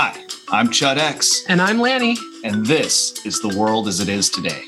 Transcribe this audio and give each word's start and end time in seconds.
Hi, 0.00 0.14
I'm 0.50 0.68
Chud 0.68 0.96
X, 0.96 1.44
And 1.48 1.60
I'm 1.60 1.80
Lanni. 1.80 2.16
and 2.44 2.64
this 2.64 3.26
is 3.26 3.40
the 3.40 3.48
world 3.58 3.88
as 3.88 3.98
it 3.98 4.08
is 4.08 4.30
today. 4.30 4.62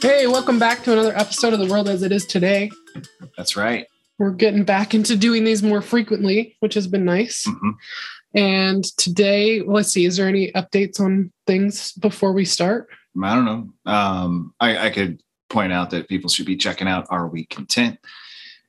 Hey, 0.00 0.26
welcome 0.26 0.58
back 0.58 0.82
to 0.82 0.92
another 0.92 1.16
episode 1.16 1.52
of 1.52 1.60
The 1.60 1.66
World 1.66 1.88
as 1.88 2.02
It 2.02 2.10
Is 2.10 2.26
Today. 2.26 2.68
That's 3.36 3.56
right. 3.56 3.86
We're 4.18 4.32
getting 4.32 4.64
back 4.64 4.92
into 4.92 5.16
doing 5.16 5.44
these 5.44 5.62
more 5.62 5.80
frequently, 5.82 6.56
which 6.58 6.74
has 6.74 6.88
been 6.88 7.04
nice. 7.04 7.46
Mhm. 7.46 7.74
And 8.34 8.84
today, 8.96 9.62
let's 9.64 9.90
see, 9.92 10.04
is 10.04 10.16
there 10.16 10.26
any 10.26 10.50
updates 10.52 10.98
on 10.98 11.30
things 11.46 11.92
before 11.92 12.32
we 12.32 12.44
start? 12.44 12.88
I 13.22 13.36
don't 13.36 13.44
know. 13.44 13.72
Um, 13.86 14.52
I, 14.58 14.86
I 14.86 14.90
could 14.90 15.22
point 15.48 15.72
out 15.72 15.90
that 15.90 16.08
people 16.08 16.28
should 16.28 16.46
be 16.46 16.56
checking 16.56 16.88
out 16.88 17.06
Are 17.10 17.28
We 17.28 17.44
Content? 17.44 17.98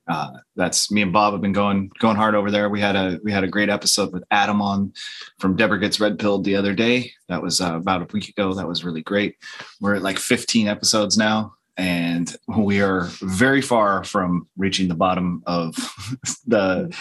Uh, 0.07 0.31
that's 0.55 0.91
me 0.91 1.02
and 1.02 1.13
Bob 1.13 1.34
have 1.34 1.41
been 1.41 1.53
going 1.53 1.89
going 1.99 2.17
hard 2.17 2.35
over 2.35 2.52
there. 2.52 2.70
We 2.70 2.81
had 2.81 2.95
a 2.95 3.20
we 3.23 3.31
had 3.31 3.43
a 3.43 3.48
great 3.48 3.70
episode 3.70 4.12
with 4.12 4.23
Adam 4.31 4.62
on 4.62 4.93
from 5.39 5.55
Deborah 5.55 5.79
Gets 5.79 5.99
Red 5.99 6.20
Pilled 6.20 6.43
the 6.43 6.55
other 6.55 6.73
day. 6.73 7.12
That 7.29 7.41
was 7.41 7.62
uh, 7.62 7.76
about 7.76 8.02
a 8.02 8.13
week 8.13 8.29
ago. 8.29 8.53
That 8.53 8.67
was 8.67 8.84
really 8.84 9.02
great. 9.02 9.38
We're 9.79 9.95
at 9.95 10.02
like 10.02 10.20
15 10.20 10.67
episodes 10.67 11.17
now, 11.17 11.53
and 11.77 12.35
we 12.48 12.81
are 12.81 13.05
very 13.21 13.62
far 13.62 14.03
from 14.03 14.48
reaching 14.57 14.89
the 14.89 14.95
bottom 14.95 15.41
of 15.45 15.76
the 16.48 16.93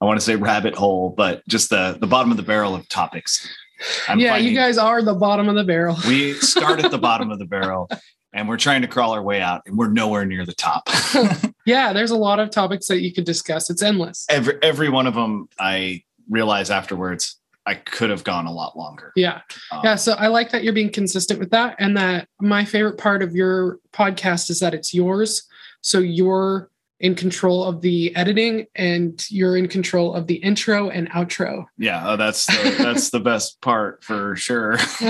I 0.00 0.04
want 0.04 0.18
to 0.18 0.24
say 0.24 0.36
rabbit 0.36 0.74
hole, 0.74 1.14
but 1.16 1.46
just 1.48 1.70
the 1.70 1.96
the 1.98 2.06
bottom 2.06 2.30
of 2.30 2.36
the 2.36 2.42
barrel 2.42 2.74
of 2.74 2.88
topics. 2.88 3.48
I'm 4.06 4.18
yeah, 4.18 4.36
you 4.36 4.54
guys 4.54 4.76
are 4.76 5.00
the 5.00 5.14
bottom 5.14 5.48
of 5.48 5.54
the 5.54 5.64
barrel. 5.64 5.96
we 6.06 6.34
start 6.34 6.84
at 6.84 6.90
the 6.90 6.98
bottom 6.98 7.30
of 7.30 7.38
the 7.38 7.44
barrel 7.46 7.88
and 8.32 8.48
we're 8.48 8.56
trying 8.56 8.82
to 8.82 8.88
crawl 8.88 9.12
our 9.12 9.22
way 9.22 9.40
out 9.40 9.62
and 9.66 9.76
we're 9.76 9.88
nowhere 9.88 10.24
near 10.24 10.44
the 10.46 10.52
top 10.54 10.88
yeah, 11.66 11.92
there's 11.92 12.10
a 12.10 12.16
lot 12.16 12.38
of 12.40 12.50
topics 12.50 12.86
that 12.88 13.00
you 13.00 13.12
could 13.12 13.24
discuss. 13.24 13.70
It's 13.70 13.82
endless. 13.82 14.26
every 14.28 14.58
every 14.62 14.88
one 14.88 15.06
of 15.06 15.14
them 15.14 15.48
i 15.58 16.02
realize 16.28 16.70
afterwards 16.70 17.36
i 17.66 17.74
could 17.74 18.08
have 18.08 18.24
gone 18.24 18.46
a 18.46 18.52
lot 18.52 18.76
longer 18.76 19.12
Yeah. 19.16 19.40
Um, 19.72 19.80
Yeah. 19.84 19.96
So 19.96 20.12
I 20.12 20.28
like 20.28 20.50
that 20.50 20.62
you're 20.64 20.72
being 20.72 20.90
consistent 20.90 21.38
with 21.40 21.50
that. 21.50 21.76
And 21.78 21.96
that 21.96 22.28
my 22.40 22.64
favorite 22.64 22.98
part 22.98 23.22
of 23.22 23.34
your 23.34 23.78
podcast 23.92 24.48
is 24.50 24.60
that 24.60 24.72
it's 24.74 24.94
yours. 24.94 25.42
So 25.82 25.98
you're 25.98 26.70
in 27.00 27.14
control 27.14 27.64
of 27.64 27.80
the 27.80 28.14
editing 28.14 28.66
and 28.76 29.24
you're 29.30 29.56
in 29.56 29.66
control 29.66 30.14
of 30.14 30.26
the 30.26 30.34
intro 30.36 30.90
and 30.90 31.08
outro. 31.10 31.64
yeah 31.78 32.06
uh, 32.06 32.14
that's 32.16 32.46
the, 32.46 32.74
that's 32.78 33.10
the 33.10 33.18
best 33.20 33.60
part 33.62 34.04
for 34.04 34.36
sure 34.36 34.74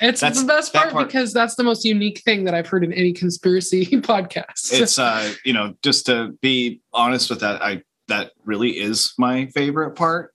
it's 0.00 0.20
That's- 0.20 0.40
the 0.40 0.44
best 0.46 0.72
part, 0.74 0.90
part- 0.90 1.06
because 1.06 1.32
that's 1.32 1.54
the 1.54 1.62
most 1.64 1.84
unique 1.84 2.20
thing 2.24 2.44
that 2.44 2.54
I've 2.54 2.66
heard 2.66 2.82
in 2.84 2.92
any 2.92 3.12
conspiracy 3.12 3.86
podcast. 3.86 4.72
it's 4.72 4.98
uh 4.98 5.32
you 5.44 5.52
know 5.52 5.74
just 5.82 6.06
to 6.06 6.36
be 6.42 6.80
honest 6.92 7.30
with 7.30 7.40
that 7.40 7.62
i 7.62 7.82
that 8.08 8.32
really 8.44 8.70
is 8.70 9.12
my 9.18 9.46
favorite 9.46 9.92
part 9.92 10.32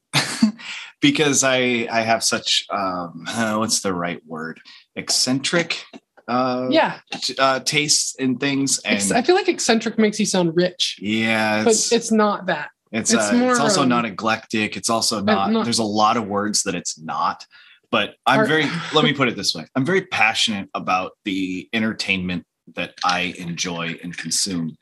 because 1.01 1.43
i 1.43 1.87
i 1.91 2.01
have 2.01 2.23
such 2.23 2.65
um 2.69 3.25
uh, 3.27 3.55
what's 3.57 3.81
the 3.81 3.93
right 3.93 4.21
word 4.25 4.59
eccentric 4.95 5.83
uh 6.31 6.67
yeah. 6.69 6.99
uh 7.39 7.59
tastes 7.59 8.15
and 8.19 8.39
things 8.39 8.79
and 8.79 9.13
I 9.13 9.21
feel 9.21 9.35
like 9.35 9.49
eccentric 9.49 9.97
makes 9.97 10.19
you 10.19 10.25
sound 10.25 10.55
rich, 10.55 10.97
yeah 11.01 11.63
but 11.63 11.71
it's, 11.71 11.91
it's 11.91 12.11
not 12.11 12.45
that. 12.47 12.69
it's, 12.91 13.13
it's 13.13 13.29
uh, 13.31 13.33
more, 13.33 13.51
it's 13.51 13.59
also 13.59 13.83
um, 13.83 13.89
not 13.89 14.05
eclectic. 14.05 14.77
It's 14.77 14.89
also 14.89 15.21
not, 15.21 15.51
not- 15.51 15.63
there's 15.65 15.79
a 15.79 15.83
lot 15.83 16.17
of 16.17 16.27
words 16.27 16.63
that 16.63 16.75
it's 16.75 16.99
not. 16.99 17.45
But 17.91 18.15
i'm 18.25 18.41
Are- 18.41 18.45
very 18.45 18.65
let 18.93 19.03
me 19.03 19.13
put 19.13 19.27
it 19.27 19.35
this 19.35 19.53
way. 19.53 19.65
I'm 19.75 19.85
very 19.85 20.05
passionate 20.05 20.69
about 20.73 21.11
the 21.25 21.67
entertainment 21.73 22.45
that 22.75 22.93
i 23.03 23.33
enjoy 23.37 23.99
and 24.01 24.15
consume. 24.15 24.77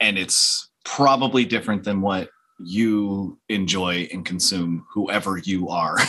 And 0.00 0.18
it's 0.18 0.68
probably 0.84 1.44
different 1.44 1.84
than 1.84 2.00
what 2.00 2.30
you 2.58 3.38
enjoy 3.48 4.08
and 4.12 4.24
consume 4.24 4.84
whoever 4.92 5.38
you 5.38 5.68
are. 5.68 5.98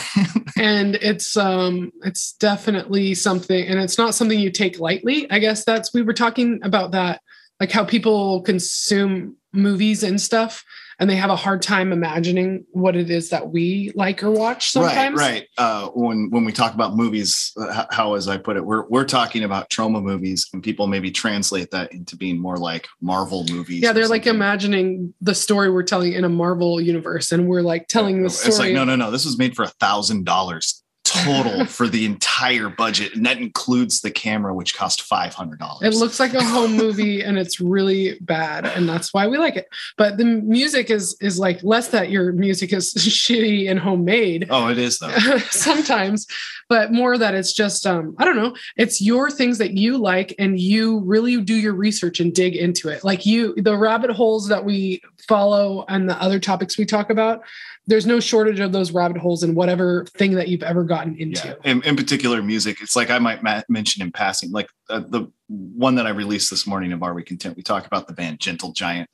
And 0.56 0.96
it's 0.96 1.38
um 1.38 1.90
it's 2.02 2.32
definitely 2.32 3.14
something 3.14 3.66
and 3.66 3.80
it's 3.80 3.96
not 3.96 4.14
something 4.14 4.38
you 4.38 4.50
take 4.50 4.78
lightly 4.78 5.30
i 5.30 5.38
guess 5.38 5.64
that's 5.64 5.94
we 5.94 6.02
were 6.02 6.12
talking 6.12 6.60
about 6.62 6.90
that 6.90 7.22
like 7.60 7.70
how 7.72 7.84
people 7.84 8.42
consume 8.42 9.36
movies 9.54 10.02
and 10.02 10.20
stuff 10.20 10.62
and 11.00 11.08
they 11.08 11.16
have 11.16 11.30
a 11.30 11.36
hard 11.36 11.62
time 11.62 11.92
imagining 11.92 12.66
what 12.72 12.94
it 12.94 13.10
is 13.10 13.30
that 13.30 13.50
we 13.50 13.90
like 13.94 14.22
or 14.22 14.30
watch 14.30 14.70
sometimes 14.70 15.18
Right, 15.18 15.30
right. 15.32 15.46
Uh, 15.58 15.88
when 15.88 16.28
when 16.30 16.44
we 16.44 16.52
talk 16.52 16.74
about 16.74 16.94
movies, 16.94 17.52
uh, 17.56 17.72
how, 17.72 17.86
how 17.90 18.14
as 18.14 18.28
I 18.28 18.36
put 18.36 18.56
it, 18.56 18.64
we're 18.64 18.86
we're 18.88 19.04
talking 19.04 19.42
about 19.44 19.70
Troma 19.70 20.02
movies, 20.02 20.48
and 20.52 20.62
people 20.62 20.86
maybe 20.86 21.10
translate 21.10 21.70
that 21.70 21.92
into 21.92 22.16
being 22.16 22.38
more 22.38 22.58
like 22.58 22.86
Marvel 23.00 23.44
movies. 23.50 23.82
yeah 23.82 23.92
they're 23.92 24.06
like 24.08 24.26
imagining 24.26 25.14
the 25.20 25.34
story 25.34 25.70
we're 25.70 25.82
telling 25.82 26.12
in 26.12 26.24
a 26.24 26.28
marvel 26.28 26.80
universe 26.80 27.32
and 27.32 27.48
we're 27.48 27.62
like 27.62 27.88
telling 27.88 28.22
the 28.22 28.30
story 28.30 28.48
It's 28.48 28.58
like 28.58 28.74
no, 28.74 28.84
no, 28.84 28.96
no. 28.96 29.10
This 29.10 29.24
was 29.24 29.38
made 29.38 29.56
for 29.56 29.62
a 29.62 29.68
thousand 29.68 30.24
dollars 30.26 30.82
total 31.24 31.66
for 31.66 31.88
the 31.88 32.04
entire 32.04 32.68
budget, 32.68 33.14
and 33.14 33.24
that 33.26 33.38
includes 33.38 34.00
the 34.00 34.10
camera, 34.10 34.54
which 34.54 34.74
cost 34.74 35.02
five 35.02 35.34
hundred 35.34 35.58
dollars. 35.58 35.82
It 35.82 35.98
looks 35.98 36.18
like 36.20 36.34
a 36.34 36.42
home 36.42 36.76
movie 36.76 37.22
and 37.22 37.38
it's 37.38 37.60
really 37.60 38.18
bad 38.20 38.66
and 38.66 38.88
that's 38.88 39.12
why 39.12 39.26
we 39.26 39.38
like 39.38 39.56
it. 39.56 39.68
But 39.96 40.16
the 40.16 40.24
music 40.24 40.90
is 40.90 41.16
is 41.20 41.38
like 41.38 41.62
less 41.62 41.88
that 41.88 42.10
your 42.10 42.32
music 42.32 42.72
is 42.72 42.94
shitty 42.98 43.70
and 43.70 43.78
homemade 43.78 44.46
Oh, 44.50 44.68
it 44.68 44.78
is 44.78 44.98
though. 44.98 45.10
sometimes, 45.50 46.26
but 46.68 46.92
more 46.92 47.18
that 47.18 47.34
it's 47.34 47.52
just 47.52 47.86
um 47.86 48.14
I 48.18 48.24
don't 48.24 48.36
know, 48.36 48.54
it's 48.76 49.00
your 49.00 49.30
things 49.30 49.58
that 49.58 49.72
you 49.72 49.98
like 49.98 50.34
and 50.38 50.58
you 50.58 51.00
really 51.00 51.40
do 51.40 51.54
your 51.54 51.74
research 51.74 52.20
and 52.20 52.34
dig 52.34 52.56
into 52.56 52.88
it. 52.88 53.04
Like 53.04 53.26
you 53.26 53.54
the 53.56 53.76
rabbit 53.76 54.10
holes 54.10 54.48
that 54.48 54.64
we 54.64 55.02
follow 55.28 55.84
and 55.88 56.08
the 56.08 56.20
other 56.20 56.40
topics 56.40 56.78
we 56.78 56.84
talk 56.84 57.10
about, 57.10 57.42
there's 57.86 58.06
no 58.06 58.20
shortage 58.20 58.60
of 58.60 58.72
those 58.72 58.92
rabbit 58.92 59.16
holes 59.18 59.42
in 59.42 59.54
whatever 59.54 60.04
thing 60.16 60.32
that 60.32 60.48
you've 60.48 60.62
ever 60.62 60.84
gotten 60.84 61.16
into. 61.16 61.48
Yeah. 61.48 61.54
In, 61.70 61.82
in 61.82 61.96
particular, 61.96 62.42
music. 62.42 62.78
It's 62.80 62.94
like 62.94 63.10
I 63.10 63.18
might 63.18 63.42
ma- 63.42 63.62
mention 63.68 64.02
in 64.02 64.12
passing, 64.12 64.50
like 64.52 64.68
uh, 64.88 65.00
the 65.00 65.30
one 65.48 65.96
that 65.96 66.06
I 66.06 66.10
released 66.10 66.50
this 66.50 66.66
morning 66.66 66.92
of 66.92 67.02
Are 67.02 67.14
We 67.14 67.22
Content? 67.24 67.56
We 67.56 67.62
talk 67.62 67.86
about 67.86 68.06
the 68.06 68.12
band 68.12 68.38
Gentle 68.40 68.72
Giant, 68.72 69.10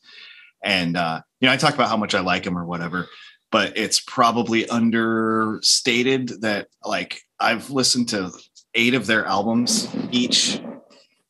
and 0.63 0.97
uh, 0.97 1.23
you 1.41 1.47
know, 1.47 1.53
I 1.53 1.57
talk 1.57 1.75
about 1.75 1.89
how 1.89 1.97
much 1.97 2.15
I 2.15 2.21
like 2.21 2.45
them 2.45 2.59
or 2.59 2.65
whatever. 2.65 3.07
But 3.53 3.79
it's 3.79 4.01
probably 4.01 4.69
understated 4.69 6.43
that 6.43 6.69
like 6.85 7.21
I've 7.41 7.71
listened 7.71 8.09
to 8.11 8.31
eight 8.75 8.95
of 8.95 9.07
their 9.07 9.25
albums 9.25 9.89
each 10.11 10.61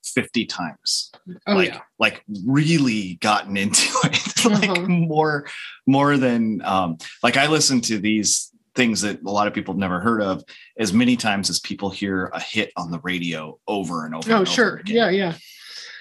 50 0.04 0.46
times 0.46 1.12
Oh 1.46 1.54
like 1.54 1.68
yeah. 1.68 1.80
like 1.98 2.22
really 2.44 3.18
gotten 3.20 3.56
into 3.56 3.86
it 4.04 4.25
like 4.52 4.70
Uh-huh. 4.70 4.86
more 4.88 5.46
more 5.86 6.16
than 6.16 6.60
um 6.64 6.96
like 7.22 7.36
i 7.36 7.46
listen 7.46 7.80
to 7.82 7.98
these 7.98 8.52
things 8.74 9.00
that 9.00 9.22
a 9.22 9.30
lot 9.30 9.46
of 9.46 9.54
people 9.54 9.72
have 9.72 9.78
never 9.78 10.00
heard 10.00 10.20
of 10.20 10.44
as 10.78 10.92
many 10.92 11.16
times 11.16 11.48
as 11.48 11.58
people 11.60 11.88
hear 11.88 12.26
a 12.34 12.40
hit 12.40 12.70
on 12.76 12.90
the 12.90 12.98
radio 13.00 13.58
over 13.66 14.04
and 14.04 14.14
over 14.14 14.30
Oh, 14.32 14.38
and 14.40 14.48
sure. 14.48 14.82
Yeah, 14.86 15.08
yeah. 15.08 15.32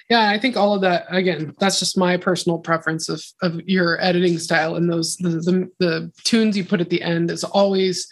Yeah, 0.09 0.29
I 0.29 0.37
think 0.37 0.55
all 0.57 0.75
of 0.75 0.81
that 0.81 1.05
again, 1.09 1.55
that's 1.57 1.79
just 1.79 1.97
my 1.97 2.17
personal 2.17 2.59
preference 2.59 3.07
of 3.09 3.23
of 3.41 3.59
your 3.65 3.99
editing 4.03 4.37
style 4.37 4.75
and 4.75 4.91
those 4.91 5.15
the 5.17 5.29
the, 5.29 5.71
the 5.79 6.11
tunes 6.25 6.57
you 6.57 6.65
put 6.65 6.81
at 6.81 6.89
the 6.89 7.01
end 7.01 7.31
is 7.31 7.43
always 7.45 8.07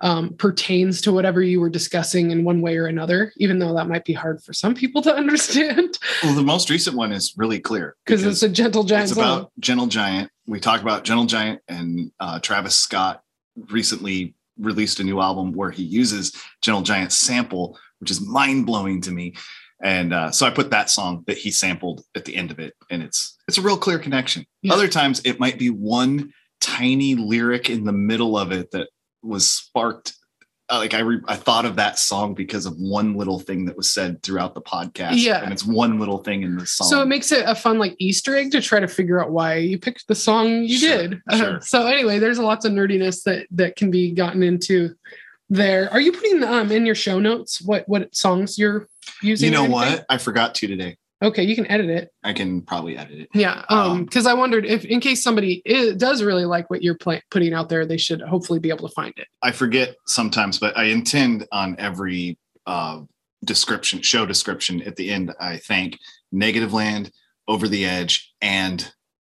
um, 0.00 0.34
pertains 0.34 1.00
to 1.02 1.12
whatever 1.12 1.42
you 1.42 1.60
were 1.60 1.68
discussing 1.70 2.30
in 2.30 2.44
one 2.44 2.60
way 2.60 2.76
or 2.76 2.86
another, 2.86 3.32
even 3.38 3.58
though 3.58 3.74
that 3.74 3.88
might 3.88 4.04
be 4.04 4.12
hard 4.12 4.42
for 4.42 4.52
some 4.52 4.74
people 4.74 5.02
to 5.02 5.14
understand 5.22 5.98
well 6.22 6.34
the 6.34 6.42
most 6.42 6.70
recent 6.70 6.96
one 6.96 7.12
is 7.12 7.34
really 7.36 7.58
clear 7.58 7.96
because 8.06 8.24
it's 8.24 8.42
a 8.42 8.48
gentle 8.48 8.84
giant 8.84 9.04
it's 9.10 9.14
song. 9.14 9.24
about 9.24 9.52
gentle 9.58 9.86
giant 9.86 10.30
we 10.46 10.60
talk 10.60 10.80
about 10.82 11.04
gentle 11.04 11.26
giant 11.26 11.60
and 11.68 12.10
uh, 12.20 12.38
travis 12.40 12.76
scott 12.76 13.22
recently 13.70 14.34
released 14.58 15.00
a 15.00 15.04
new 15.04 15.20
album 15.20 15.52
where 15.52 15.70
he 15.70 15.82
uses 15.82 16.32
gentle 16.62 16.82
giant 16.82 17.12
sample 17.12 17.76
which 18.00 18.10
is 18.10 18.20
mind-blowing 18.20 19.00
to 19.00 19.10
me 19.10 19.34
and 19.82 20.12
uh, 20.14 20.30
so 20.30 20.46
i 20.46 20.50
put 20.50 20.70
that 20.70 20.90
song 20.90 21.24
that 21.26 21.38
he 21.38 21.50
sampled 21.50 22.02
at 22.14 22.24
the 22.24 22.36
end 22.36 22.50
of 22.50 22.58
it 22.58 22.74
and 22.90 23.02
it's 23.02 23.36
it's 23.48 23.58
a 23.58 23.62
real 23.62 23.76
clear 23.76 23.98
connection 23.98 24.44
Yeah. 24.62 24.74
other 24.74 24.88
times 24.88 25.20
it 25.24 25.40
might 25.40 25.58
be 25.58 25.70
one 25.70 26.32
tiny 26.60 27.14
lyric 27.14 27.68
in 27.70 27.84
the 27.84 27.92
middle 27.92 28.36
of 28.38 28.52
it 28.52 28.70
that 28.72 28.88
was 29.22 29.48
sparked 29.48 30.14
uh, 30.70 30.76
like 30.76 30.92
I, 30.92 30.98
re- 30.98 31.22
I 31.26 31.34
thought 31.36 31.64
of 31.64 31.76
that 31.76 31.98
song 31.98 32.34
because 32.34 32.66
of 32.66 32.74
one 32.76 33.14
little 33.14 33.38
thing 33.40 33.64
that 33.64 33.76
was 33.76 33.90
said 33.90 34.22
throughout 34.22 34.52
the 34.54 34.60
podcast 34.60 35.12
Yeah. 35.14 35.42
and 35.42 35.50
it's 35.50 35.64
one 35.64 35.98
little 35.98 36.18
thing 36.18 36.42
in 36.42 36.58
the 36.58 36.66
song 36.66 36.88
So 36.88 37.00
it 37.00 37.06
makes 37.06 37.32
it 37.32 37.44
a 37.46 37.54
fun 37.54 37.78
like 37.78 37.96
Easter 37.98 38.36
egg 38.36 38.50
to 38.52 38.60
try 38.60 38.78
to 38.78 38.86
figure 38.86 39.18
out 39.18 39.30
why 39.30 39.54
you 39.54 39.78
picked 39.78 40.06
the 40.08 40.14
song 40.14 40.64
you 40.64 40.76
Sure, 40.76 40.96
did. 41.08 41.20
Uh, 41.26 41.36
sure. 41.38 41.60
so 41.62 41.86
anyway, 41.86 42.18
there's 42.18 42.36
a 42.36 42.42
lots 42.42 42.66
of 42.66 42.72
nerdiness 42.72 43.22
that 43.22 43.46
that 43.52 43.76
can 43.76 43.90
be 43.90 44.10
gotten 44.12 44.42
into 44.42 44.94
there. 45.48 45.90
Are 45.90 46.00
you 46.00 46.12
putting 46.12 46.44
um 46.44 46.70
in 46.70 46.84
your 46.84 46.94
show 46.94 47.18
notes 47.18 47.62
what 47.62 47.88
what 47.88 48.14
songs 48.14 48.58
you're 48.58 48.86
using? 49.22 49.46
You 49.46 49.52
know 49.54 49.64
what? 49.64 50.04
I 50.10 50.18
forgot 50.18 50.54
to 50.56 50.66
today. 50.66 50.98
Okay, 51.20 51.42
you 51.42 51.56
can 51.56 51.66
edit 51.70 51.90
it. 51.90 52.10
I 52.22 52.32
can 52.32 52.62
probably 52.62 52.96
edit 52.96 53.18
it. 53.20 53.28
Yeah, 53.34 53.64
um, 53.68 53.78
Um, 53.78 54.04
because 54.04 54.26
I 54.26 54.34
wondered 54.34 54.64
if, 54.64 54.84
in 54.84 55.00
case 55.00 55.22
somebody 55.22 55.62
i 55.68 55.92
does 55.96 56.22
really 56.22 56.44
like 56.44 56.70
what 56.70 56.82
you're 56.82 56.94
play- 56.96 57.22
putting 57.30 57.52
out 57.54 57.68
there, 57.68 57.84
they 57.84 57.96
should 57.96 58.20
hopefully 58.20 58.60
be 58.60 58.68
able 58.68 58.86
to 58.88 58.94
find 58.94 59.12
it. 59.16 59.26
I 59.42 59.50
forget 59.50 59.96
sometimes, 60.06 60.58
but 60.58 60.76
I 60.78 60.84
intend 60.84 61.46
on 61.50 61.74
every 61.78 62.38
uh, 62.66 63.00
description, 63.44 64.00
show 64.02 64.26
description 64.26 64.80
at 64.82 64.94
the 64.96 65.10
end, 65.10 65.32
I 65.40 65.56
thank 65.56 65.98
Negativland, 66.32 67.10
Over 67.48 67.66
the 67.66 67.84
Edge, 67.84 68.32
and 68.40 68.88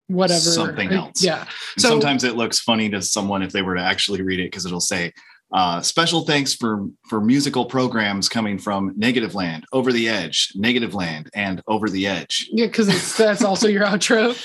whatever 0.07 0.39
Something 0.39 0.91
else. 0.91 1.23
Yeah. 1.23 1.41
And 1.41 1.81
So- 1.81 1.89
sometimes 1.89 2.23
it 2.25 2.35
looks 2.35 2.59
funny 2.59 2.89
to 2.89 3.01
someone 3.01 3.41
if 3.43 3.51
they 3.53 3.61
were 3.61 3.75
to 3.75 3.81
actually 3.81 4.21
read 4.21 4.39
it 4.41 4.51
because 4.51 4.65
it'll 4.65 4.81
say 4.81 5.13
uh, 5.53 5.81
special 5.81 6.21
thanks 6.21 6.53
for 6.53 6.87
for 7.09 7.21
musical 7.21 7.65
programs 7.65 8.27
coming 8.27 8.57
from 8.57 8.93
Negativland, 8.95 9.63
Over 9.71 9.93
the 9.93 10.09
Edge, 10.09 10.51
Negativland, 10.57 11.29
and 11.33 11.61
Over 11.67 11.89
the 11.89 12.05
Edge. 12.05 12.49
Yeah, 12.51 12.65
because 12.65 13.15
that's 13.15 13.43
also 13.43 13.67
your 13.67 13.83
outro. 13.85 14.35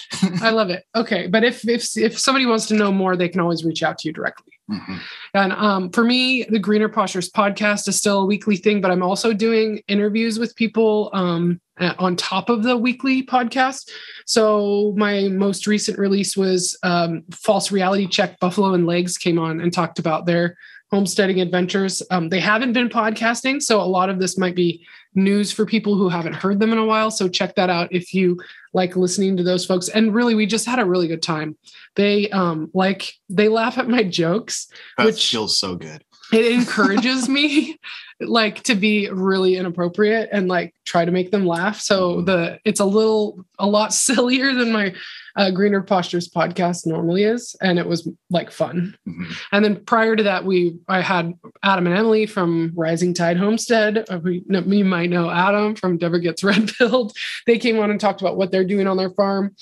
I 0.42 0.50
love 0.50 0.70
it. 0.70 0.84
Okay, 0.94 1.26
but 1.26 1.42
if 1.42 1.68
if 1.68 1.96
if 1.96 2.18
somebody 2.18 2.46
wants 2.46 2.66
to 2.66 2.74
know 2.74 2.92
more, 2.92 3.16
they 3.16 3.28
can 3.28 3.40
always 3.40 3.64
reach 3.64 3.82
out 3.82 3.98
to 3.98 4.08
you 4.08 4.12
directly. 4.12 4.52
Mhm. 4.70 5.00
And 5.34 5.52
um, 5.52 5.90
for 5.90 6.04
me, 6.04 6.44
the 6.44 6.58
Greener 6.58 6.88
Postures 6.88 7.30
podcast 7.30 7.88
is 7.88 7.96
still 7.96 8.20
a 8.20 8.26
weekly 8.26 8.56
thing, 8.56 8.80
but 8.80 8.90
I'm 8.90 9.02
also 9.02 9.32
doing 9.32 9.82
interviews 9.88 10.38
with 10.38 10.54
people 10.54 11.10
um, 11.12 11.60
on 11.98 12.14
top 12.16 12.48
of 12.48 12.62
the 12.62 12.76
weekly 12.76 13.24
podcast. 13.24 13.90
So 14.24 14.94
my 14.96 15.28
most 15.28 15.66
recent 15.66 15.98
release 15.98 16.36
was 16.36 16.78
um, 16.84 17.24
False 17.32 17.72
Reality 17.72 18.06
Check. 18.06 18.38
Buffalo 18.38 18.72
and 18.72 18.86
Legs 18.86 19.18
came 19.18 19.38
on 19.38 19.60
and 19.60 19.72
talked 19.72 19.98
about 19.98 20.26
their 20.26 20.56
homesteading 20.92 21.40
adventures. 21.40 22.02
Um, 22.10 22.28
they 22.28 22.38
haven't 22.38 22.74
been 22.74 22.90
podcasting, 22.90 23.62
so 23.62 23.80
a 23.80 23.82
lot 23.82 24.10
of 24.10 24.18
this 24.18 24.36
might 24.36 24.54
be 24.54 24.86
news 25.14 25.50
for 25.50 25.64
people 25.64 25.96
who 25.96 26.08
haven't 26.08 26.34
heard 26.34 26.60
them 26.60 26.70
in 26.70 26.78
a 26.78 26.84
while. 26.84 27.10
So 27.10 27.28
check 27.28 27.54
that 27.54 27.70
out 27.70 27.88
if 27.92 28.12
you 28.12 28.38
like 28.74 28.94
listening 28.94 29.36
to 29.38 29.42
those 29.42 29.64
folks. 29.64 29.88
And 29.88 30.14
really, 30.14 30.34
we 30.34 30.44
just 30.46 30.66
had 30.66 30.78
a 30.78 30.84
really 30.84 31.08
good 31.08 31.22
time. 31.22 31.56
They 31.96 32.28
um 32.30 32.70
like 32.74 33.14
they 33.30 33.48
laugh 33.48 33.78
at 33.78 33.88
my 33.88 34.02
jokes. 34.02 34.68
That 34.98 35.06
Which- 35.06 35.30
feels 35.30 35.58
so 35.58 35.76
good. 35.76 36.04
It 36.32 36.46
encourages 36.46 37.28
me 37.38 37.78
like 38.20 38.62
to 38.64 38.74
be 38.74 39.08
really 39.10 39.56
inappropriate 39.56 40.28
and 40.32 40.48
like 40.48 40.74
try 40.84 41.04
to 41.04 41.10
make 41.10 41.30
them 41.30 41.46
laugh. 41.46 41.80
So 41.80 42.22
the 42.22 42.58
it's 42.64 42.80
a 42.80 42.84
little 42.84 43.44
a 43.58 43.66
lot 43.66 43.92
sillier 44.06 44.52
than 44.54 44.72
my 44.72 44.94
uh, 45.36 45.50
Greener 45.50 45.82
Postures 45.82 46.28
podcast 46.28 46.86
normally 46.86 47.24
is, 47.24 47.56
and 47.60 47.78
it 47.78 47.86
was 47.86 48.08
like 48.30 48.50
fun. 48.50 48.96
Mhm. 49.08 49.34
And 49.52 49.64
then 49.64 49.84
prior 49.84 50.16
to 50.16 50.22
that, 50.24 50.44
we 50.44 50.76
I 50.88 51.00
had 51.00 51.32
Adam 51.62 51.86
and 51.86 51.96
Emily 51.96 52.26
from 52.26 52.72
Rising 52.74 53.14
Tide 53.14 53.36
Homestead. 53.36 54.04
Uh, 54.08 54.18
we, 54.22 54.42
you 54.48 54.84
might 54.84 55.10
know 55.10 55.30
Adam 55.30 55.74
from 55.74 55.98
Deborah 55.98 56.20
Gets 56.20 56.44
Red 56.44 56.70
Pilled. 56.76 57.12
They 57.46 57.58
came 57.58 57.78
on 57.78 57.90
and 57.90 58.00
talked 58.00 58.20
about 58.20 58.36
what 58.36 58.50
they're 58.50 58.64
doing 58.64 58.86
on 58.86 58.96
their 58.96 59.10
farm. 59.10 59.54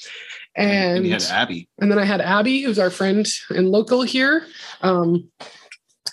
And, 0.57 1.05
and 1.05 1.13
had 1.13 1.23
Abby. 1.31 1.69
and 1.81 1.91
then 1.91 1.99
I 1.99 2.05
had 2.05 2.21
Abby, 2.21 2.63
who's 2.63 2.79
our 2.79 2.91
friend 2.91 3.27
and 3.51 3.71
local 3.71 4.03
here, 4.03 4.45
um, 4.83 5.29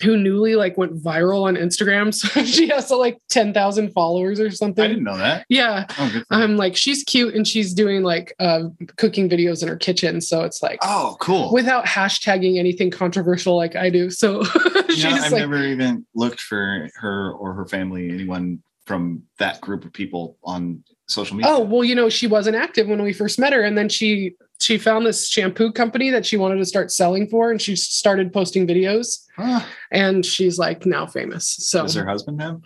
who 0.02 0.18
newly 0.18 0.56
like 0.56 0.78
went 0.78 1.02
viral 1.02 1.44
on 1.44 1.56
Instagram. 1.56 2.08
So 2.18 2.44
she 2.44 2.68
has 2.70 2.92
uh, 2.92 2.98
like 2.98 3.20
10,000 3.30 3.92
followers 3.92 4.40
or 4.40 4.50
something. 4.50 4.84
I 4.84 4.88
didn't 4.88 5.04
know 5.04 5.18
that. 5.18 5.46
Yeah. 5.50 5.86
Oh, 5.98 6.10
good. 6.12 6.26
for 6.28 6.36
you. 6.36 6.44
I'm 6.44 6.58
like, 6.58 6.76
she's 6.76 7.04
cute 7.04 7.36
and 7.36 7.48
she's 7.48 7.74
doing 7.74 8.04
like 8.04 8.34
uh, 8.40 8.64
cooking 8.98 9.30
videos 9.30 9.62
in 9.62 9.68
her 9.68 9.76
kitchen. 9.76 10.20
So 10.22 10.44
it's 10.44 10.64
like, 10.64 10.80
oh, 10.82 11.16
cool. 11.20 11.54
without 11.54 11.86
hashtagging 11.86 12.58
anything 12.58 12.92
controversial 12.92 13.56
like 13.56 13.76
I 13.76 13.90
do. 13.90 14.10
So 14.10 14.44
she's 14.90 15.04
know, 15.04 15.12
I've 15.12 15.32
like, 15.32 15.42
never 15.42 15.64
even 15.64 16.06
looked 16.16 16.42
for 16.42 16.90
her 16.96 17.34
or 17.34 17.54
her 17.54 17.66
family, 17.66 18.10
anyone 18.10 18.62
from 18.86 19.24
that 19.38 19.62
group 19.62 19.86
of 19.86 19.94
people 19.94 20.38
on 20.44 20.84
social 21.08 21.36
media. 21.36 21.52
oh, 21.52 21.60
well, 21.60 21.84
you 21.84 21.94
know, 21.94 22.10
she 22.10 22.26
wasn't 22.26 22.56
active 22.56 22.88
when 22.88 23.02
we 23.02 23.14
first 23.14 23.38
met 23.38 23.54
her. 23.54 23.62
And 23.62 23.78
then 23.78 23.90
she, 23.90 24.36
she 24.60 24.78
found 24.78 25.06
this 25.06 25.28
shampoo 25.30 25.72
company 25.72 26.10
that 26.10 26.26
she 26.26 26.36
wanted 26.38 26.58
to 26.58 26.66
start 26.66 26.92
selling 26.92 27.28
for. 27.28 27.52
And 27.52 27.62
she 27.62 27.76
started 27.76 28.34
posting 28.34 28.66
videos 28.68 29.24
Huh. 29.36 29.60
and 29.92 30.26
she's 30.26 30.58
like 30.58 30.86
now 30.86 31.06
famous. 31.06 31.48
So 31.48 31.84
Does 31.84 31.94
her 31.94 32.08
husband 32.08 32.42
have? 32.42 32.62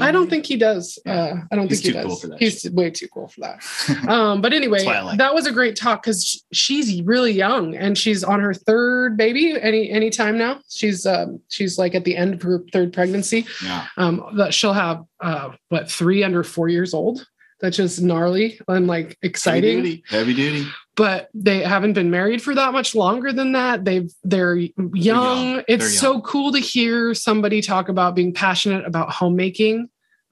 I 0.00 0.10
don't 0.10 0.30
think 0.30 0.46
he 0.46 0.56
does. 0.56 0.98
Yeah. 1.04 1.12
Uh, 1.12 1.34
I 1.52 1.56
don't 1.56 1.68
He's 1.68 1.82
think 1.82 1.94
he 1.94 2.02
does. 2.02 2.22
cool 2.24 2.36
He's 2.38 2.70
way 2.70 2.90
too 2.90 3.06
cool 3.08 3.28
for 3.28 3.40
that. 3.42 3.62
Um, 4.08 4.40
but 4.40 4.52
anyway, 4.54 4.78
That's 4.78 4.86
why 4.86 4.96
I 4.96 5.00
like 5.02 5.18
that 5.18 5.34
was 5.34 5.46
a 5.46 5.52
great 5.52 5.76
talk 5.76 6.02
because 6.02 6.42
she's 6.52 7.02
really 7.02 7.32
young 7.32 7.74
and 7.76 7.98
she's 7.98 8.24
on 8.24 8.40
her 8.40 8.54
third 8.54 9.16
baby 9.16 9.60
any 9.60 9.90
any 9.90 10.10
time 10.10 10.38
now. 10.38 10.60
She's 10.70 11.04
um, 11.06 11.40
she's 11.48 11.76
like 11.78 11.94
at 11.94 12.04
the 12.04 12.16
end 12.16 12.34
of 12.34 12.42
her 12.42 12.64
third 12.72 12.92
pregnancy. 12.92 13.46
Yeah. 13.62 13.86
Um, 13.98 14.24
that 14.38 14.54
she'll 14.54 14.72
have 14.72 15.04
uh, 15.20 15.50
what 15.68 15.90
three 15.90 16.24
under 16.24 16.42
four 16.42 16.68
years 16.68 16.94
old. 16.94 17.26
That's 17.60 17.76
just 17.76 18.00
gnarly 18.02 18.60
and 18.68 18.86
like 18.86 19.16
exciting. 19.22 19.78
Heavy 19.78 19.90
duty. 19.90 20.04
Heavy 20.08 20.34
duty. 20.34 20.66
But 20.96 21.28
they 21.34 21.60
haven't 21.62 21.92
been 21.92 22.10
married 22.10 22.42
for 22.42 22.54
that 22.54 22.72
much 22.72 22.94
longer 22.94 23.32
than 23.32 23.52
that. 23.52 23.84
They've 23.84 24.10
they're 24.24 24.56
young. 24.56 24.72
young. 24.94 25.64
It's 25.68 25.84
They're 25.84 25.90
so 25.90 26.20
cool 26.22 26.52
to 26.52 26.58
hear 26.58 27.12
somebody 27.12 27.60
talk 27.60 27.88
about 27.88 28.14
being 28.14 28.32
passionate 28.32 28.86
about 28.86 29.10
homemaking 29.10 29.88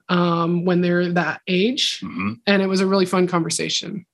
um, 0.09 0.65
when 0.65 0.81
they're 0.81 1.11
that 1.13 1.41
age 1.47 1.99
Mhm. 2.01 2.39
and 2.45 2.61
it 2.61 2.67
was 2.67 2.79
a 2.81 2.87
really 2.87 3.05
fun 3.05 3.27
conversation. 3.27 4.05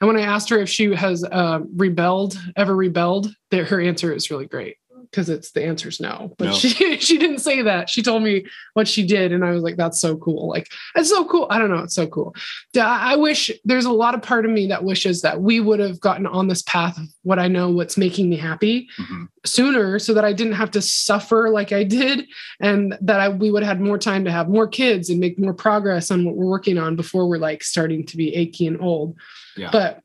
And 0.00 0.08
when 0.08 0.16
I 0.16 0.22
asked 0.22 0.48
her 0.50 0.58
if 0.58 0.68
she 0.68 0.92
has 0.94 1.24
uh, 1.24 1.60
rebelled, 1.76 2.36
ever 2.56 2.74
rebelled, 2.74 3.34
that 3.50 3.68
her 3.68 3.80
answer 3.80 4.12
is 4.12 4.30
really 4.30 4.46
great 4.46 4.76
because 5.14 5.28
it's 5.30 5.52
the 5.52 5.64
answer 5.64 5.88
is 5.88 6.00
no. 6.00 6.34
But 6.38 6.46
No. 6.46 6.52
she 6.54 6.98
she 6.98 7.18
didn't 7.18 7.38
say 7.38 7.62
that. 7.62 7.88
She 7.88 8.02
told 8.02 8.24
me 8.24 8.44
what 8.72 8.88
she 8.88 9.06
did, 9.06 9.30
and 9.32 9.44
I 9.44 9.52
was 9.52 9.62
like, 9.62 9.76
"That's 9.76 10.00
so 10.00 10.16
cool! 10.16 10.48
Like 10.48 10.72
it's 10.96 11.08
so 11.08 11.24
cool. 11.24 11.46
I 11.50 11.58
don't 11.58 11.70
know, 11.70 11.78
it's 11.84 11.94
so 11.94 12.06
cool." 12.08 12.34
I 12.76 13.14
wish 13.16 13.50
there's 13.64 13.84
a 13.84 13.92
lot 13.92 14.14
of 14.14 14.22
part 14.22 14.44
of 14.44 14.50
me 14.50 14.66
that 14.66 14.82
wishes 14.82 15.22
that 15.22 15.40
we 15.40 15.60
would 15.60 15.78
have 15.78 16.00
gotten 16.00 16.26
on 16.26 16.48
this 16.48 16.62
path 16.62 16.98
of 16.98 17.04
what 17.22 17.38
I 17.38 17.46
know, 17.46 17.70
what's 17.70 17.96
making 17.96 18.28
me 18.28 18.36
happy 18.36 18.88
Mhm. 18.98 19.28
sooner, 19.46 19.98
so 20.00 20.14
that 20.14 20.24
I 20.24 20.32
didn't 20.32 20.54
have 20.54 20.72
to 20.72 20.82
suffer 20.82 21.48
like 21.50 21.70
I 21.72 21.84
did, 21.84 22.26
and 22.60 22.98
that 23.00 23.20
I, 23.20 23.28
we 23.28 23.50
would 23.52 23.62
have 23.62 23.76
had 23.78 23.80
more 23.86 23.98
time 23.98 24.24
to 24.24 24.32
have 24.32 24.48
more 24.48 24.66
kids 24.66 25.10
and 25.10 25.20
make 25.20 25.38
more 25.38 25.54
progress 25.54 26.10
on 26.10 26.24
what 26.24 26.34
we're 26.34 26.46
working 26.46 26.78
on 26.78 26.96
before 26.96 27.28
we're 27.28 27.38
like 27.38 27.62
starting 27.62 28.04
to 28.06 28.16
be 28.16 28.34
achy 28.34 28.66
and 28.66 28.80
old. 28.80 29.16
Yeah. 29.56 29.70
But 29.70 30.00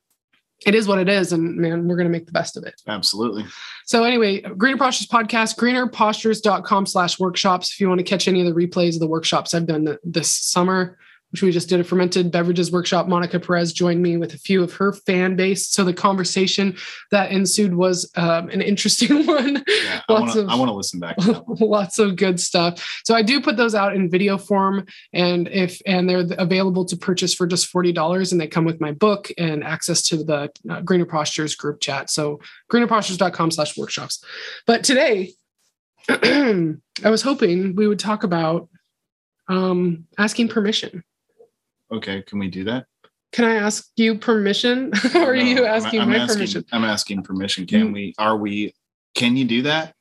it 0.66 0.76
is 0.76 0.88
what 0.88 1.00
it 1.00 1.10
is, 1.10 1.32
and 1.34 1.56
man, 1.56 1.88
we're 1.88 1.98
gonna 1.98 2.10
make 2.10 2.26
the 2.26 2.32
best 2.32 2.58
of 2.58 2.64
it. 2.64 2.82
Absolutely. 2.88 3.46
So 3.86 4.04
anyway, 4.04 4.42
Greener 4.42 4.78
Postures 4.78 5.08
podcast, 5.08 5.58
greenerpostures.com 5.58 6.86
slash 6.86 7.20
workshops. 7.20 7.72
If 7.72 7.80
you 7.80 7.88
want 7.90 8.00
to 8.00 8.04
catch 8.04 8.28
any 8.28 8.46
of 8.46 8.46
the 8.46 8.68
replays 8.68 8.94
of 8.96 9.00
the 9.00 9.08
workshops 9.08 9.54
I've 9.54 9.66
done 9.66 9.98
this 10.04 10.32
summer, 10.32 10.98
which 11.31 11.42
we 11.44 11.52
just 11.52 11.70
did 11.70 11.80
a 11.80 11.84
fermented 11.84 12.31
beverages 12.31 12.72
workshop. 12.72 13.08
Monica 13.08 13.40
Perez 13.40 13.72
joined 13.72 14.02
me 14.02 14.18
with 14.18 14.34
a 14.34 14.38
few 14.38 14.64
of 14.64 14.74
her 14.74 14.94
fan 14.94 15.36
base. 15.36 15.68
So 15.68 15.84
the 15.84 15.94
conversation 15.94 16.76
that 17.12 17.31
ensued 17.31 17.76
was 17.76 18.12
um, 18.16 18.50
an 18.50 18.62
interesting 18.62 19.26
one. 19.28 19.64
Yeah. 19.68 20.02
Lots 20.10 20.36
of- 20.36 20.50
I 20.50 20.56
want 20.56 20.70
to 20.70 20.74
listen 20.74 21.00
back. 21.00 21.18
To 21.18 21.44
lots 21.60 22.00
of 22.00 22.16
good 22.16 22.40
stuff. 22.40 23.02
So 23.04 23.14
I 23.16 23.22
do 23.22 23.42
put 23.42 23.58
those 23.58 23.76
out 23.76 23.96
in 23.96 24.10
video 24.10 24.38
form, 24.38 24.86
and 25.14 25.48
if 25.48 25.81
and 25.86 26.10
they're 26.10 26.26
available 26.38 26.86
to 26.86 26.98
purchase 26.98 27.34
for 27.34 27.46
just 27.46 27.68
forty 27.68 27.92
dollars, 27.92 28.32
and 28.32 28.42
they 28.42 28.48
come 28.48 28.66
with 28.66 28.82
my 28.82 28.92
book 28.92 29.32
and 29.38 29.64
access 29.64 30.01
to 30.03 30.24
the 30.24 30.51
uh, 30.70 30.82
Greener 30.82 31.06
Postures 31.06 31.56
group 31.56 31.80
chat. 31.80 32.10
So 32.10 32.39
greenerpostures.com/workshops. 32.72 34.24
But 34.65 34.84
today, 34.84 35.34
I 36.10 37.10
was 37.10 37.22
hoping 37.22 37.75
we 37.75 37.88
would 37.88 38.00
talk 38.00 38.24
about 38.24 38.70
um, 39.48 40.06
asking 40.18 40.48
permission. 40.50 41.03
Okay. 41.91 42.22
Can 42.24 42.39
we 42.39 42.48
do 42.50 42.63
that? 42.65 42.86
Can 43.31 43.46
I 43.46 43.55
ask 43.55 43.88
you 43.96 44.15
permission, 44.15 44.91
or 45.15 45.34
are 45.34 45.36
No, 45.36 45.41
you 45.43 45.65
I'm- 45.65 45.75
asking 45.84 46.01
I'm 46.01 46.10
my 46.10 46.17
asking- 46.17 46.36
permission? 46.36 46.65
I'm 46.72 46.84
asking 46.84 47.24
permission. 47.24 47.65
Can 47.67 47.91
we? 47.91 48.13
Are 48.17 48.38
we? 48.38 48.74
Can 49.15 49.38
you 49.38 49.46
do 49.46 49.62
that? 49.63 49.93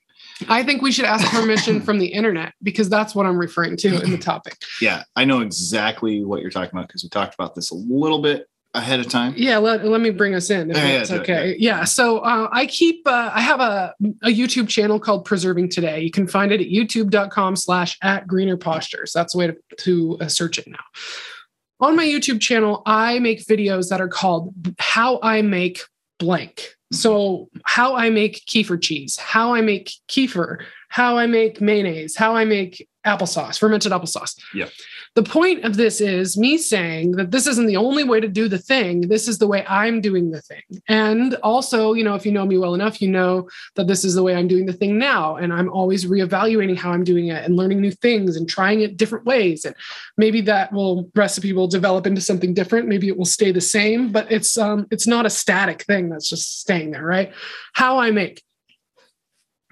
I 0.49 0.63
think 0.63 0.83
we 0.83 0.93
should 0.93 1.05
ask 1.05 1.27
permission 1.33 1.81
from 1.87 1.99
the 1.99 2.07
internet 2.07 2.55
because 2.63 2.89
that's 2.89 3.15
what 3.15 3.27
I'm 3.27 3.37
referring 3.37 3.77
to 3.79 4.01
in 4.03 4.11
the 4.13 4.19
topic. 4.19 4.57
Yeah, 4.81 5.03
I 5.17 5.25
know 5.25 5.41
exactly 5.41 6.25
what 6.25 6.41
you're 6.43 6.51
talking 6.51 6.71
about 6.73 6.87
because 6.89 7.03
we 7.03 7.09
talked 7.09 7.35
about 7.35 7.55
this 7.57 7.71
a 7.71 7.75
little 7.75 8.23
bit 8.23 8.47
ahead 8.75 9.01
of 9.01 9.09
time. 9.09 9.35
Yeah, 9.37 9.59
let, 9.59 9.85
let 9.85 10.01
me 10.01 10.11
bring 10.11 10.35
us 10.37 10.49
in 10.51 10.71
if 10.71 10.77
Yeah, 10.77 10.87
yeah, 10.87 10.99
that's 10.99 11.11
it, 11.11 11.21
okay. 11.23 11.57
Yeah. 11.59 11.85
So 11.85 12.19
uh, 12.21 12.49
I 12.53 12.67
keep 12.67 13.05
uh, 13.07 13.31
I 13.35 13.41
have 13.41 13.61
a, 13.61 13.95
a 14.23 14.29
YouTube 14.29 14.69
channel 14.69 15.01
called 15.01 15.25
Preserving 15.25 15.71
Today. 15.71 16.01
You 16.03 16.11
can 16.13 16.29
find 16.29 16.53
it 16.53 16.61
at 16.61 16.69
youtube.com 16.69 17.57
slash 17.57 17.99
at 18.03 18.27
greener 18.29 18.57
postures. 18.57 19.11
That's 19.13 19.33
the 19.33 19.39
way 19.39 19.47
to, 19.49 19.57
to 19.81 20.19
uh, 20.21 20.29
search 20.29 20.59
it 20.59 20.69
now. 20.69 20.79
On 21.81 21.95
my 21.95 22.05
YouTube 22.05 22.41
channel, 22.41 22.83
I 22.87 23.21
make 23.21 23.45
videos 23.47 23.89
that 23.91 24.01
are 24.01 24.09
called 24.09 24.53
How 24.79 25.21
I 25.23 25.43
Make 25.43 25.81
Blank. 26.19 26.75
So, 26.91 27.51
how 27.67 27.95
I 27.95 28.11
make 28.11 28.45
kefir 28.47 28.81
cheese, 28.81 29.19
how 29.19 29.55
I 29.55 29.61
make 29.61 29.93
kefir, 30.09 30.65
how 30.89 31.19
I 31.19 31.27
make 31.27 31.61
mayonnaise, 31.61 32.17
how 32.17 32.35
I 32.35 32.47
make 32.47 32.89
applesauce, 33.07 33.59
fermented 33.59 33.93
applesauce. 33.93 34.41
Yep. 34.55 34.71
The 35.15 35.23
point 35.23 35.65
of 35.65 35.77
this 35.77 36.01
is 36.01 36.37
me 36.37 36.59
saying 36.59 37.13
that 37.13 37.31
this 37.31 37.47
isn't 37.47 37.67
the 37.67 37.77
only 37.77 38.05
way 38.05 38.21
to 38.21 38.29
do 38.29 38.49
the 38.49 38.59
thing. 38.59 39.03
This 39.03 39.29
is 39.29 39.39
the 39.39 39.47
way 39.47 39.65
I'm 39.67 40.01
doing 40.01 40.31
the 40.31 40.41
thing. 40.43 40.63
And 40.89 41.35
also, 41.37 41.95
you 41.95 42.05
know, 42.05 42.15
if 42.15 42.25
you 42.25 42.33
know 42.33 42.47
me 42.47 42.59
well 42.59 42.75
enough, 42.75 43.03
you 43.03 43.09
know 43.09 43.49
that 43.77 43.87
this 43.87 44.05
is 44.05 44.15
the 44.15 44.23
way 44.23 44.35
I'm 44.35 44.49
doing 44.49 44.67
the 44.67 44.73
thing 44.73 44.99
now. 44.99 45.37
And 45.37 45.53
I'm 45.53 45.71
always 45.71 46.07
reevaluating 46.07 46.77
how 46.77 46.93
I'm 46.93 47.05
doing 47.05 47.29
it 47.29 47.45
and 47.45 47.57
learning 47.57 47.81
new 47.81 47.91
things 47.91 48.37
and 48.37 48.49
trying 48.49 48.83
it 48.83 48.97
different 48.97 49.25
ways. 49.25 49.65
And 49.65 49.75
maybe 50.17 50.41
that 50.43 50.73
will 50.73 51.11
recipe 51.15 51.53
will 51.53 51.69
develop 51.69 52.07
into 52.07 52.21
something 52.21 52.55
different. 52.55 52.89
Maybe 52.89 53.09
it 53.09 53.17
will 53.17 53.25
stay 53.25 53.53
the 53.53 53.61
same, 53.61 54.13
but 54.13 54.31
it's 54.31 54.57
um 54.59 54.87
it's 54.91 55.07
not 55.07 55.27
a 55.27 55.31
static 55.31 55.83
thing 55.85 56.09
that's 56.09 56.29
just 56.29 56.61
staying 56.61 56.91
there, 56.91 57.05
right? 57.05 57.33
How 57.73 57.99
I 57.99 58.11
make. 58.11 58.43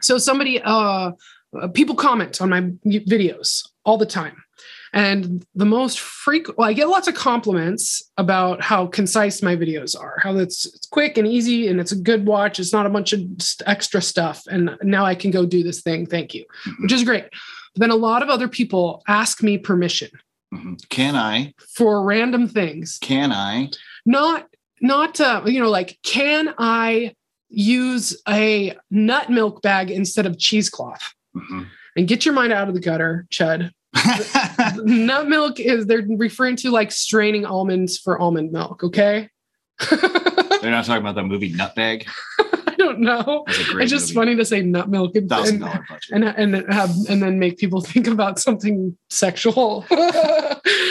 So 0.01 0.19
somebody 0.19 0.61
uh 0.63 1.13
uh, 1.61 1.69
people 1.69 1.95
comment 1.95 2.41
on 2.41 2.51
my 2.51 2.63
videos 2.85 3.69
all 3.85 3.99
the 3.99 4.07
time. 4.07 4.43
And 4.93 5.45
the 5.55 5.67
most 5.67 6.01
frequent, 6.01 6.59
well, 6.59 6.69
I 6.69 6.73
get 6.73 6.89
lots 6.89 7.09
of 7.09 7.15
compliments 7.15 8.11
about 8.17 8.63
how 8.63 8.87
concise 8.87 9.43
my 9.43 9.57
videos 9.57 9.99
are, 9.99 10.19
how 10.23 10.37
it's, 10.39 10.67
it's 10.67 10.87
quick 10.87 11.19
and 11.19 11.27
easy 11.27 11.69
and 11.69 11.81
it's 11.81 11.93
a 11.93 11.97
good 11.97 12.27
watch. 12.27 12.59
It's 12.59 12.73
not 12.73 12.87
a 12.87 12.91
bunch 12.91 13.13
of 13.13 13.21
extra 13.67 14.01
stuff. 14.01 14.43
And 14.49 14.77
now 14.83 15.05
I 15.05 15.15
can 15.15 15.31
go 15.31 15.45
do 15.45 15.63
this 15.63 15.83
thing. 15.83 16.07
Thank 16.07 16.35
you, 16.35 16.45
mm-hmm. 16.67 16.83
which 16.83 16.93
is 16.93 17.05
great. 17.05 17.25
But 17.75 17.81
then 17.81 17.91
a 17.91 17.97
lot 17.97 18.23
of 18.23 18.29
other 18.29 18.49
people 18.49 19.03
ask 19.07 19.43
me 19.43 19.59
permission. 19.59 20.11
Mm-hmm. 20.55 20.75
Can 20.89 21.17
I? 21.17 21.53
For 21.75 22.03
random 22.03 22.49
things. 22.49 22.99
Can 23.01 23.33
I? 23.33 23.71
Not, 24.05 24.49
not, 24.81 25.21
uh, 25.21 25.43
you 25.47 25.61
know, 25.61 25.71
like, 25.71 25.99
can 26.03 26.55
I 26.59 27.15
use 27.49 28.21
a 28.29 28.77
nut 28.91 29.31
milk 29.31 29.63
bag 29.63 29.91
instead 29.91 30.27
of 30.27 30.39
cheesecloth? 30.39 31.13
Mm-hmm. 31.37 31.63
And 31.97 32.09
get 32.09 32.25
your 32.25 32.35
mind 32.35 32.53
out 32.53 32.69
of 32.69 32.75
the 32.75 32.81
gutter, 32.81 33.27
Chud. 33.31 33.71
nut 34.85 35.29
milk 35.29 35.61
is 35.61 35.87
they're 35.87 36.07
referring 36.09 36.57
to 36.57 36.71
like 36.71 36.93
straining 36.93 37.45
almonds 37.45 37.99
for 37.99 38.19
almond 38.19 38.53
milk. 38.53 38.83
Okay. 38.85 39.29
they're 39.91 40.71
not 40.71 40.85
talking 40.85 41.03
about 41.03 41.15
the 41.15 41.23
movie 41.23 41.53
Nutbag. 41.53 42.07
I 42.39 42.75
don't 42.77 43.01
know. 43.01 43.45
It's 43.49 43.91
just 43.91 44.09
movie. 44.09 44.15
funny 44.15 44.37
to 44.37 44.45
say 44.45 44.63
nut 44.63 44.89
milk 44.89 45.17
and 45.17 45.31
and, 45.33 45.65
and, 46.13 46.55
and 46.55 46.73
have 46.73 46.91
and 47.09 47.23
then 47.23 47.39
make 47.39 47.59
people 47.59 47.81
think 47.81 48.07
about 48.07 48.39
something 48.39 48.97
sexual. 49.09 49.85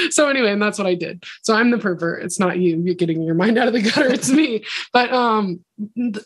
so 0.09 0.27
anyway, 0.27 0.51
and 0.51 0.61
that's 0.61 0.77
what 0.77 0.87
I 0.87 0.95
did. 0.95 1.23
So 1.43 1.53
I'm 1.53 1.69
the 1.69 1.77
pervert. 1.77 2.23
It's 2.23 2.39
not 2.39 2.57
you. 2.57 2.81
You're 2.83 2.95
getting 2.95 3.21
your 3.21 3.35
mind 3.35 3.57
out 3.57 3.67
of 3.67 3.73
the 3.73 3.81
gutter. 3.81 4.07
It's 4.07 4.31
me. 4.31 4.65
But 4.93 5.11
um, 5.13 5.63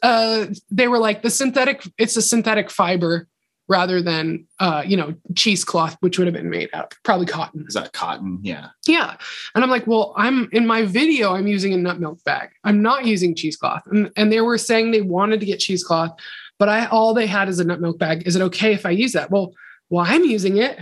uh, 0.02 0.48
they 0.72 0.88
were 0.88 1.00
like 1.00 1.24
the 1.24 1.30
synthetic. 1.30 1.84
It's 1.98 2.16
a 2.16 2.22
synthetic 2.22 2.72
fiber 2.72 3.28
rather 3.70 4.02
than 4.02 4.46
uh, 4.60 4.84
you 4.86 4.98
know 4.98 5.14
cheesecloth, 5.36 5.96
which 6.02 6.18
would 6.18 6.28
have 6.28 6.34
been 6.34 6.50
made 6.50 6.70
out 6.74 6.92
of 6.92 7.04
probably 7.04 7.28
cotton. 7.28 7.64
Is 7.68 7.76
that 7.76 7.94
cotton? 7.94 8.40
Yeah. 8.42 8.70
Yeah, 8.88 9.16
and 9.56 9.64
I'm 9.64 9.70
like, 9.70 9.88
well, 9.88 10.14
I'm 10.18 10.50
in 10.52 10.68
my 10.68 10.84
video. 10.84 11.36
I'm 11.36 11.48
using 11.48 11.72
a 11.74 11.78
nut 11.78 12.00
milk 12.00 12.22
bag. 12.26 12.50
I'm 12.66 12.82
not 12.82 13.06
using 13.06 13.36
cheesecloth, 13.36 13.84
and 13.86 14.12
and 14.18 14.32
they 14.32 14.42
were 14.42 14.58
saying 14.58 14.92
they 14.92 15.02
wanted 15.02 15.40
to 15.40 15.46
get 15.46 15.60
cheesecloth, 15.60 16.20
but 16.58 16.68
I 16.68 16.88
all 16.88 17.14
they 17.14 17.28
had 17.28 17.48
is 17.48 17.60
a 17.60 17.64
nut 17.64 17.80
milk 17.80 18.00
bag. 18.00 18.24
Is 18.26 18.36
it 18.36 18.42
okay 18.42 18.74
if 18.74 18.86
I 18.86 18.90
use 18.90 19.14
that? 19.14 19.32
Well, 19.32 19.54
well, 19.90 20.06
I'm 20.08 20.26
using 20.26 20.58
it, 20.58 20.80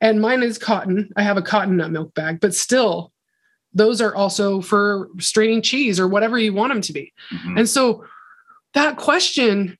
and 0.00 0.20
mine 0.20 0.42
is 0.42 0.58
cotton. 0.58 1.10
I 1.16 1.22
have 1.22 1.36
a 1.36 1.42
cotton 1.42 1.76
nut 1.76 1.92
milk 1.92 2.14
bag, 2.14 2.40
but 2.40 2.54
still, 2.54 3.12
those 3.74 4.00
are 4.00 4.14
also 4.14 4.62
for 4.62 5.08
straining 5.18 5.60
cheese 5.60 6.00
or 6.00 6.08
whatever 6.08 6.38
you 6.38 6.54
want 6.54 6.72
them 6.72 6.80
to 6.82 6.92
be, 6.94 7.12
mm-hmm. 7.32 7.58
and 7.58 7.68
so 7.68 8.04
that 8.72 8.96
question 8.96 9.76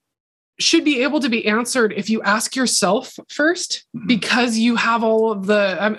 should 0.63 0.85
be 0.85 1.03
able 1.03 1.21
to 1.21 1.29
be 1.29 1.47
answered 1.47 1.93
if 1.97 2.11
you 2.11 2.23
ask 2.23 2.55
yourself 2.57 3.17
1st 3.29 3.85
mm-hmm. 3.97 4.07
because 4.07 4.59
you 4.59 4.77
have 4.77 5.03
all 5.03 5.31
of 5.31 5.47
the 5.47 5.85
um, 5.85 5.99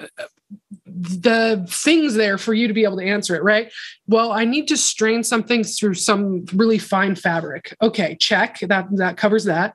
the 0.86 1.66
things 1.70 2.14
there 2.14 2.38
for 2.38 2.54
you 2.54 2.68
to 2.68 2.74
be 2.74 2.84
able 2.84 2.98
to 2.98 3.06
answer 3.06 3.36
it 3.36 3.44
right? 3.44 3.72
Well 4.08 4.32
i 4.32 4.46
need 4.46 4.68
to 4.70 4.78
strain 4.78 5.24
something 5.24 5.64
through 5.64 5.96
some 5.96 6.46
really 6.54 6.78
fine 6.78 7.16
fabric. 7.16 7.76
Okay 7.82 8.16
check 8.20 8.60
that 8.60 8.88
that 8.98 9.18
covers 9.18 9.46
that 9.46 9.74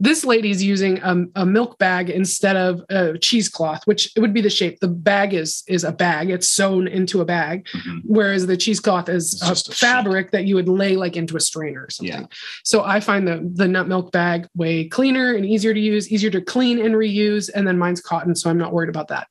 this 0.00 0.24
lady's 0.24 0.62
using 0.62 0.98
a, 0.98 1.24
a, 1.34 1.46
milk 1.46 1.78
bag 1.78 2.08
instead 2.08 2.56
of 2.56 2.82
a 2.88 3.18
cheesecloth, 3.18 3.86
which 3.86 4.12
it 4.16 4.20
would 4.20 4.32
be 4.32 4.40
the 4.40 4.50
shape. 4.50 4.78
The 4.80 4.88
bag 4.88 5.34
is 5.34 5.64
is 5.66 5.84
a 5.84 5.92
bag; 5.92 6.30
it's 6.30 6.48
sewn 6.48 6.86
into 6.86 7.20
a 7.20 7.24
bag, 7.24 7.66
mm-hmm. 7.66 7.98
whereas 8.04 8.46
the 8.46 8.56
cheesecloth 8.56 9.08
is 9.08 9.42
a, 9.42 9.52
a 9.52 9.74
fabric 9.74 10.26
sheet. 10.26 10.32
that 10.32 10.44
you 10.44 10.54
would 10.54 10.68
lay 10.68 10.96
like 10.96 11.16
into 11.16 11.36
a 11.36 11.40
strainer 11.40 11.84
or 11.84 11.90
something. 11.90 12.22
Yeah. 12.22 12.26
So 12.64 12.84
I 12.84 13.00
find 13.00 13.26
the 13.26 13.48
the 13.54 13.66
nut 13.66 13.88
milk 13.88 14.12
bag 14.12 14.46
way 14.54 14.88
cleaner 14.88 15.34
and 15.34 15.44
easier 15.44 15.74
to 15.74 15.80
use, 15.80 16.10
easier 16.12 16.30
to 16.30 16.40
clean 16.40 16.78
and 16.78 16.94
reuse. 16.94 17.50
And 17.52 17.66
then 17.66 17.78
mine's 17.78 18.00
cotton, 18.00 18.34
so 18.36 18.50
I'm 18.50 18.58
not 18.58 18.72
worried 18.72 18.90
about 18.90 19.08
that. 19.08 19.28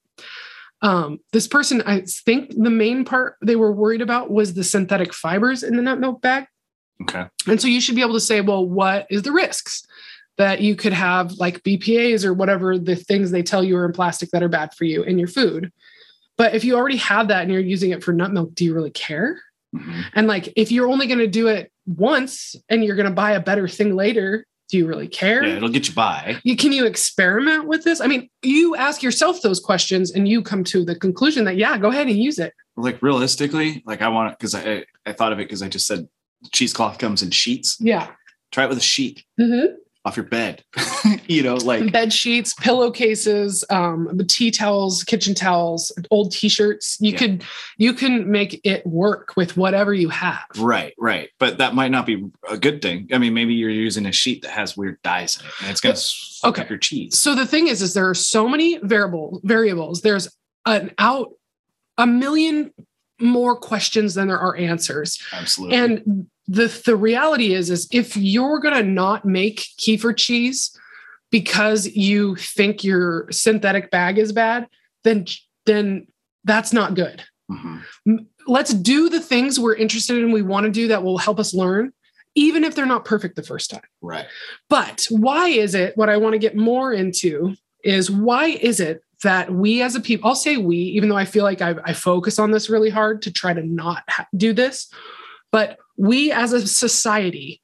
Um, 0.82 1.20
this 1.32 1.48
person, 1.48 1.82
I 1.86 2.02
think 2.02 2.52
the 2.56 2.70
main 2.70 3.04
part 3.04 3.38
they 3.42 3.56
were 3.56 3.72
worried 3.72 4.02
about 4.02 4.30
was 4.30 4.54
the 4.54 4.64
synthetic 4.64 5.14
fibers 5.14 5.64
in 5.64 5.76
the 5.76 5.82
nut 5.82 6.00
milk 6.00 6.22
bag. 6.22 6.46
Okay. 7.02 7.26
And 7.48 7.62
so 7.62 7.68
you 7.68 7.80
should 7.80 7.96
be 7.96 8.02
able 8.02 8.14
to 8.14 8.20
say, 8.20 8.42
well, 8.42 8.68
what 8.68 9.08
is 9.10 9.22
the 9.22 9.32
risks? 9.32 9.87
That 10.38 10.62
you 10.62 10.76
could 10.76 10.94
have 10.94 11.34
like 11.34 11.64
BPAs 11.64 12.24
or 12.24 12.34
whatever 12.34 12.78
the 12.78 12.96
things 12.96 13.32
they 13.32 13.44
tell 13.44 13.64
you 13.64 13.76
are 13.78 13.86
in 13.86 13.92
plastic 13.92 14.30
that 14.32 14.44
are 14.44 14.50
bad 14.50 14.74
for 14.74 14.86
you 14.86 15.04
in 15.04 15.18
your 15.18 15.28
food. 15.28 15.72
But 16.38 16.54
if 16.54 16.64
you 16.64 16.76
already 16.76 16.98
have 16.98 17.30
that 17.30 17.42
and 17.42 17.52
you're 17.52 17.62
using 17.62 17.92
it 17.92 18.04
for 18.04 18.14
nut 18.14 18.32
milk, 18.32 18.54
do 18.54 18.64
you 18.64 18.74
really 18.74 18.92
care? 18.92 19.42
Mm-hmm. 19.76 20.02
And 20.14 20.28
like 20.28 20.54
if 20.56 20.72
you're 20.72 20.88
only 20.88 21.08
going 21.08 21.20
to 21.20 21.28
do 21.28 21.48
it 21.48 21.72
once 21.88 22.56
and 22.70 22.86
you're 22.86 22.96
going 22.96 23.10
to 23.10 23.14
buy 23.14 23.32
a 23.32 23.40
better 23.40 23.68
thing 23.68 23.96
later, 23.96 24.46
do 24.70 24.78
you 24.78 24.86
really 24.86 25.08
care? 25.08 25.44
Yeah, 25.44 25.56
it'll 25.56 25.70
get 25.70 25.88
you 25.88 25.96
by. 25.96 26.40
You, 26.44 26.56
can 26.56 26.72
you 26.72 26.86
experiment 26.86 27.68
with 27.68 27.84
this? 27.84 28.02
I 28.02 28.08
mean, 28.08 28.30
you 28.44 28.76
ask 28.76 29.02
yourself 29.02 29.42
those 29.42 29.60
questions 29.60 30.12
and 30.12 30.28
you 30.28 30.44
come 30.44 30.64
to 30.66 30.86
the 30.86 30.96
conclusion 30.96 31.46
that 31.46 31.56
yeah, 31.56 31.78
go 31.78 31.90
ahead 31.90 32.08
and 32.08 32.18
use 32.18 32.38
it. 32.38 32.54
Like 32.76 33.02
realistically, 33.02 33.82
like 33.88 34.02
I 34.02 34.10
want 34.10 34.32
it 34.32 34.38
because 34.38 34.54
I 34.54 34.86
I 35.06 35.14
thought 35.14 35.32
of 35.32 35.40
it 35.40 35.48
because 35.48 35.64
I 35.64 35.70
just 35.70 35.88
said 35.88 36.08
cheesecloth 36.52 37.00
comes 37.00 37.24
in 37.24 37.32
sheets. 37.32 37.78
Yeah. 37.80 38.10
Try 38.52 38.66
it 38.66 38.70
with 38.70 38.78
a 38.78 38.82
sheet. 38.82 39.24
Mm-hmm 39.40 39.78
off 40.08 40.18
your 40.18 40.26
bed 40.26 40.64
you 41.28 41.44
know 41.44 41.56
like 41.56 41.92
bed 41.92 42.14
sheets 42.14 42.54
pillowcases 42.54 43.64
um 43.70 44.10
the 44.14 44.24
tea 44.24 44.50
towels 44.50 45.04
kitchen 45.04 45.34
towels 45.34 45.92
old 46.12 46.32
t-shirts. 46.32 46.98
You 47.00 47.12
yeah. 47.12 47.18
could 47.18 47.44
you 47.78 47.94
can 47.94 48.30
make 48.30 48.62
it 48.64 48.86
work 48.86 49.34
with 49.36 49.58
whatever 49.58 49.94
you 49.94 50.10
have. 50.10 50.46
Right 50.58 50.94
right. 50.98 51.30
But 51.40 51.58
that 51.58 51.76
might 51.76 51.92
not 51.92 52.06
be 52.06 52.26
a 52.50 52.58
good 52.58 52.82
thing. 52.82 53.10
I 53.12 53.18
mean 53.18 53.34
maybe 53.34 53.54
you're 53.54 53.70
using 53.70 54.06
a 54.06 54.12
sheet 54.12 54.42
that 54.44 54.52
has 54.52 54.78
weird 54.78 55.02
dyes 55.02 55.40
in 55.40 55.46
it 55.46 55.54
and 55.62 55.72
it's 55.72 55.82
gonna 55.82 56.52
okay. 56.52 56.62
up 56.64 56.70
your 56.70 56.80
cheese. 56.80 57.18
So 57.20 57.36
the 57.36 57.46
thing 57.46 57.68
is 57.68 57.82
is 57.82 57.94
there 57.94 58.10
are 58.10 58.16
so 58.16 58.48
many 58.48 58.80
variable 58.84 59.42
variables. 59.44 60.02
There's 60.02 60.30
an 60.66 60.92
out 60.98 61.32
a 61.98 62.08
million 62.08 62.74
more 63.20 63.56
questions 63.56 64.14
than 64.14 64.28
there 64.28 64.40
are 64.40 64.56
answers. 64.56 65.20
Absolutely. 65.34 65.78
And 65.78 66.28
the 66.48 66.82
the 66.86 66.96
reality 66.96 67.54
is 67.54 67.70
is 67.70 67.88
if 67.92 68.16
you're 68.16 68.60
going 68.60 68.76
to 68.76 68.84
not 68.84 69.26
make 69.26 69.60
kefir 69.80 70.16
cheese 70.16 70.78
because 71.30 71.88
you 71.88 72.36
think 72.38 72.84
your 72.84 73.30
synthetic 73.32 73.92
bag 73.92 74.18
is 74.18 74.32
bad 74.32 74.68
then 75.04 75.26
then 75.66 76.08
that's 76.44 76.72
not 76.72 76.96
good. 76.96 77.24
Mm-hmm. 77.50 78.18
let's 78.46 78.74
do 78.74 79.08
the 79.08 79.22
things 79.22 79.58
we're 79.58 79.76
interested 79.76 80.18
in 80.22 80.34
we 80.34 80.42
want 80.42 80.66
to 80.66 80.72
do 80.72 80.90
that 80.90 81.02
will 81.02 81.18
help 81.18 81.40
us 81.40 81.54
learn 81.54 81.94
even 82.36 82.66
if 82.66 82.76
they're 82.76 82.86
not 82.86 83.06
perfect 83.06 83.38
the 83.38 83.42
first 83.42 83.72
time. 83.72 83.82
Right. 84.02 84.26
But 84.70 85.08
why 85.10 85.48
is 85.48 85.74
it 85.74 85.96
what 85.96 86.10
i 86.10 86.18
want 86.18 86.34
to 86.34 86.40
get 86.40 86.58
more 86.58 86.92
into 86.92 87.56
is 87.84 88.12
why 88.12 88.48
is 88.48 88.82
it 88.82 89.02
that 89.24 89.52
we 89.52 89.82
as 89.82 89.96
a 89.96 90.02
people 90.02 90.30
i'll 90.30 90.36
say 90.36 90.58
we 90.58 90.78
even 90.78 91.10
though 91.10 91.18
i 91.18 91.26
feel 91.26 91.44
like 91.44 91.62
i, 91.62 91.74
I 91.86 91.94
focus 91.94 92.38
on 92.38 92.52
this 92.52 92.70
really 92.70 92.90
hard 92.90 93.22
to 93.24 93.32
try 93.32 93.54
to 93.54 93.64
not 93.64 94.04
ha- 94.10 94.28
do 94.36 94.54
this 94.54 94.92
but 95.52 95.78
we 95.98 96.32
as 96.32 96.54
a 96.54 96.66
society 96.68 97.62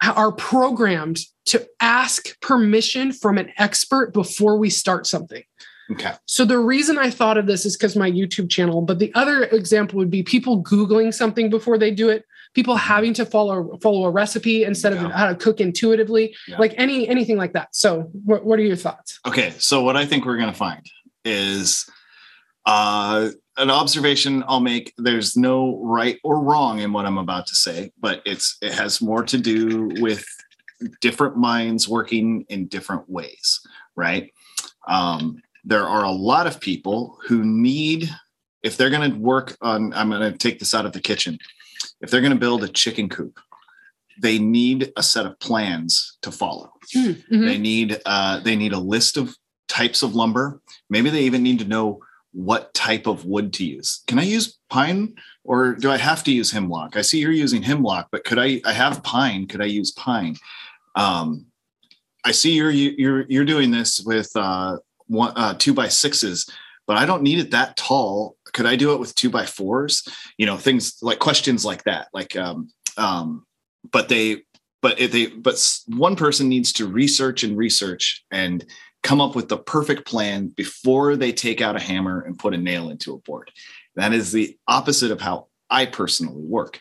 are 0.00 0.32
programmed 0.32 1.18
to 1.46 1.66
ask 1.80 2.40
permission 2.40 3.12
from 3.12 3.38
an 3.38 3.52
expert 3.58 4.12
before 4.12 4.56
we 4.56 4.70
start 4.70 5.06
something. 5.06 5.42
Okay. 5.90 6.12
So 6.26 6.44
the 6.44 6.58
reason 6.58 6.98
I 6.98 7.10
thought 7.10 7.38
of 7.38 7.46
this 7.46 7.64
is 7.64 7.76
because 7.76 7.96
my 7.96 8.10
YouTube 8.10 8.50
channel, 8.50 8.82
but 8.82 8.98
the 8.98 9.12
other 9.14 9.44
example 9.44 9.98
would 9.98 10.10
be 10.10 10.22
people 10.22 10.62
Googling 10.62 11.14
something 11.14 11.48
before 11.48 11.78
they 11.78 11.90
do 11.90 12.10
it, 12.10 12.24
people 12.54 12.76
having 12.76 13.14
to 13.14 13.24
follow 13.24 13.78
follow 13.82 14.04
a 14.04 14.10
recipe 14.10 14.64
instead 14.64 14.92
yeah. 14.92 15.06
of 15.06 15.12
how 15.12 15.28
to 15.28 15.34
cook 15.34 15.60
intuitively, 15.60 16.34
yeah. 16.46 16.58
like 16.58 16.74
any 16.76 17.08
anything 17.08 17.38
like 17.38 17.54
that. 17.54 17.74
So 17.74 18.02
what, 18.24 18.44
what 18.44 18.58
are 18.58 18.62
your 18.62 18.76
thoughts? 18.76 19.18
Okay. 19.26 19.54
So 19.58 19.82
what 19.82 19.96
I 19.96 20.04
think 20.04 20.26
we're 20.26 20.38
gonna 20.38 20.52
find 20.52 20.84
is 21.24 21.88
uh 22.66 23.30
an 23.58 23.70
observation 23.70 24.44
I'll 24.46 24.60
make. 24.60 24.94
There's 24.96 25.36
no 25.36 25.80
right 25.82 26.18
or 26.22 26.40
wrong 26.40 26.78
in 26.78 26.92
what 26.92 27.06
I'm 27.06 27.18
about 27.18 27.46
to 27.48 27.54
say, 27.54 27.92
but 28.00 28.22
it's 28.24 28.56
it 28.62 28.72
has 28.72 29.02
more 29.02 29.22
to 29.24 29.38
do 29.38 29.90
with 30.00 30.24
different 31.00 31.36
minds 31.36 31.88
working 31.88 32.46
in 32.48 32.68
different 32.68 33.08
ways, 33.10 33.60
right? 33.96 34.32
Um, 34.86 35.42
there 35.64 35.86
are 35.86 36.04
a 36.04 36.10
lot 36.10 36.46
of 36.46 36.60
people 36.60 37.18
who 37.26 37.44
need, 37.44 38.08
if 38.62 38.76
they're 38.76 38.90
going 38.90 39.10
to 39.10 39.18
work 39.18 39.56
on, 39.60 39.92
I'm 39.92 40.08
going 40.08 40.32
to 40.32 40.38
take 40.38 40.60
this 40.60 40.72
out 40.72 40.86
of 40.86 40.92
the 40.92 41.00
kitchen. 41.00 41.38
If 42.00 42.10
they're 42.10 42.20
going 42.20 42.32
to 42.32 42.38
build 42.38 42.62
a 42.62 42.68
chicken 42.68 43.08
coop, 43.08 43.38
they 44.20 44.38
need 44.38 44.92
a 44.96 45.02
set 45.02 45.26
of 45.26 45.38
plans 45.40 46.16
to 46.22 46.30
follow. 46.30 46.72
Hmm, 46.92 47.10
mm-hmm. 47.10 47.44
They 47.44 47.58
need 47.58 48.00
uh, 48.06 48.40
they 48.40 48.56
need 48.56 48.72
a 48.72 48.78
list 48.78 49.16
of 49.16 49.36
types 49.68 50.02
of 50.02 50.14
lumber. 50.14 50.60
Maybe 50.88 51.10
they 51.10 51.22
even 51.22 51.42
need 51.42 51.58
to 51.58 51.64
know 51.64 52.00
what 52.38 52.72
type 52.72 53.08
of 53.08 53.24
wood 53.24 53.52
to 53.52 53.64
use. 53.64 54.04
Can 54.06 54.20
I 54.20 54.22
use 54.22 54.58
pine 54.70 55.16
or 55.42 55.74
do 55.74 55.90
I 55.90 55.96
have 55.96 56.22
to 56.22 56.30
use 56.30 56.52
hemlock? 56.52 56.96
I 56.96 57.02
see 57.02 57.18
you're 57.18 57.32
using 57.32 57.62
hemlock, 57.62 58.08
but 58.12 58.22
could 58.24 58.38
I 58.38 58.60
I 58.64 58.72
have 58.72 59.02
pine, 59.02 59.48
could 59.48 59.60
I 59.60 59.64
use 59.64 59.90
pine? 59.90 60.36
Um, 60.94 61.46
I 62.24 62.30
see 62.30 62.52
you're 62.52 62.70
you're 62.70 63.26
you're 63.28 63.44
doing 63.44 63.72
this 63.72 64.00
with 64.06 64.30
uh, 64.36 64.78
one 65.08 65.32
uh, 65.34 65.54
two 65.58 65.74
by 65.74 65.88
sixes, 65.88 66.48
but 66.86 66.96
I 66.96 67.06
don't 67.06 67.24
need 67.24 67.40
it 67.40 67.50
that 67.50 67.76
tall. 67.76 68.36
Could 68.52 68.66
I 68.66 68.76
do 68.76 68.92
it 68.92 69.00
with 69.00 69.16
two 69.16 69.30
by 69.30 69.44
fours? 69.44 70.06
You 70.36 70.46
know, 70.46 70.56
things 70.56 70.98
like 71.02 71.18
questions 71.18 71.64
like 71.64 71.82
that. 71.84 72.06
Like, 72.12 72.36
um, 72.36 72.70
um, 72.96 73.46
but 73.90 74.08
they, 74.08 74.42
but 74.80 75.00
if 75.00 75.10
they, 75.10 75.26
but 75.26 75.58
one 75.88 76.14
person 76.14 76.48
needs 76.48 76.72
to 76.74 76.86
research 76.86 77.42
and 77.42 77.56
research 77.58 78.24
and 78.30 78.64
come 79.02 79.20
up 79.20 79.34
with 79.34 79.48
the 79.48 79.58
perfect 79.58 80.06
plan 80.06 80.48
before 80.48 81.16
they 81.16 81.32
take 81.32 81.60
out 81.60 81.76
a 81.76 81.80
hammer 81.80 82.20
and 82.20 82.38
put 82.38 82.54
a 82.54 82.58
nail 82.58 82.90
into 82.90 83.14
a 83.14 83.18
board. 83.18 83.50
That 83.96 84.12
is 84.12 84.32
the 84.32 84.56
opposite 84.66 85.10
of 85.10 85.20
how 85.20 85.48
I 85.70 85.86
personally 85.86 86.42
work. 86.42 86.80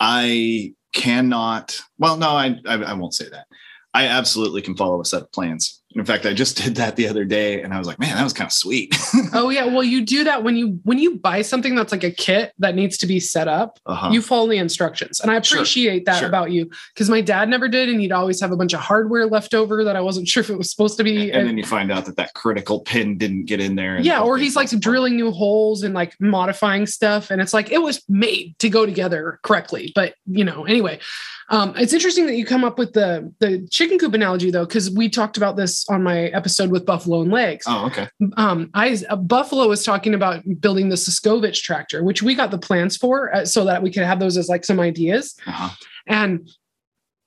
I 0.00 0.74
cannot, 0.92 1.80
well, 1.98 2.16
no, 2.16 2.30
I, 2.30 2.56
I, 2.66 2.74
I 2.74 2.92
won't 2.94 3.14
say 3.14 3.28
that. 3.28 3.46
I 3.94 4.06
absolutely 4.06 4.62
can 4.62 4.76
follow 4.76 5.00
a 5.00 5.04
set 5.04 5.22
of 5.22 5.32
plans 5.32 5.81
in 5.94 6.04
fact, 6.04 6.26
I 6.26 6.32
just 6.32 6.56
did 6.62 6.76
that 6.76 6.96
the 6.96 7.08
other 7.08 7.24
day 7.24 7.62
and 7.62 7.72
I 7.74 7.78
was 7.78 7.86
like, 7.86 7.98
man, 7.98 8.16
that 8.16 8.24
was 8.24 8.32
kind 8.32 8.48
of 8.48 8.52
sweet. 8.52 8.94
oh 9.34 9.50
yeah. 9.50 9.64
Well, 9.64 9.82
you 9.82 10.04
do 10.04 10.24
that 10.24 10.42
when 10.42 10.56
you 10.56 10.80
when 10.84 10.98
you 10.98 11.16
buy 11.16 11.42
something 11.42 11.74
that's 11.74 11.92
like 11.92 12.04
a 12.04 12.10
kit 12.10 12.52
that 12.58 12.74
needs 12.74 12.98
to 12.98 13.06
be 13.06 13.20
set 13.20 13.48
up, 13.48 13.78
uh-huh. 13.86 14.10
you 14.10 14.22
follow 14.22 14.48
the 14.48 14.58
instructions. 14.58 15.20
And 15.20 15.30
I 15.30 15.36
appreciate 15.36 15.98
sure. 15.98 16.04
that 16.06 16.18
sure. 16.20 16.28
about 16.28 16.50
you 16.50 16.70
because 16.94 17.10
my 17.10 17.20
dad 17.20 17.48
never 17.48 17.68
did 17.68 17.88
and 17.88 18.00
he'd 18.00 18.12
always 18.12 18.40
have 18.40 18.52
a 18.52 18.56
bunch 18.56 18.72
of 18.72 18.80
hardware 18.80 19.26
left 19.26 19.54
over 19.54 19.84
that 19.84 19.96
I 19.96 20.00
wasn't 20.00 20.28
sure 20.32 20.42
if 20.42 20.50
it 20.50 20.58
was 20.58 20.70
supposed 20.70 20.96
to 20.98 21.04
be. 21.04 21.30
And, 21.30 21.40
and 21.40 21.48
then 21.48 21.58
you 21.58 21.64
find 21.64 21.90
out 21.90 22.06
that 22.06 22.16
that 22.16 22.34
critical 22.34 22.80
pin 22.80 23.18
didn't 23.18 23.46
get 23.46 23.60
in 23.60 23.76
there. 23.76 24.00
Yeah, 24.00 24.22
or 24.22 24.38
he's 24.38 24.56
like 24.56 24.70
drilling 24.70 25.16
new 25.16 25.30
holes 25.30 25.82
and 25.82 25.94
like 25.94 26.14
modifying 26.20 26.86
stuff 26.86 27.30
and 27.30 27.40
it's 27.40 27.52
like 27.52 27.70
it 27.70 27.82
was 27.82 28.02
made 28.08 28.58
to 28.58 28.68
go 28.68 28.86
together 28.86 29.38
correctly. 29.42 29.92
But, 29.94 30.14
you 30.26 30.44
know, 30.44 30.64
anyway, 30.64 31.00
um, 31.48 31.74
it's 31.76 31.92
interesting 31.92 32.26
that 32.26 32.36
you 32.36 32.44
come 32.44 32.64
up 32.64 32.78
with 32.78 32.92
the 32.92 33.32
the 33.40 33.66
chicken 33.70 33.98
coop 33.98 34.14
analogy 34.14 34.50
though, 34.50 34.64
because 34.64 34.90
we 34.90 35.08
talked 35.08 35.36
about 35.36 35.56
this 35.56 35.88
on 35.88 36.02
my 36.02 36.24
episode 36.26 36.70
with 36.70 36.86
Buffalo 36.86 37.22
and 37.22 37.30
Legs. 37.30 37.64
Oh, 37.68 37.86
okay. 37.86 38.08
Um, 38.36 38.70
I 38.74 38.98
uh, 39.08 39.16
Buffalo 39.16 39.68
was 39.68 39.84
talking 39.84 40.14
about 40.14 40.42
building 40.60 40.88
the 40.88 40.96
Suscovich 40.96 41.62
tractor, 41.62 42.04
which 42.04 42.22
we 42.22 42.34
got 42.34 42.50
the 42.50 42.58
plans 42.58 42.96
for, 42.96 43.34
uh, 43.34 43.44
so 43.44 43.64
that 43.64 43.82
we 43.82 43.90
could 43.90 44.04
have 44.04 44.20
those 44.20 44.36
as 44.36 44.48
like 44.48 44.64
some 44.64 44.80
ideas. 44.80 45.34
Uh-huh. 45.46 45.70
And 46.06 46.48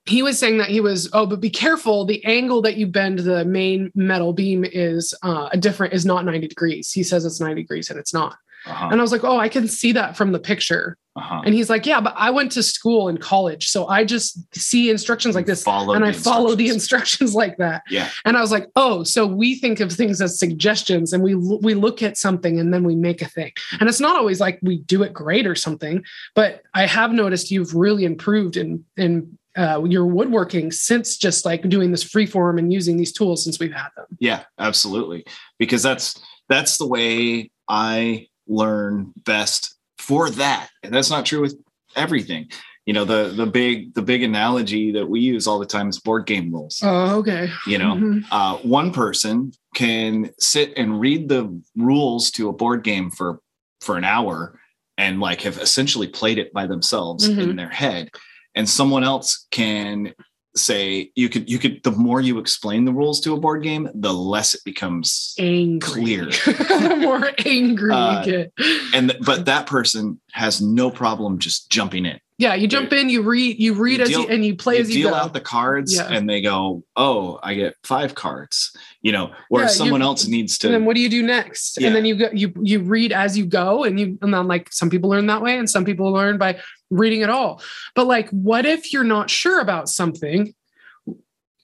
he 0.05 0.21
was 0.21 0.37
saying 0.37 0.59
that 0.59 0.69
he 0.69 0.79
was 0.79 1.09
oh 1.13 1.25
but 1.25 1.41
be 1.41 1.49
careful 1.49 2.05
the 2.05 2.23
angle 2.25 2.61
that 2.61 2.77
you 2.77 2.85
bend 2.87 3.19
the 3.19 3.43
main 3.45 3.91
metal 3.95 4.33
beam 4.33 4.63
is 4.63 5.13
uh, 5.23 5.49
a 5.51 5.57
different 5.57 5.93
is 5.93 6.05
not 6.05 6.25
90 6.25 6.47
degrees 6.47 6.91
he 6.91 7.03
says 7.03 7.25
it's 7.25 7.39
90 7.39 7.63
degrees 7.63 7.89
and 7.89 7.99
it's 7.99 8.13
not 8.13 8.37
uh-huh. 8.65 8.89
And 8.91 8.99
I 8.99 9.03
was 9.03 9.11
like, 9.11 9.23
oh, 9.23 9.37
I 9.37 9.49
can 9.49 9.67
see 9.67 9.91
that 9.93 10.17
from 10.17 10.31
the 10.31 10.39
picture. 10.39 10.97
Uh-huh. 11.15 11.41
And 11.45 11.55
he's 11.55 11.69
like, 11.69 11.85
yeah, 11.85 12.01
but 12.01 12.13
I 12.17 12.29
went 12.29 12.51
to 12.53 12.63
school 12.63 13.07
in 13.07 13.17
college. 13.17 13.69
So 13.69 13.87
I 13.87 14.03
just 14.03 14.53
see 14.53 14.89
instructions 14.89 15.33
like 15.33 15.45
this 15.45 15.63
follow 15.63 15.93
and 15.93 16.03
I 16.03 16.11
follow 16.11 16.55
the 16.55 16.67
instructions 16.67 17.33
like 17.35 17.55
that. 17.57 17.83
Yeah. 17.89 18.09
And 18.25 18.35
I 18.35 18.41
was 18.41 18.51
like, 18.51 18.67
oh, 18.75 19.03
so 19.03 19.25
we 19.25 19.55
think 19.55 19.79
of 19.79 19.91
things 19.91 20.19
as 20.21 20.37
suggestions 20.37 21.13
and 21.13 21.23
we, 21.23 21.35
we 21.35 21.73
look 21.73 22.03
at 22.03 22.17
something 22.17 22.59
and 22.59 22.73
then 22.73 22.83
we 22.83 22.95
make 22.95 23.21
a 23.21 23.29
thing. 23.29 23.53
And 23.79 23.87
it's 23.87 24.01
not 24.01 24.17
always 24.17 24.41
like 24.41 24.59
we 24.61 24.79
do 24.79 25.03
it 25.03 25.13
great 25.13 25.47
or 25.47 25.55
something, 25.55 26.03
but 26.33 26.63
I 26.73 26.85
have 26.85 27.13
noticed 27.13 27.49
you've 27.49 27.75
really 27.75 28.03
improved 28.03 28.57
in, 28.57 28.83
in 28.97 29.37
uh, 29.55 29.81
your 29.85 30.05
woodworking 30.05 30.69
since 30.69 31.15
just 31.15 31.45
like 31.45 31.69
doing 31.69 31.91
this 31.91 32.03
free 32.03 32.25
form 32.25 32.57
and 32.57 32.73
using 32.73 32.97
these 32.97 33.13
tools 33.13 33.41
since 33.41 33.57
we've 33.57 33.71
had 33.71 33.87
them. 33.95 34.05
Yeah, 34.19 34.43
absolutely. 34.59 35.25
Because 35.59 35.81
that's, 35.81 36.19
that's 36.49 36.77
the 36.77 36.87
way 36.87 37.51
I 37.69 38.27
learn 38.47 39.13
best 39.17 39.75
for 39.97 40.29
that. 40.31 40.69
And 40.83 40.93
that's 40.93 41.09
not 41.09 41.25
true 41.25 41.41
with 41.41 41.57
everything. 41.95 42.49
You 42.85 42.93
know, 42.93 43.05
the 43.05 43.33
the 43.35 43.47
big 43.47 43.95
the 43.95 44.03
big 44.03 44.21
analogy 44.21 44.91
that 44.91 45.07
we 45.07 45.19
use 45.19 45.47
all 45.47 45.57
the 45.57 45.65
time 45.65 45.89
is 45.89 45.99
board 45.99 46.27
game 46.27 46.51
rules. 46.53 46.79
Oh, 46.83 47.17
okay. 47.17 47.49
You 47.65 47.79
know, 47.79 47.95
mm-hmm. 47.95 48.19
uh, 48.31 48.57
one 48.57 48.93
person 48.93 49.53
can 49.73 50.29
sit 50.39 50.73
and 50.77 50.99
read 50.99 51.27
the 51.27 51.59
rules 51.75 52.29
to 52.31 52.49
a 52.49 52.53
board 52.53 52.83
game 52.83 53.09
for 53.09 53.39
for 53.81 53.97
an 53.97 54.03
hour 54.03 54.59
and 54.97 55.19
like 55.19 55.41
have 55.41 55.57
essentially 55.57 56.07
played 56.07 56.37
it 56.37 56.53
by 56.53 56.67
themselves 56.67 57.27
mm-hmm. 57.27 57.41
in 57.41 57.55
their 57.55 57.69
head 57.69 58.11
and 58.55 58.67
someone 58.67 59.03
else 59.03 59.45
can 59.51 60.13
say 60.57 61.11
you 61.15 61.27
could 61.29 61.49
you 61.49 61.59
could 61.59 61.83
the 61.83 61.91
more 61.91 62.21
you 62.21 62.39
explain 62.39 62.85
the 62.85 62.93
rules 62.93 63.19
to 63.21 63.33
a 63.33 63.39
board 63.39 63.61
game 63.63 63.89
the 63.93 64.13
less 64.13 64.53
it 64.53 64.61
becomes 64.63 65.33
angry. 65.37 65.79
clear. 65.79 66.25
The 66.85 66.97
more 67.01 67.31
angry 67.45 67.91
uh, 67.91 68.25
you 68.25 68.31
get. 68.31 68.53
and 68.93 69.17
but 69.21 69.45
that 69.45 69.67
person 69.67 70.19
has 70.31 70.61
no 70.61 70.89
problem 70.91 71.39
just 71.39 71.69
jumping 71.69 72.05
in 72.05 72.19
yeah 72.37 72.53
you 72.53 72.67
jump 72.67 72.91
in 72.91 73.09
you 73.09 73.21
read 73.21 73.59
you 73.59 73.73
read 73.73 73.99
you 73.99 74.03
as 74.03 74.09
you 74.09 74.27
and 74.27 74.45
you 74.45 74.55
play 74.55 74.75
you 74.75 74.81
as 74.81 74.89
you 74.89 75.03
deal 75.03 75.11
go. 75.11 75.15
out 75.15 75.33
the 75.33 75.41
cards 75.41 75.95
yeah. 75.95 76.07
and 76.11 76.29
they 76.29 76.41
go 76.41 76.83
oh 76.95 77.39
i 77.43 77.53
get 77.53 77.75
five 77.83 78.13
cards 78.15 78.75
you 79.01 79.11
know 79.11 79.31
whereas 79.49 79.77
yeah, 79.77 79.85
someone 79.85 80.01
else 80.01 80.27
needs 80.27 80.57
to 80.57 80.67
and 80.67 80.73
then 80.73 80.85
what 80.85 80.95
do 80.95 81.01
you 81.01 81.09
do 81.09 81.23
next 81.23 81.79
yeah. 81.79 81.87
and 81.87 81.95
then 81.95 82.05
you 82.05 82.15
go 82.15 82.29
you 82.33 82.51
you 82.61 82.79
read 82.81 83.11
as 83.11 83.37
you 83.37 83.45
go 83.45 83.83
and 83.83 83.99
you 83.99 84.17
and 84.21 84.33
then 84.33 84.47
like 84.47 84.71
some 84.71 84.89
people 84.89 85.09
learn 85.09 85.27
that 85.27 85.41
way 85.41 85.57
and 85.57 85.69
some 85.69 85.85
people 85.85 86.11
learn 86.11 86.37
by 86.37 86.59
reading 86.89 87.21
it 87.21 87.29
all. 87.29 87.61
But 87.93 88.07
like, 88.07 88.29
what 88.29 88.65
if 88.65 88.93
you're 88.93 89.03
not 89.03 89.29
sure 89.29 89.59
about 89.59 89.89
something? 89.89 90.53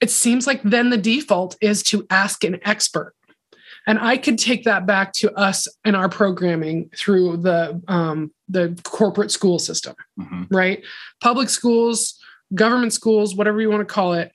It 0.00 0.10
seems 0.10 0.46
like 0.46 0.62
then 0.62 0.90
the 0.90 0.98
default 0.98 1.56
is 1.60 1.82
to 1.84 2.06
ask 2.10 2.44
an 2.44 2.58
expert. 2.62 3.14
And 3.86 3.98
I 3.98 4.16
could 4.16 4.38
take 4.38 4.64
that 4.64 4.86
back 4.86 5.12
to 5.14 5.32
us 5.34 5.66
and 5.84 5.96
our 5.96 6.08
programming 6.08 6.90
through 6.96 7.38
the 7.38 7.80
um, 7.88 8.32
the 8.48 8.78
corporate 8.84 9.30
school 9.30 9.58
system, 9.58 9.94
mm-hmm. 10.18 10.44
right? 10.50 10.82
Public 11.20 11.48
schools, 11.48 12.18
government 12.54 12.92
schools, 12.92 13.34
whatever 13.34 13.60
you 13.60 13.70
want 13.70 13.86
to 13.86 13.92
call 13.92 14.12
it, 14.12 14.32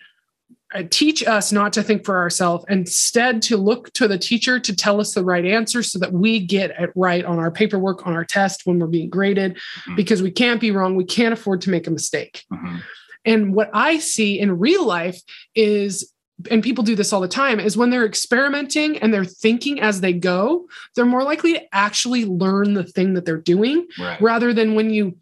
uh, 0.73 0.83
teach 0.89 1.25
us 1.25 1.51
not 1.51 1.71
to 1.73 1.81
think 1.81 2.03
for 2.03 2.17
ourselves 2.17 2.65
instead 2.67 3.41
to 3.41 3.55
look 3.55 3.91
to 3.93 4.05
the 4.05 4.17
teacher 4.17 4.59
to 4.59 4.75
tell 4.75 4.99
us 4.99 5.13
the 5.13 5.23
right 5.23 5.45
answer 5.45 5.81
so 5.81 5.97
that 5.97 6.11
we 6.11 6.39
get 6.39 6.71
it 6.71 6.91
right 6.93 7.23
on 7.23 7.39
our 7.39 7.49
paperwork 7.49 8.05
on 8.05 8.13
our 8.13 8.25
test 8.25 8.65
when 8.65 8.77
we're 8.77 8.87
being 8.87 9.09
graded 9.09 9.53
mm-hmm. 9.53 9.95
because 9.95 10.21
we 10.21 10.29
can't 10.29 10.59
be 10.59 10.71
wrong 10.71 10.95
we 10.97 11.05
can't 11.05 11.31
afford 11.31 11.61
to 11.61 11.69
make 11.69 11.87
a 11.87 11.91
mistake 11.91 12.43
mm-hmm. 12.51 12.77
and 13.23 13.55
what 13.55 13.69
i 13.73 13.97
see 13.97 14.37
in 14.37 14.59
real 14.59 14.85
life 14.85 15.21
is 15.55 16.11
and 16.51 16.61
people 16.61 16.83
do 16.83 16.95
this 16.95 17.11
all 17.11 17.21
the 17.21 17.27
time 17.27 17.59
is 17.59 17.75
when 17.75 17.89
they're 17.89 18.05
experimenting 18.05 18.97
and 18.99 19.13
they're 19.13 19.25
thinking 19.25 19.79
as 19.79 20.01
they 20.01 20.13
go 20.13 20.67
they're 20.95 21.05
more 21.05 21.23
likely 21.23 21.53
to 21.53 21.75
actually 21.75 22.25
learn 22.25 22.73
the 22.73 22.83
thing 22.83 23.13
that 23.15 23.25
they're 23.25 23.37
doing 23.37 23.87
right. 23.99 24.21
rather 24.21 24.53
than 24.53 24.75
when 24.75 24.89
you 24.89 25.17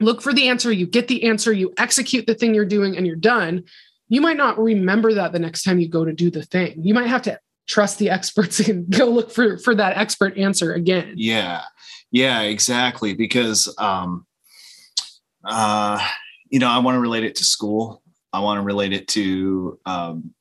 look 0.00 0.22
for 0.22 0.32
the 0.32 0.48
answer 0.48 0.72
you 0.72 0.86
get 0.86 1.08
the 1.08 1.24
answer 1.24 1.52
you 1.52 1.72
execute 1.76 2.26
the 2.26 2.34
thing 2.34 2.54
you're 2.54 2.64
doing 2.64 2.96
and 2.96 3.06
you're 3.06 3.16
done 3.16 3.62
you 4.08 4.20
might 4.20 4.36
not 4.36 4.58
remember 4.58 5.14
that 5.14 5.32
the 5.32 5.38
next 5.38 5.62
time 5.62 5.78
you 5.78 5.88
go 5.88 6.04
to 6.04 6.12
do 6.12 6.30
the 6.30 6.42
thing. 6.42 6.82
You 6.82 6.94
might 6.94 7.08
have 7.08 7.22
to 7.22 7.38
trust 7.66 7.98
the 7.98 8.10
experts 8.10 8.60
and 8.68 8.88
go 8.90 9.06
look 9.06 9.30
for 9.30 9.58
for 9.58 9.74
that 9.74 9.96
expert 9.96 10.36
answer 10.36 10.72
again. 10.72 11.14
Yeah. 11.16 11.62
Yeah, 12.10 12.42
exactly 12.42 13.14
because 13.14 13.72
um 13.78 14.26
uh 15.44 16.06
you 16.50 16.58
know, 16.58 16.68
I 16.68 16.78
want 16.78 16.96
to 16.96 17.00
relate 17.00 17.24
it 17.24 17.36
to 17.36 17.44
school. 17.44 18.02
I 18.32 18.40
want 18.40 18.58
to 18.58 18.62
relate 18.62 18.92
it 18.92 19.08
to 19.08 19.78
um 19.84 20.34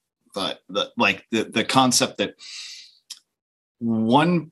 the 0.70 0.92
like 0.98 1.26
the 1.32 1.44
the 1.44 1.64
concept 1.64 2.18
that 2.18 2.36
one 3.80 4.52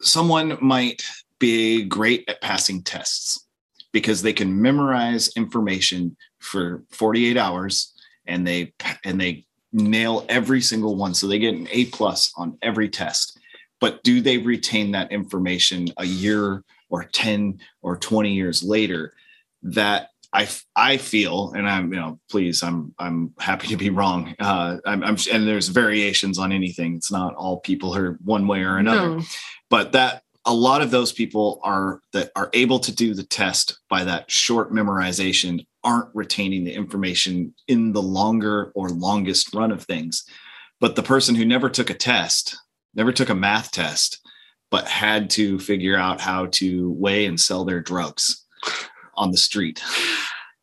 someone 0.00 0.58
might 0.60 1.02
be 1.38 1.84
great 1.84 2.24
at 2.28 2.40
passing 2.40 2.82
tests 2.82 3.46
because 3.92 4.22
they 4.22 4.32
can 4.32 4.60
memorize 4.60 5.28
information 5.36 6.16
for 6.38 6.82
48 6.90 7.36
hours 7.36 7.94
and 8.26 8.46
they 8.46 8.72
and 9.04 9.20
they 9.20 9.44
nail 9.72 10.24
every 10.28 10.60
single 10.60 10.96
one. 10.96 11.14
So 11.14 11.26
they 11.26 11.38
get 11.38 11.54
an 11.54 11.68
a 11.70 11.86
plus 11.86 12.32
on 12.36 12.58
every 12.62 12.88
test. 12.88 13.38
But 13.80 14.02
do 14.02 14.20
they 14.20 14.38
retain 14.38 14.92
that 14.92 15.12
information 15.12 15.88
a 15.98 16.04
year 16.04 16.64
or 16.88 17.04
10 17.04 17.60
or 17.82 17.96
20 17.96 18.32
years 18.32 18.62
later? 18.62 19.12
That 19.62 20.10
I, 20.36 20.48
I 20.76 20.96
feel, 20.98 21.52
and 21.56 21.66
I'm, 21.66 21.90
you 21.90 21.98
know, 21.98 22.20
please, 22.30 22.62
I'm, 22.62 22.94
I'm 22.98 23.32
happy 23.38 23.68
to 23.68 23.76
be 23.78 23.88
wrong. 23.88 24.34
Uh, 24.38 24.76
I'm, 24.84 25.02
I'm, 25.02 25.16
and 25.32 25.48
there's 25.48 25.68
variations 25.68 26.38
on 26.38 26.52
anything. 26.52 26.94
It's 26.94 27.10
not 27.10 27.34
all 27.36 27.60
people 27.60 27.96
are 27.96 28.18
one 28.22 28.46
way 28.46 28.62
or 28.62 28.76
another, 28.76 29.16
no. 29.16 29.22
but 29.70 29.92
that 29.92 30.24
a 30.44 30.52
lot 30.52 30.82
of 30.82 30.90
those 30.90 31.10
people 31.10 31.58
are 31.64 32.02
that 32.12 32.32
are 32.36 32.50
able 32.52 32.78
to 32.80 32.94
do 32.94 33.14
the 33.14 33.24
test 33.24 33.80
by 33.88 34.04
that 34.04 34.30
short 34.30 34.72
memorization 34.72 35.66
aren't 35.82 36.14
retaining 36.14 36.64
the 36.64 36.74
information 36.74 37.54
in 37.66 37.92
the 37.92 38.02
longer 38.02 38.72
or 38.74 38.90
longest 38.90 39.54
run 39.54 39.72
of 39.72 39.84
things. 39.84 40.22
But 40.80 40.96
the 40.96 41.02
person 41.02 41.34
who 41.34 41.46
never 41.46 41.70
took 41.70 41.88
a 41.88 41.94
test, 41.94 42.58
never 42.94 43.10
took 43.10 43.30
a 43.30 43.34
math 43.34 43.70
test, 43.70 44.20
but 44.70 44.86
had 44.86 45.30
to 45.30 45.58
figure 45.58 45.96
out 45.96 46.20
how 46.20 46.46
to 46.52 46.90
weigh 46.90 47.24
and 47.24 47.40
sell 47.40 47.64
their 47.64 47.80
drugs 47.80 48.44
on 49.16 49.30
the 49.30 49.36
street 49.36 49.82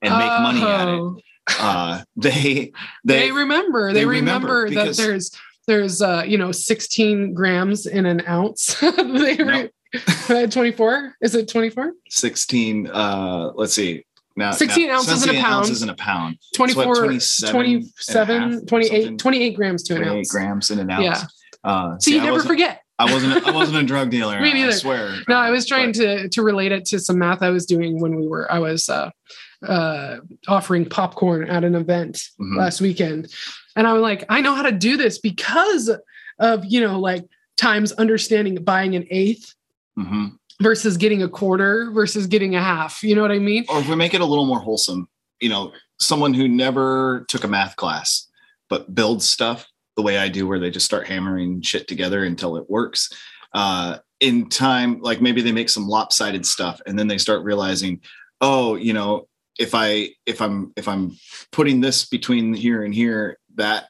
and 0.01 0.13
make 0.17 0.31
oh. 0.31 0.41
money 0.41 0.61
at 0.61 0.87
it. 0.87 0.99
Oh. 0.99 1.17
Uh, 1.59 2.03
they, 2.15 2.71
they, 3.03 3.19
they 3.19 3.31
remember 3.31 3.91
they, 3.91 4.01
they 4.01 4.05
remember, 4.05 4.63
remember 4.63 4.85
that 4.85 4.95
there's 4.95 5.31
there's 5.67 6.01
uh 6.01 6.23
you 6.25 6.37
know 6.37 6.51
16 6.51 7.33
grams 7.33 7.85
in 7.85 8.05
an 8.05 8.21
ounce 8.27 8.79
they 8.79 9.35
re- 9.35 10.47
24 10.49 11.15
is 11.21 11.35
it 11.35 11.47
24 11.47 11.93
16 12.09 12.87
uh 12.87 13.51
let's 13.55 13.73
see 13.73 14.05
now, 14.35 14.51
16 14.51 14.87
now, 14.87 14.95
ounces 14.95 15.23
in 15.27 15.35
a 15.35 15.39
pound. 15.39 15.53
Ounces 15.53 15.83
in 15.83 15.89
a 15.89 15.95
pound. 15.95 16.39
24, 16.55 16.95
27, 16.95 17.51
27 17.51 18.65
28, 18.65 19.19
28 19.19 19.55
grams 19.55 19.83
to 19.83 19.93
an 19.93 20.01
28 20.01 20.17
ounce. 20.17 20.31
grams 20.31 20.71
in 20.71 20.79
an 20.79 20.89
ounce. 20.89 21.03
Yeah. 21.03 21.23
Uh, 21.63 21.91
so 21.91 21.97
see, 21.99 22.15
you 22.15 22.21
never 22.21 22.41
forget. 22.41 22.83
I 22.99 23.12
wasn't. 23.12 23.43
A, 23.43 23.47
I 23.47 23.51
wasn't 23.51 23.79
a 23.79 23.84
drug 23.84 24.10
dealer. 24.12 24.39
Me 24.41 24.53
neither. 24.53 24.69
I 24.69 24.75
swear. 24.75 25.15
No, 25.27 25.36
I 25.36 25.49
was 25.49 25.65
trying 25.65 25.91
but. 25.91 25.99
to 25.99 26.29
to 26.29 26.43
relate 26.43 26.71
it 26.71 26.86
to 26.86 26.99
some 26.99 27.19
math 27.19 27.41
I 27.41 27.49
was 27.49 27.65
doing 27.65 27.99
when 27.99 28.15
we 28.15 28.27
were. 28.27 28.51
I 28.51 28.60
was 28.60 28.89
uh, 28.89 29.10
uh, 29.67 30.17
offering 30.47 30.86
popcorn 30.86 31.49
at 31.49 31.63
an 31.63 31.75
event 31.75 32.15
mm-hmm. 32.39 32.58
last 32.58 32.82
weekend, 32.82 33.32
and 33.75 33.88
I'm 33.88 34.01
like, 34.01 34.25
I 34.29 34.41
know 34.41 34.53
how 34.53 34.63
to 34.63 34.71
do 34.71 34.97
this 34.97 35.19
because 35.19 35.89
of 36.39 36.65
you 36.65 36.82
know 36.82 36.99
like 36.99 37.25
times 37.58 37.91
understanding 37.93 38.63
buying 38.63 38.95
an 38.95 39.06
eighth 39.10 39.53
hmm 39.95 40.27
versus 40.62 40.97
getting 40.97 41.21
a 41.21 41.27
quarter 41.27 41.89
versus 41.91 42.27
getting 42.27 42.56
a 42.56 42.62
half 42.62 43.03
you 43.03 43.15
know 43.15 43.21
what 43.21 43.32
i 43.32 43.39
mean 43.39 43.65
Or 43.69 43.79
if 43.79 43.89
we 43.89 43.95
make 43.95 44.13
it 44.13 44.21
a 44.21 44.25
little 44.25 44.45
more 44.45 44.60
wholesome, 44.60 45.10
you 45.41 45.49
know, 45.49 45.73
someone 45.99 46.34
who 46.34 46.47
never 46.47 47.25
took 47.27 47.43
a 47.43 47.47
math 47.47 47.75
class 47.75 48.27
but 48.69 48.93
builds 48.93 49.29
stuff 49.29 49.67
the 49.95 50.01
way 50.01 50.17
I 50.17 50.29
do, 50.29 50.47
where 50.47 50.60
they 50.60 50.71
just 50.71 50.86
start 50.86 51.08
hammering 51.08 51.62
shit 51.62 51.88
together 51.88 52.23
until 52.23 52.58
it 52.58 52.69
works. 52.69 53.10
Uh, 53.53 53.97
in 54.19 54.49
time, 54.49 54.99
like 55.01 55.21
maybe 55.21 55.41
they 55.41 55.51
make 55.51 55.69
some 55.69 55.88
lopsided 55.88 56.45
stuff, 56.45 56.82
and 56.86 56.97
then 56.97 57.08
they 57.08 57.17
start 57.17 57.43
realizing, 57.43 58.01
oh, 58.41 58.75
you 58.75 58.93
know, 58.93 59.27
if 59.60 59.75
I 59.75 60.10
if 60.25 60.41
I'm 60.41 60.73
if 60.75 60.88
I'm 60.88 61.17
putting 61.51 61.82
this 61.82 62.06
between 62.06 62.53
here 62.53 62.84
and 62.84 62.93
here, 62.93 63.38
that 63.56 63.86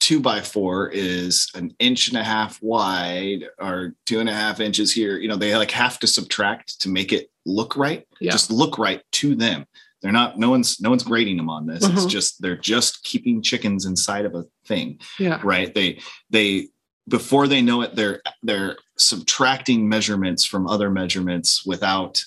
two 0.00 0.18
by 0.18 0.40
four 0.40 0.88
is 0.88 1.48
an 1.54 1.74
inch 1.78 2.08
and 2.08 2.18
a 2.18 2.24
half 2.24 2.60
wide 2.60 3.44
or 3.60 3.94
two 4.04 4.18
and 4.18 4.28
a 4.28 4.34
half 4.34 4.58
inches 4.58 4.92
here. 4.92 5.16
You 5.16 5.28
know, 5.28 5.36
they 5.36 5.54
like 5.54 5.70
have 5.70 5.98
to 6.00 6.06
subtract 6.06 6.80
to 6.80 6.88
make 6.88 7.12
it 7.12 7.30
look 7.46 7.76
right. 7.76 8.06
Yeah. 8.20 8.32
Just 8.32 8.50
look 8.50 8.78
right 8.78 9.02
to 9.12 9.34
them. 9.36 9.64
They're 10.02 10.12
not. 10.12 10.38
No 10.38 10.50
one's. 10.50 10.80
No 10.80 10.90
one's 10.90 11.04
grading 11.04 11.36
them 11.36 11.48
on 11.48 11.66
this. 11.66 11.84
It's 11.84 12.04
Mhm. 12.04 12.08
just 12.10 12.42
they're 12.42 12.56
just 12.56 13.02
keeping 13.04 13.40
chickens 13.40 13.86
inside 13.86 14.24
of 14.24 14.34
a 14.34 14.44
thing, 14.66 14.98
yeah 15.18 15.40
right? 15.44 15.72
They 15.72 16.00
they 16.30 16.68
before 17.08 17.46
they 17.48 17.62
know 17.62 17.82
it, 17.82 17.94
they're 17.94 18.20
they're 18.42 18.76
subtracting 18.98 19.88
measurements 19.88 20.44
from 20.44 20.66
other 20.66 20.90
measurements 20.90 21.64
without 21.64 22.22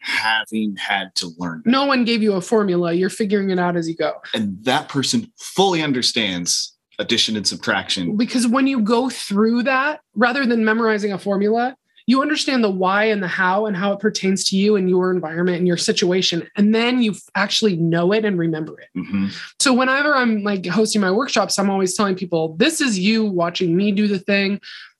having 0.00 0.76
had 0.76 1.12
to 1.16 1.32
learn. 1.38 1.60
no 1.66 1.84
one 1.84 2.04
gave 2.04 2.22
you 2.22 2.34
a 2.34 2.40
formula 2.40 2.92
you're 2.92 3.10
figuring 3.10 3.50
it 3.50 3.58
out 3.58 3.76
as 3.76 3.88
you 3.88 3.96
go 3.96 4.12
And 4.32 4.56
that 4.64 4.88
person 4.88 5.32
fully 5.36 5.82
understands 5.82 6.76
addition 7.00 7.36
and 7.36 7.44
subtraction. 7.46 8.16
because 8.16 8.46
when 8.46 8.68
you 8.68 8.80
go 8.80 9.10
through 9.10 9.64
that 9.64 10.00
rather 10.14 10.46
than 10.46 10.64
memorizing 10.64 11.12
a 11.12 11.18
formula 11.18 11.76
you 12.08 12.22
understand 12.22 12.64
the 12.64 12.70
why 12.70 13.04
and 13.04 13.22
the 13.22 13.28
how 13.28 13.66
and 13.66 13.76
how 13.76 13.92
it 13.92 14.00
pertains 14.00 14.42
to 14.48 14.56
you 14.56 14.76
and 14.76 14.88
your 14.88 15.10
environment 15.10 15.58
and 15.58 15.66
your 15.68 15.76
situation 15.76 16.48
and 16.56 16.74
then 16.74 17.02
you 17.02 17.14
actually 17.34 17.76
know 17.76 18.12
it 18.12 18.24
and 18.24 18.38
remember 18.38 18.80
it 18.80 18.88
Mhm. 18.96 19.30
so 19.60 19.72
whenever 19.74 20.16
i'm 20.16 20.42
like 20.42 20.64
hosting 20.66 21.02
my 21.02 21.10
workshops 21.10 21.58
i'm 21.58 21.68
always 21.70 21.94
telling 21.94 22.14
people 22.16 22.56
this 22.56 22.80
is 22.80 22.98
you 22.98 23.24
watching 23.26 23.76
me 23.76 23.92
do 23.92 24.08
the 24.08 24.18
thing 24.18 24.58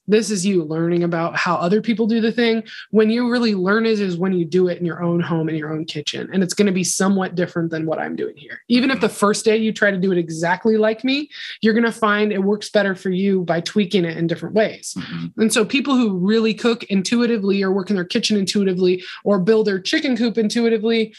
this 0.09 0.31
is 0.31 0.45
you 0.45 0.65
learning 0.65 1.05
about 1.05 1.37
how 1.37 1.55
other 1.57 1.81
people 1.81 2.07
do 2.07 2.21
the 2.21 2.33
thing. 2.33 2.65
When 2.91 3.11
you 3.11 3.31
really 3.31 3.55
learn 3.55 3.87
it 3.87 4.01
is 4.01 4.17
when 4.17 4.33
you 4.33 4.45
do 4.45 4.67
it 4.69 4.79
in 4.79 4.85
your 4.87 5.03
own 5.03 5.21
home 5.21 5.49
in 5.49 5.55
your 5.55 5.73
own 5.73 5.85
kitchen. 5.85 6.29
And 6.33 6.43
it's 6.43 6.55
going 6.55 6.67
to 6.67 6.73
be 6.73 6.83
somewhat 6.85 7.35
different 7.35 7.71
than 7.71 7.87
what 7.87 7.99
i'm 7.99 8.17
doing 8.17 8.37
here. 8.37 8.63
Even 8.69 8.91
if 8.91 9.01
the 9.01 9.09
first 9.09 9.45
day 9.45 9.57
you 9.57 9.73
try 9.73 9.91
to 9.91 9.99
do 9.99 10.11
it 10.11 10.19
exactly 10.19 10.77
like 10.77 11.05
me 11.05 11.29
you're 11.61 11.75
going 11.75 11.85
to 11.85 11.93
find 11.93 12.33
it 12.33 12.43
works 12.43 12.71
better 12.71 12.95
for 12.95 13.11
you 13.11 13.43
by 13.45 13.61
tweaking 13.61 14.05
it 14.05 14.17
in 14.17 14.27
different 14.27 14.55
ways. 14.55 14.95
Mhm. 14.97 15.33
and 15.37 15.53
so 15.53 15.65
people 15.65 15.95
who 15.95 16.17
really 16.17 16.55
cook 16.55 16.85
intuitively 16.85 17.63
or 17.63 17.73
work 17.73 17.91
in 17.91 17.97
their 17.97 18.05
kitchen 18.05 18.37
intuitively 18.37 19.03
or 19.25 19.39
build 19.39 19.67
their 19.67 19.79
chicken 19.81 20.17
coop 20.17 20.39
intuitively 20.39 21.15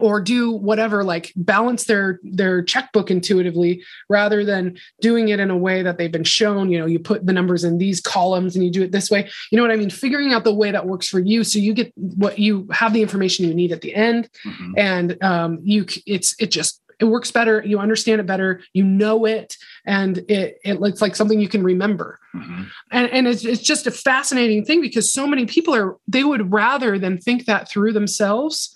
or 0.00 0.20
do 0.20 0.52
whatever 0.52 1.04
like 1.04 1.32
balance 1.36 1.84
their 1.84 2.20
their 2.22 2.62
checkbook 2.62 3.10
intuitively 3.10 3.82
rather 4.08 4.44
than 4.44 4.76
doing 5.00 5.28
it 5.28 5.40
in 5.40 5.50
a 5.50 5.56
way 5.56 5.82
that 5.82 5.98
they've 5.98 6.12
been 6.12 6.24
shown. 6.24 6.70
You 6.70 6.78
know 6.78 6.86
you 6.86 6.98
put 6.98 7.26
the 7.26 7.32
numbers 7.32 7.64
in 7.64 7.78
these 7.78 8.00
columns 8.00 8.54
and 8.56 8.64
you 8.64 8.70
do 8.70 8.82
it 8.82 8.92
this 8.92 9.10
way. 9.10 9.28
You 9.50 9.56
know 9.56 9.62
what 9.62 9.70
i 9.72 9.76
mean? 9.76 9.90
Figuring 9.90 10.32
out 10.32 10.44
the 10.44 10.54
way 10.54 10.70
that 10.70 10.86
works 10.86 11.08
for 11.08 11.18
you 11.20 11.44
so 11.44 11.58
you 11.58 11.74
get 11.74 11.92
what 11.96 12.38
you 12.38 12.66
have 12.72 12.92
the 12.92 13.02
information 13.02 13.46
you 13.46 13.54
need 13.54 13.72
at 13.72 13.80
the 13.80 13.94
end. 13.94 14.28
Mhm. 14.44 14.72
and 14.76 15.22
um, 15.22 15.58
you 15.62 15.86
it's 16.06 16.34
it 16.38 16.50
just 16.50 16.80
it 17.00 17.04
works 17.04 17.30
better. 17.30 17.62
You 17.64 17.78
understand 17.78 18.20
it 18.20 18.26
better. 18.26 18.60
You 18.72 18.82
know 18.82 19.24
it. 19.24 19.56
And 19.86 20.18
it 20.28 20.58
it 20.64 20.80
looks 20.80 21.00
like 21.00 21.14
something 21.14 21.40
you 21.40 21.48
can 21.48 21.62
remember. 21.62 22.18
Mhm. 22.34 22.66
and, 22.90 23.10
and 23.10 23.26
it's, 23.28 23.44
it's 23.44 23.62
just 23.62 23.86
a 23.86 23.90
fascinating 23.90 24.64
thing 24.64 24.80
because 24.80 25.12
so 25.12 25.26
many 25.26 25.46
people 25.46 25.74
are 25.74 25.96
they 26.06 26.24
would 26.24 26.52
rather 26.52 26.98
than 26.98 27.18
think 27.18 27.46
that 27.46 27.68
through 27.70 27.92
themselves 27.92 28.74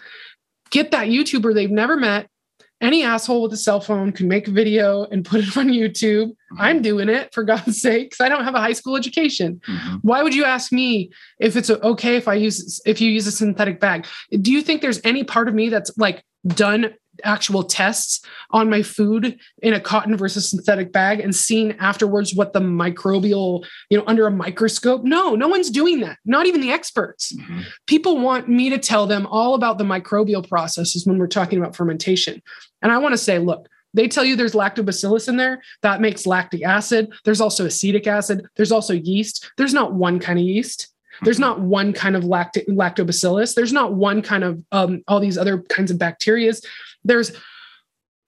get 0.73 0.91
that 0.91 1.07
youtuber 1.09 1.55
they've 1.55 1.71
never 1.71 1.97
met. 1.97 2.29
Any 2.81 3.05
asshole 3.05 3.43
with 3.43 3.53
a 3.53 3.57
cell 3.57 3.81
phone 3.81 4.11
can 4.11 4.27
make 4.27 4.49
a 4.49 4.51
video 4.51 5.05
and 5.05 5.25
put 5.25 5.39
it 5.41 5.57
on 5.57 5.69
youtube. 5.69 6.33
I'm 6.59 6.83
doing 6.83 7.09
it 7.09 7.33
for 7.33 7.45
god's 7.45 7.81
sake 7.81 8.11
because 8.11 8.25
i 8.25 8.29
don't 8.29 8.43
have 8.43 8.57
a 8.57 8.61
high 8.61 8.73
school 8.73 8.97
education. 8.97 9.61
Mhm. 9.69 10.01
why 10.03 10.23
would 10.25 10.35
you 10.35 10.45
ask 10.45 10.73
me 10.73 11.11
if 11.39 11.55
it's 11.57 11.71
okay 11.71 12.17
if 12.17 12.27
i 12.27 12.35
use 12.35 12.81
if 12.85 13.01
you 13.01 13.09
use 13.09 13.29
a 13.29 13.33
synthetic 13.33 13.79
bag? 13.79 14.07
Do 14.41 14.51
you 14.51 14.63
think 14.63 14.83
there's 14.83 15.01
any 15.05 15.23
part 15.23 15.47
of 15.47 15.55
me 15.55 15.69
that's 15.69 15.97
like 15.97 16.25
done 16.49 16.93
actual 17.25 17.63
tests 17.63 18.25
on 18.51 18.71
my 18.71 18.83
food 18.83 19.39
in 19.63 19.75
a 19.75 19.81
cotton 19.81 20.17
versus 20.17 20.49
synthetic 20.51 20.93
bag 20.93 21.21
and 21.21 21.35
seen 21.35 21.73
afterwards 21.79 22.35
what 22.35 22.53
the 22.53 22.61
microbial 22.61 23.65
you 23.91 23.99
know 23.99 24.05
under 24.07 24.27
a 24.27 24.31
microscope. 24.31 25.05
No 25.05 25.35
no 25.35 25.49
one's 25.49 25.71
doing 25.71 26.01
that. 26.01 26.19
Not 26.25 26.47
even 26.47 26.61
the 26.61 26.71
experts. 26.73 27.33
Mhm. 27.33 27.65
people 27.87 28.19
want 28.19 28.49
me 28.49 28.71
to 28.71 28.79
tell 28.79 29.07
them 29.07 29.27
all 29.27 29.55
about 29.55 29.79
the 29.79 29.85
microbial 29.85 30.47
processes 30.49 31.07
when 31.07 31.19
we're 31.19 31.27
talking 31.27 31.59
about 31.59 31.77
fermentation. 31.77 32.43
And 32.81 32.91
i 32.93 32.99
want 32.99 33.13
to 33.13 33.19
say 33.19 33.39
look 33.39 33.69
they 33.95 34.09
tell 34.09 34.25
you 34.25 34.37
there's 34.37 34.55
lactobacillus 34.55 35.29
in 35.29 35.37
there. 35.37 35.63
That 35.83 36.01
makes 36.01 36.27
lactic 36.27 36.65
acid. 36.65 37.13
There's 37.25 37.43
also 37.43 37.67
acetic 37.67 38.07
acid. 38.07 38.47
There's 38.57 38.73
also 38.73 38.95
yeast. 38.95 39.51
There's 39.59 39.75
not 39.75 39.93
one 39.93 40.19
kind 40.19 40.39
of 40.39 40.45
yeast 40.45 40.89
there's 41.23 41.39
not 41.39 41.61
one 41.61 41.93
kind 41.93 42.17
of 42.17 42.25
lacti- 42.25 42.67
lactobacillus. 42.69 43.55
There's 43.55 43.73
not 43.73 43.95
one 43.95 44.23
kind 44.23 44.45
of 44.45 44.63
um, 44.73 45.03
all 45.07 45.21
these 45.21 45.37
other 45.39 45.59
kinds 45.63 45.91
of 45.91 45.99
bacterias. 45.99 46.65
There's 47.05 47.33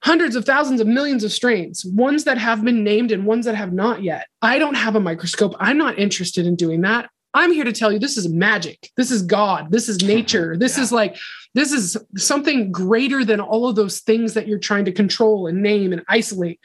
hundreds 0.03 0.37
of 0.37 0.45
thousands 0.45 0.81
of 0.83 0.87
millions 0.87 1.25
of 1.25 1.33
strains 1.33 1.83
ones 1.85 2.25
that 2.25 2.37
have 2.37 2.63
been 2.63 2.85
named 2.85 3.11
and 3.11 3.25
ones 3.25 3.47
that 3.47 3.55
have 3.55 3.73
not 3.73 4.03
yet. 4.03 4.27
I 4.43 4.59
don't 4.59 4.75
have 4.75 4.97
a 4.97 5.01
microscope. 5.01 5.55
I'm 5.59 5.79
not 5.79 5.99
interested 5.99 6.47
in 6.47 6.57
doing 6.57 6.83
that. 6.83 7.09
I'm 7.37 7.53
here 7.53 7.65
to 7.65 7.73
tell 7.73 7.91
you 7.91 7.99
this 7.99 8.17
is 8.17 8.29
magic. 8.29 8.91
This 8.97 9.11
is 9.11 9.23
god. 9.23 9.73
This 9.73 9.89
is 9.89 10.03
nature. 10.03 10.57
This 10.59 10.77
Yeah. 10.77 10.85
is 10.85 10.93
like 10.93 11.17
this 11.55 11.73
is 11.73 11.97
something 12.17 12.71
greater 12.71 13.25
than 13.25 13.41
all 13.41 13.69
of 13.69 13.77
those 13.77 14.01
things 14.01 14.35
that 14.35 14.47
you're 14.47 14.59
trying 14.59 14.85
to 14.85 14.93
control 14.93 15.47
and 15.47 15.63
name 15.63 15.93
and 15.93 16.03
isolate. 16.09 16.61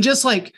Just 0.00 0.24
like 0.24 0.52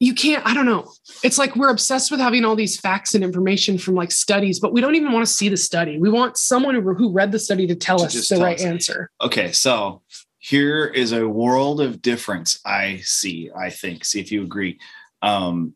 you 0.00 0.14
can't 0.14 0.44
i 0.46 0.54
don't 0.54 0.66
know 0.66 0.90
it's 1.24 1.38
like 1.38 1.56
we're 1.56 1.70
obsessed 1.70 2.10
with 2.10 2.20
having 2.20 2.44
all 2.44 2.54
these 2.54 2.78
facts 2.78 3.14
and 3.14 3.24
information 3.24 3.76
from 3.78 3.94
like 3.94 4.12
studies 4.12 4.60
but 4.60 4.72
we 4.72 4.80
don't 4.80 4.94
even 4.94 5.12
want 5.12 5.26
to 5.26 5.32
see 5.32 5.48
the 5.48 5.56
study 5.56 5.98
we 5.98 6.08
want 6.10 6.36
someone 6.36 6.74
who, 6.74 6.94
who 6.94 7.10
read 7.12 7.32
the 7.32 7.38
study 7.38 7.66
to 7.66 7.74
tell 7.74 7.98
To 7.98 8.04
us 8.04 8.28
the 8.28 8.34
tell 8.36 8.44
right 8.44 8.56
us. 8.58 8.64
answer 8.64 9.10
Okay, 9.20 9.50
so 9.52 10.02
here 10.38 10.86
is 10.86 11.12
a 11.12 11.26
world 11.28 11.80
of 11.80 12.00
difference 12.00 12.60
I 12.64 13.00
see, 13.02 13.50
I 13.56 13.70
think. 13.70 14.04
See 14.04 14.20
if 14.20 14.30
you 14.30 14.42
agree. 14.42 14.78
Um, 15.20 15.74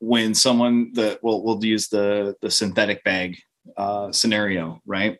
when 0.00 0.34
someone 0.34 0.92
that 0.94 1.22
well, 1.22 1.42
we'll 1.42 1.62
use 1.62 1.88
the 1.88 2.34
the 2.40 2.50
synthetic 2.50 3.04
bag 3.04 3.38
uh, 3.76 4.10
scenario, 4.10 4.80
right? 4.86 5.18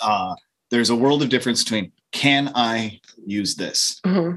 Uh, 0.00 0.34
there's 0.70 0.90
a 0.90 0.96
world 0.96 1.22
of 1.22 1.28
difference 1.28 1.62
between 1.62 1.92
can 2.10 2.50
I 2.54 3.00
use 3.24 3.54
this 3.54 4.00
Uh-huh. 4.04 4.32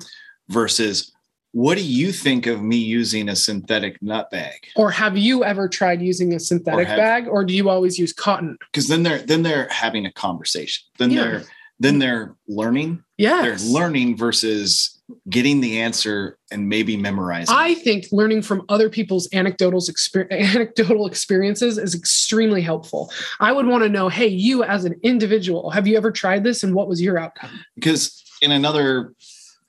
versus 0.47 1.10
what 1.53 1.77
do 1.77 1.83
you 1.83 2.11
think 2.11 2.47
of 2.47 2.61
me 2.61 2.77
using 2.77 3.27
a 3.29 3.35
synthetic 3.35 4.01
nut 4.01 4.29
bag? 4.31 4.67
or 4.75 4.91
have 4.91 5.17
you 5.17 5.43
ever 5.43 5.67
tried 5.67 6.01
using 6.01 6.33
a 6.33 6.39
synthetic 6.39 6.87
have- 6.87 6.97
bag 6.97 7.27
or 7.27 7.43
do 7.43 7.53
you 7.53 7.69
always 7.69 7.97
use 7.99 8.13
cotton 8.13 8.57
Because 8.71 8.87
then 8.87 9.03
they're 9.03 9.19
then 9.19 9.43
they're 9.43 9.67
having 9.69 10.05
a 10.05 10.11
conversation. 10.13 10.83
Then 10.97 11.11
Yeah. 11.11 11.21
they're 11.23 11.43
then 11.79 11.97
they're 11.97 12.35
learning. 12.47 13.03
yes 13.17 13.63
They're 13.63 13.71
learning 13.73 14.15
versus 14.15 14.97
getting 15.29 15.59
the 15.61 15.79
answer 15.81 16.37
and 16.51 16.69
maybe 16.69 16.95
memorizing. 16.95 17.53
I 17.53 17.73
think 17.73 18.05
learning 18.13 18.43
from 18.43 18.61
other 18.69 18.87
people's 18.89 19.27
anecdotal 19.33 19.81
exper- 19.81 20.31
anecdotal 20.55 21.05
experiences 21.07 21.77
is 21.77 21.93
extremely 21.95 22.61
helpful. 22.61 23.11
I 23.41 23.51
would 23.51 23.65
want 23.65 23.83
to 23.83 23.89
know, 23.89 24.07
hey, 24.09 24.27
you 24.27 24.63
as 24.63 24.85
an 24.85 24.95
individual, 25.03 25.71
have 25.71 25.85
you 25.87 25.97
ever 25.97 26.11
tried 26.11 26.43
this 26.45 26.63
and 26.63 26.73
what 26.75 26.87
was 26.87 27.01
your 27.01 27.17
outcome? 27.17 27.49
because 27.75 28.23
in 28.41 28.51
another 28.51 29.13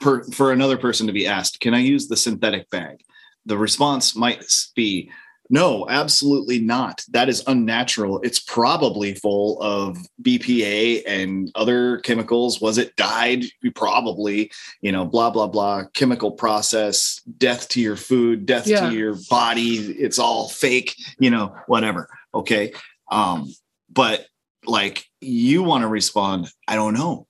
per, 0.02 0.24
for 0.24 0.52
another 0.52 0.76
person 0.76 1.06
to 1.06 1.12
be 1.12 1.26
asked, 1.26 1.60
can 1.60 1.74
I 1.74 1.78
use 1.78 2.08
the 2.08 2.16
synthetic 2.16 2.68
bag? 2.70 3.02
The 3.46 3.56
response 3.56 4.14
might 4.14 4.44
be 4.76 5.10
no, 5.50 5.86
absolutely 5.90 6.60
not. 6.60 7.04
That 7.10 7.28
is 7.28 7.44
unnatural. 7.46 8.20
It's 8.22 8.38
probably 8.38 9.14
full 9.14 9.60
of 9.60 9.98
BPA 10.22 11.02
and 11.06 11.50
other 11.54 11.98
chemicals. 11.98 12.60
Was 12.62 12.78
it 12.78 12.96
dyed? 12.96 13.44
Probably, 13.74 14.50
you 14.80 14.92
know, 14.92 15.04
blah, 15.04 15.28
blah, 15.28 15.48
blah, 15.48 15.84
chemical 15.92 16.30
process, 16.30 17.20
death 17.36 17.68
to 17.70 17.82
your 17.82 17.96
food, 17.96 18.46
death 18.46 18.66
Yeah. 18.66 18.88
to 18.88 18.96
your 18.96 19.16
body. 19.28 19.76
It's 19.76 20.18
all 20.18 20.48
fake, 20.48 20.96
you 21.18 21.28
know, 21.28 21.54
whatever. 21.66 22.08
Okay. 22.34 22.72
Um, 23.10 23.52
but 23.90 24.26
like 24.64 25.04
you 25.20 25.62
want 25.64 25.82
to 25.82 25.88
respond, 25.88 26.48
I 26.66 26.76
don't 26.76 26.94
know. 26.94 27.26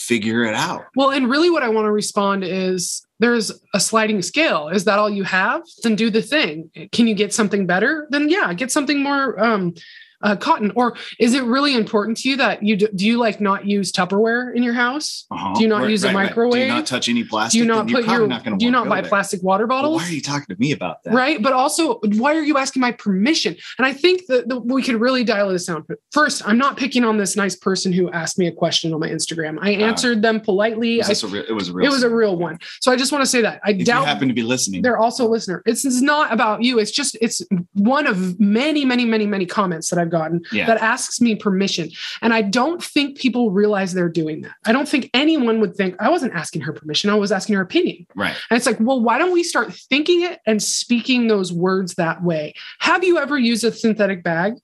Figure 0.00 0.44
it 0.44 0.54
out. 0.54 0.86
Well, 0.96 1.10
and 1.10 1.28
really 1.28 1.50
what 1.50 1.62
I 1.62 1.68
want 1.68 1.84
to 1.84 1.92
respond 1.92 2.42
is 2.42 3.06
there's 3.18 3.52
a 3.74 3.78
sliding 3.78 4.22
scale. 4.22 4.68
Is 4.68 4.84
that 4.84 4.98
all 4.98 5.10
you 5.10 5.24
have? 5.24 5.60
Then 5.82 5.94
do 5.94 6.08
the 6.08 6.22
thing. 6.22 6.70
Can 6.90 7.06
you 7.06 7.14
get 7.14 7.34
something 7.34 7.66
better? 7.66 8.06
Then 8.08 8.30
yeah, 8.30 8.54
get 8.54 8.72
something 8.72 9.02
more 9.02 9.38
um 9.38 9.74
uh, 10.22 10.36
cotton 10.36 10.70
or 10.76 10.96
is 11.18 11.34
it 11.34 11.42
really 11.44 11.74
important 11.74 12.16
to 12.18 12.28
you 12.28 12.36
that 12.36 12.62
you 12.62 12.76
do, 12.76 12.88
do 12.94 13.06
you 13.06 13.16
like 13.18 13.40
not 13.40 13.64
use 13.66 13.90
tupperware 13.90 14.54
in 14.54 14.62
your 14.62 14.74
house 14.74 15.24
Uh-huh. 15.30 15.54
Do 15.54 15.62
you 15.62 15.68
not 15.68 15.82
Right, 15.82 15.90
use 15.90 16.04
a 16.04 16.12
microwave? 16.12 16.52
right. 16.54 16.60
Do 16.60 16.66
you 16.66 16.74
not 16.74 16.86
touch 16.86 17.08
any 17.08 17.24
plastic? 17.24 17.52
do 17.52 17.58
you 17.58 17.64
not 17.64 17.88
put 17.88 18.06
your 18.06 18.26
not 18.26 18.44
do 18.58 18.64
you 18.64 18.70
not 18.70 18.88
buy 18.88 19.00
there. 19.00 19.08
plastic 19.08 19.42
water 19.42 19.66
Well, 19.66 19.82
bottles 19.82 20.02
why 20.02 20.08
are 20.08 20.12
you 20.12 20.20
talking 20.20 20.54
to 20.54 20.60
me 20.60 20.72
about 20.72 21.02
that? 21.04 21.14
right 21.14 21.42
but 21.42 21.52
also 21.52 22.00
why 22.22 22.34
are 22.34 22.42
you 22.42 22.58
asking 22.58 22.80
my 22.80 22.92
permission 22.92 23.56
and 23.78 23.86
i 23.86 23.92
think 23.92 24.26
that, 24.26 24.48
that 24.48 24.60
we 24.60 24.82
could 24.82 24.96
really 25.00 25.24
dial 25.24 25.48
this 25.50 25.66
down 25.66 25.86
first 26.12 26.46
i'm 26.46 26.58
not 26.58 26.76
picking 26.76 27.04
on 27.04 27.16
this 27.16 27.34
nice 27.36 27.56
person 27.56 27.92
who 27.92 28.10
asked 28.12 28.38
me 28.38 28.46
a 28.46 28.52
question 28.52 28.92
on 28.92 29.00
my 29.00 29.08
instagram 29.08 29.58
i 29.62 29.74
Uh, 29.74 29.86
answered 29.90 30.20
them 30.22 30.40
politely 30.40 30.98
Was 30.98 31.24
I, 31.24 31.28
real, 31.28 31.44
it 31.48 31.52
was 31.52 31.68
a 31.68 31.72
real. 31.72 31.86
it 31.86 31.90
was 31.90 32.02
a 32.02 32.10
real 32.10 32.36
one 32.36 32.58
so 32.82 32.92
i 32.92 32.96
just 32.96 33.10
want 33.12 33.22
to 33.24 33.30
say 33.30 33.40
that 33.42 33.60
i 33.64 33.70
If 33.70 33.78
you 33.78 33.84
doubt 33.86 34.06
happen 34.06 34.28
to 34.28 34.34
be 34.34 34.42
listening, 34.42 34.82
they're 34.82 34.98
also 34.98 35.26
a 35.26 35.30
listener 35.36 35.62
it's, 35.66 35.84
it's 35.84 36.02
not 36.02 36.32
about 36.32 36.62
you 36.62 36.78
it's 36.78 36.90
just 36.90 37.16
it's 37.20 37.40
one 37.74 38.06
of 38.06 38.38
many 38.38 38.84
many 38.84 39.04
many 39.04 39.26
many 39.26 39.46
comments 39.46 39.88
that 39.90 39.98
i've 39.98 40.09
gotten 40.10 40.42
yeah, 40.52 40.66
that 40.66 40.78
asks 40.78 41.20
me 41.20 41.34
permission 41.34 41.88
and 42.22 42.34
i 42.34 42.42
don't 42.42 42.82
think 42.82 43.18
people 43.18 43.50
realize 43.50 43.92
they're 43.92 44.08
doing 44.08 44.42
that 44.42 44.52
i 44.66 44.72
don't 44.72 44.88
think 44.88 45.08
anyone 45.14 45.60
would 45.60 45.74
think 45.74 45.94
i 46.00 46.08
wasn't 46.08 46.32
asking 46.34 46.60
her 46.60 46.72
permission 46.72 47.08
i 47.08 47.14
was 47.14 47.32
asking 47.32 47.54
her 47.54 47.62
opinion 47.62 48.06
right. 48.14 48.36
and 48.50 48.56
it's 48.56 48.66
like, 48.66 48.78
well, 48.80 49.00
why 49.00 49.18
don't 49.18 49.32
we 49.32 49.42
start 49.42 49.72
thinking 49.72 50.22
it 50.22 50.40
and 50.46 50.62
speaking 50.62 51.28
those 51.28 51.52
words 51.52 51.94
that 51.94 52.22
way? 52.22 52.54
Have 52.80 53.04
you 53.04 53.18
ever 53.18 53.38
used 53.38 53.64
a 53.64 53.72
synthetic 53.72 54.22
bag? 54.22 54.54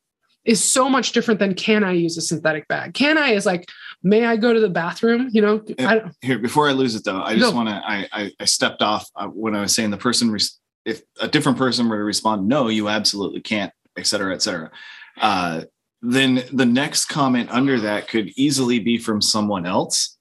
Is 0.45 0.63
so 0.63 0.89
much 0.89 1.11
different 1.11 1.41
than 1.41 1.55
can 1.55 1.83
I 1.83 1.93
use 1.93 2.17
a 2.17 2.21
synthetic 2.21 2.69
bag? 2.69 2.95
Can 2.95 3.19
I 3.19 3.31
is 3.31 3.47
like, 3.47 3.69
may 4.05 4.27
I 4.27 4.37
go 4.37 4.55
to 4.55 4.61
the 4.61 4.69
bathroom? 4.69 5.29
You 5.33 5.43
know, 5.43 5.65
I 5.81 5.95
don't, 5.97 6.15
Here, 6.23 6.39
before 6.39 6.69
I 6.69 6.73
lose 6.73 6.95
it 6.95 7.03
though, 7.03 7.21
I 7.21 7.37
just 7.37 7.53
want 7.53 7.69
to. 7.69 7.75
I, 7.75 8.09
I 8.13 8.33
I 8.39 8.45
stepped 8.45 8.81
off 8.81 9.11
uh, 9.17 9.27
when 9.27 9.57
I 9.57 9.63
was 9.63 9.75
saying 9.75 9.91
the 9.91 9.97
person. 9.97 10.31
Res- 10.31 10.61
if 10.85 11.03
a 11.21 11.27
different 11.27 11.59
person 11.59 11.89
were 11.89 11.97
to 11.97 12.05
respond, 12.05 12.47
no, 12.47 12.69
you 12.69 12.89
absolutely 12.89 13.41
can't, 13.41 13.73
et 13.97 14.07
cetera, 14.07 14.33
et 14.33 14.41
cetera. 14.41 14.71
Uh, 15.21 15.63
then 16.03 16.45
the 16.53 16.67
next 16.67 17.07
comment 17.07 17.51
under 17.51 17.81
that 17.81 18.09
could 18.09 18.29
easily 18.37 18.79
be 18.79 18.99
from 18.99 19.21
someone 19.21 19.67
else 19.67 20.17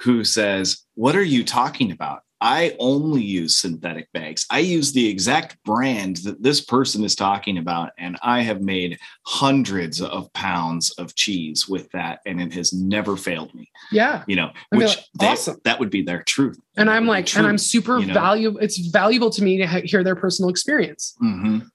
who 0.00 0.24
says, 0.24 0.84
"What 0.94 1.14
are 1.16 1.22
you 1.22 1.44
talking 1.44 1.92
about? 1.92 2.22
I 2.44 2.74
only 2.80 3.22
use 3.22 3.56
synthetic 3.56 4.10
bags. 4.12 4.44
I 4.50 4.58
use 4.58 4.92
the 4.92 5.08
exact 5.08 5.58
brand 5.64 6.16
that 6.24 6.42
this 6.42 6.60
person 6.60 7.04
is 7.04 7.14
talking 7.14 7.56
about, 7.56 7.92
and 7.98 8.18
I 8.20 8.40
have 8.42 8.60
made 8.60 8.98
hundreds 9.26 10.00
of 10.02 10.32
pounds 10.32 10.90
of 10.98 11.14
cheese 11.14 11.68
with 11.68 11.88
that, 11.92 12.18
and 12.26 12.40
it 12.40 12.52
has 12.54 12.72
never 12.72 13.16
failed 13.16 13.54
me." 13.54 13.70
yeah. 13.92 14.24
you 14.26 14.34
know, 14.34 14.50
I'd 14.72 14.78
which 14.78 14.96
like, 14.96 15.04
they- 15.20 15.26
awesome. 15.28 15.56
that 15.64 15.78
would 15.78 15.90
be 15.90 16.02
their 16.02 16.24
truth. 16.24 16.58
And 16.76 16.88
That 16.88 16.96
I'm 16.96 17.06
like, 17.06 17.34
and 17.36 17.46
I'm 17.46 17.58
super 17.58 17.98
you 18.00 18.06
know? 18.06 18.14
valuable. 18.14 18.58
It's 18.58 18.78
valuable 18.88 19.30
to 19.30 19.42
me 19.44 19.58
to 19.58 19.66
he- 19.68 19.86
hear 19.86 20.02
their 20.02 20.16
personal 20.16 20.48
experience. 20.50 21.14
Mhm. 21.22 21.68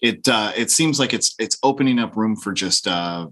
It 0.00 0.28
uh, 0.28 0.52
it 0.56 0.70
seems 0.70 0.98
like 0.98 1.12
it's 1.12 1.34
it's 1.38 1.58
opening 1.62 1.98
up 1.98 2.16
room 2.16 2.36
for 2.36 2.52
just 2.52 2.86
uh, 2.86 3.28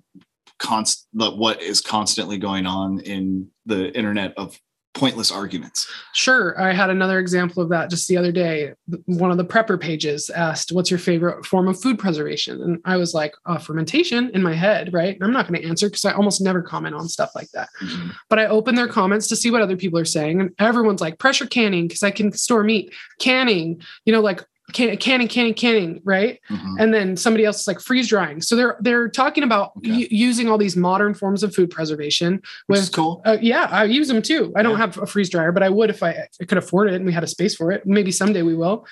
const 0.59 1.07
what 1.13 1.63
is 1.63 1.81
constantly 1.81 2.39
going 2.39 2.67
on 2.67 3.01
in 3.01 3.49
the 3.67 3.97
internet 3.97 4.35
of 4.37 4.59
pointless 4.93 5.31
arguments. 5.31 5.89
Sure. 6.15 6.61
I 6.61 6.73
had 6.73 6.91
another 6.91 7.19
example 7.19 7.63
of 7.63 7.69
that 7.69 7.91
just 7.91 8.09
the 8.09 8.17
other 8.17 8.33
day. 8.33 8.73
One 9.07 9.31
of 9.31 9.37
the 9.37 9.45
prepper 9.45 9.81
pages 9.81 10.31
asked, 10.31 10.73
What's 10.73 10.91
your 10.91 10.99
favorite 10.99 11.47
form 11.47 11.69
of 11.69 11.81
food 11.81 11.99
preservation? 11.99 12.61
And 12.61 12.81
I 12.85 12.97
was 12.97 13.15
like, 13.15 13.33
uh, 13.47 13.59
Fermentation 13.59 14.31
in 14.31 14.43
my 14.43 14.55
head, 14.55 14.93
right? 14.93 15.15
And 15.15 15.23
I'm 15.23 15.33
not 15.33 15.47
going 15.47 15.61
to 15.61 15.69
answer 15.69 15.89
because 15.89 16.05
I 16.05 16.13
almost 16.13 16.41
never 16.41 16.61
comment 16.61 16.95
on 16.95 17.09
stuff 17.09 17.31
like 17.35 17.51
that. 17.53 17.69
Mhm. 17.81 18.15
But 18.29 18.41
I 18.41 18.47
open 18.47 18.75
their 18.75 18.89
comments 18.89 19.29
to 19.29 19.37
see 19.37 19.51
what 19.51 19.63
other 19.63 19.77
people 19.77 19.99
are 19.99 20.05
saying. 20.05 20.41
And 20.41 20.51
everyone's 20.59 21.01
like, 21.01 21.19
Pressure 21.19 21.47
canning 21.47 21.87
because 21.87 22.03
I 22.03 22.11
can 22.11 22.33
store 22.33 22.65
meat, 22.65 22.93
canning, 23.21 23.81
you 24.05 24.13
know, 24.13 24.21
like 24.21 24.45
can, 24.73 24.97
canning, 24.97 25.29
canning, 25.29 25.55
canning, 25.55 26.01
right? 26.05 26.39
Mhm. 26.51 26.77
and 26.79 26.95
then 26.95 27.17
somebody 27.17 27.45
else 27.45 27.61
is 27.61 27.67
like 27.67 27.81
freeze 27.81 28.09
drying. 28.09 28.41
So 28.41 28.57
they're 28.57 28.77
they're 28.81 29.09
talking 29.09 29.43
about 29.45 29.73
Okay. 29.79 29.91
u- 29.93 30.09
using 30.11 30.49
all 30.49 30.59
these 30.59 30.77
modern 30.77 31.15
forms 31.15 31.43
of 31.43 31.55
food 31.55 31.71
preservation. 31.71 32.41
Which 32.67 32.79
is 32.81 32.87
With 32.89 32.93
cool. 32.95 33.23
uh, 33.25 33.37
yeah, 33.41 33.69
I 33.71 33.85
use 33.85 34.09
them 34.09 34.23
too. 34.23 34.53
I 34.57 34.63
don't 34.63 34.77
have 34.79 34.99
a 34.99 35.07
freeze 35.07 35.31
dryer, 35.31 35.53
but 35.53 35.63
I 35.63 35.69
would 35.69 35.91
if 35.91 36.03
I, 36.03 36.11
if 36.11 36.29
I 36.41 36.45
could 36.45 36.59
afford 36.59 36.89
it 36.91 36.95
and 36.95 37.05
we 37.07 37.13
had 37.13 37.25
a 37.25 37.27
space 37.27 37.55
for 37.55 37.73
it. 37.73 37.87
Maybe 37.87 38.11
someday 38.13 38.43
we 38.43 38.55
will. 38.55 38.87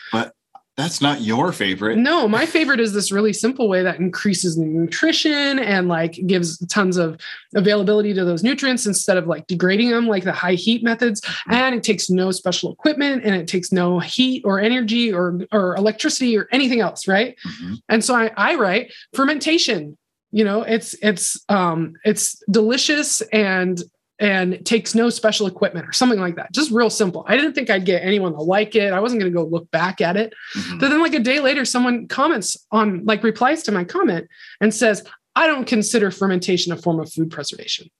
That's 0.79 1.01
not 1.01 1.23
your 1.23 1.51
favorite. 1.51 1.97
No, 1.97 2.29
my 2.29 2.47
favorite 2.47 2.79
is 2.79 2.93
this 2.93 3.11
really 3.11 3.33
simple 3.33 3.69
way 3.69 3.83
that 3.83 3.99
increases 3.99 4.55
the 4.55 4.65
nutrition 4.65 5.59
and 5.59 5.89
like 5.89 6.13
gives 6.29 6.57
tons 6.69 6.97
of 6.97 7.19
availability 7.57 8.15
to 8.15 8.25
those 8.25 8.45
nutrients 8.45 8.87
instead 8.87 9.17
of 9.17 9.27
like 9.27 9.49
degrading 9.49 9.91
them 9.91 10.07
like 10.07 10.23
the 10.23 10.31
high 10.31 10.55
heat 10.55 10.85
methods. 10.85 11.21
And 11.49 11.75
it 11.75 11.83
takes 11.83 12.09
no 12.09 12.31
special 12.31 12.73
equipment 12.73 13.25
and 13.25 13.35
it 13.35 13.49
takes 13.49 13.73
no 13.73 13.99
heat 13.99 14.43
or 14.45 14.61
energy 14.61 15.13
or 15.13 15.41
or 15.51 15.75
electricity 15.75 16.39
or 16.39 16.47
anything 16.53 16.79
else, 16.79 17.09
right? 17.09 17.35
Mhm. 17.45 17.79
And 17.89 18.05
so 18.05 18.15
I, 18.15 18.31
I 18.37 18.55
write 18.55 18.93
fermentation. 19.15 19.99
You 20.31 20.45
know, 20.45 20.63
it's 20.63 20.95
it's 21.03 21.45
um 21.49 21.95
it's 22.05 22.41
delicious 22.53 23.21
and 23.33 23.83
and 24.21 24.65
takes 24.67 24.95
no 24.95 25.11
special 25.11 25.47
equipment 25.47 25.87
or 25.89 25.93
something 25.93 26.19
like 26.19 26.37
that. 26.37 26.53
Just 26.53 26.71
real 26.71 26.91
simple. 26.91 27.25
I 27.29 27.37
didn't 27.37 27.53
think 27.55 27.71
I'd 27.71 27.85
get 27.85 28.03
anyone 28.03 28.33
to 28.33 28.41
like 28.41 28.75
it. 28.75 28.93
I 28.93 29.01
wasn't 29.01 29.21
going 29.21 29.33
to 29.33 29.37
go 29.37 29.45
look 29.45 29.71
back 29.71 30.01
at 30.01 30.17
it. 30.17 30.33
Mhm. 30.57 30.81
But 30.81 30.89
then, 30.89 31.01
like 31.01 31.15
a 31.15 31.21
day 31.21 31.41
later, 31.41 31.65
someone 31.65 32.09
comments 32.09 32.57
on, 32.73 33.05
like, 33.05 33.23
replies 33.23 33.63
to 33.65 33.73
my 33.73 33.85
comment 33.85 34.27
and 34.61 34.75
says, 34.75 35.05
I 35.37 35.47
don't 35.47 35.67
consider 35.67 36.11
fermentation 36.11 36.73
a 36.73 36.77
form 36.77 36.99
of 36.99 37.13
food 37.13 37.31
preservation. 37.31 37.91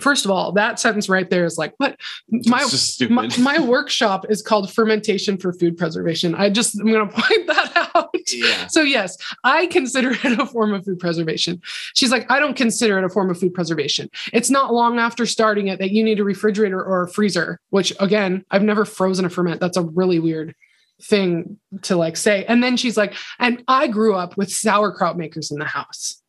First 0.00 0.24
of 0.24 0.30
all, 0.30 0.52
that 0.52 0.80
sentence 0.80 1.08
right 1.08 1.28
there 1.28 1.44
is 1.44 1.58
like, 1.58 1.74
what? 1.78 1.96
My, 2.28 2.66
my, 3.08 3.28
my 3.38 3.58
workshop 3.60 4.26
is 4.28 4.42
called 4.42 4.72
Fermentation 4.72 5.36
for 5.36 5.52
Food 5.52 5.76
Preservation. 5.76 6.34
I 6.34 6.50
just, 6.50 6.78
I'm 6.78 6.86
going 6.86 7.08
to 7.08 7.14
point 7.14 7.46
that 7.46 7.90
out. 7.94 8.10
yeah. 8.32 8.66
So, 8.68 8.82
yes, 8.82 9.16
I 9.44 9.66
consider 9.66 10.10
it 10.10 10.38
a 10.38 10.46
form 10.46 10.74
of 10.74 10.84
food 10.84 10.98
preservation. 10.98 11.60
She's 11.94 12.10
like, 12.10 12.30
I 12.30 12.38
don't 12.40 12.56
consider 12.56 12.98
it 12.98 13.04
a 13.04 13.08
form 13.08 13.30
of 13.30 13.38
food 13.38 13.54
preservation. 13.54 14.10
It's 14.32 14.50
not 14.50 14.72
long 14.72 14.98
after 14.98 15.26
starting 15.26 15.68
it 15.68 15.78
that 15.78 15.90
you 15.90 16.02
need 16.02 16.20
a 16.20 16.24
refrigerator 16.24 16.82
or 16.82 17.04
a 17.04 17.08
freezer, 17.08 17.60
which 17.70 17.92
again, 18.00 18.44
I've 18.50 18.62
never 18.62 18.84
frozen 18.84 19.24
a 19.24 19.30
ferment. 19.30 19.60
That's 19.60 19.76
a 19.76 19.82
really 19.82 20.18
weird 20.18 20.54
thing 21.02 21.58
to 21.82 21.96
like 21.96 22.16
say. 22.16 22.44
And 22.44 22.62
then 22.62 22.76
she's 22.76 22.96
like, 22.96 23.14
and 23.38 23.62
I 23.68 23.86
grew 23.86 24.14
up 24.14 24.36
with 24.36 24.50
sauerkraut 24.50 25.16
makers 25.16 25.50
in 25.50 25.58
the 25.58 25.64
house. 25.64 26.19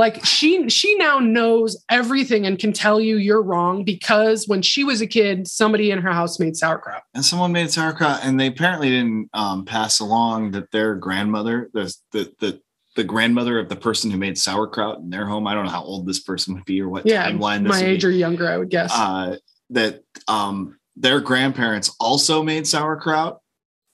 Like 0.00 0.24
she 0.24 0.66
she 0.70 0.94
now 0.96 1.18
knows 1.18 1.76
everything 1.90 2.46
and 2.46 2.58
can 2.58 2.72
tell 2.72 2.98
you 2.98 3.18
you're 3.18 3.42
wrong 3.42 3.84
because 3.84 4.48
when 4.48 4.62
she 4.62 4.82
was 4.82 5.02
a 5.02 5.06
kid, 5.06 5.46
somebody 5.46 5.90
in 5.90 5.98
her 5.98 6.10
house 6.10 6.40
made 6.40 6.56
sauerkraut. 6.56 7.02
And 7.12 7.22
someone 7.22 7.52
made 7.52 7.70
sauerkraut, 7.70 8.20
and 8.24 8.40
they 8.40 8.46
apparently 8.46 8.88
didn't 8.88 9.28
um, 9.34 9.66
pass 9.66 10.00
along 10.00 10.52
that 10.52 10.70
their 10.70 10.94
grandmother, 10.94 11.68
the, 11.74 11.94
the 12.12 12.32
the 12.38 12.60
the 12.96 13.04
grandmother 13.04 13.58
of 13.58 13.68
the 13.68 13.76
person 13.76 14.10
who 14.10 14.16
made 14.16 14.38
sauerkraut 14.38 15.00
in 15.00 15.10
their 15.10 15.26
home. 15.26 15.46
I 15.46 15.52
don't 15.52 15.66
know 15.66 15.70
how 15.70 15.84
old 15.84 16.06
this 16.06 16.20
person 16.20 16.54
would 16.54 16.64
be 16.64 16.80
or 16.80 16.88
what 16.88 17.04
Yeah, 17.04 17.30
timeline 17.30 17.64
this 17.64 17.82
my 17.82 17.86
age 17.86 18.02
or 18.02 18.10
younger, 18.10 18.48
I 18.48 18.56
would 18.56 18.70
guess. 18.70 18.92
uh, 18.94 19.36
that 19.68 20.02
um, 20.28 20.78
their 20.96 21.20
grandparents 21.20 21.94
also 22.00 22.42
made 22.42 22.66
sauerkraut 22.66 23.39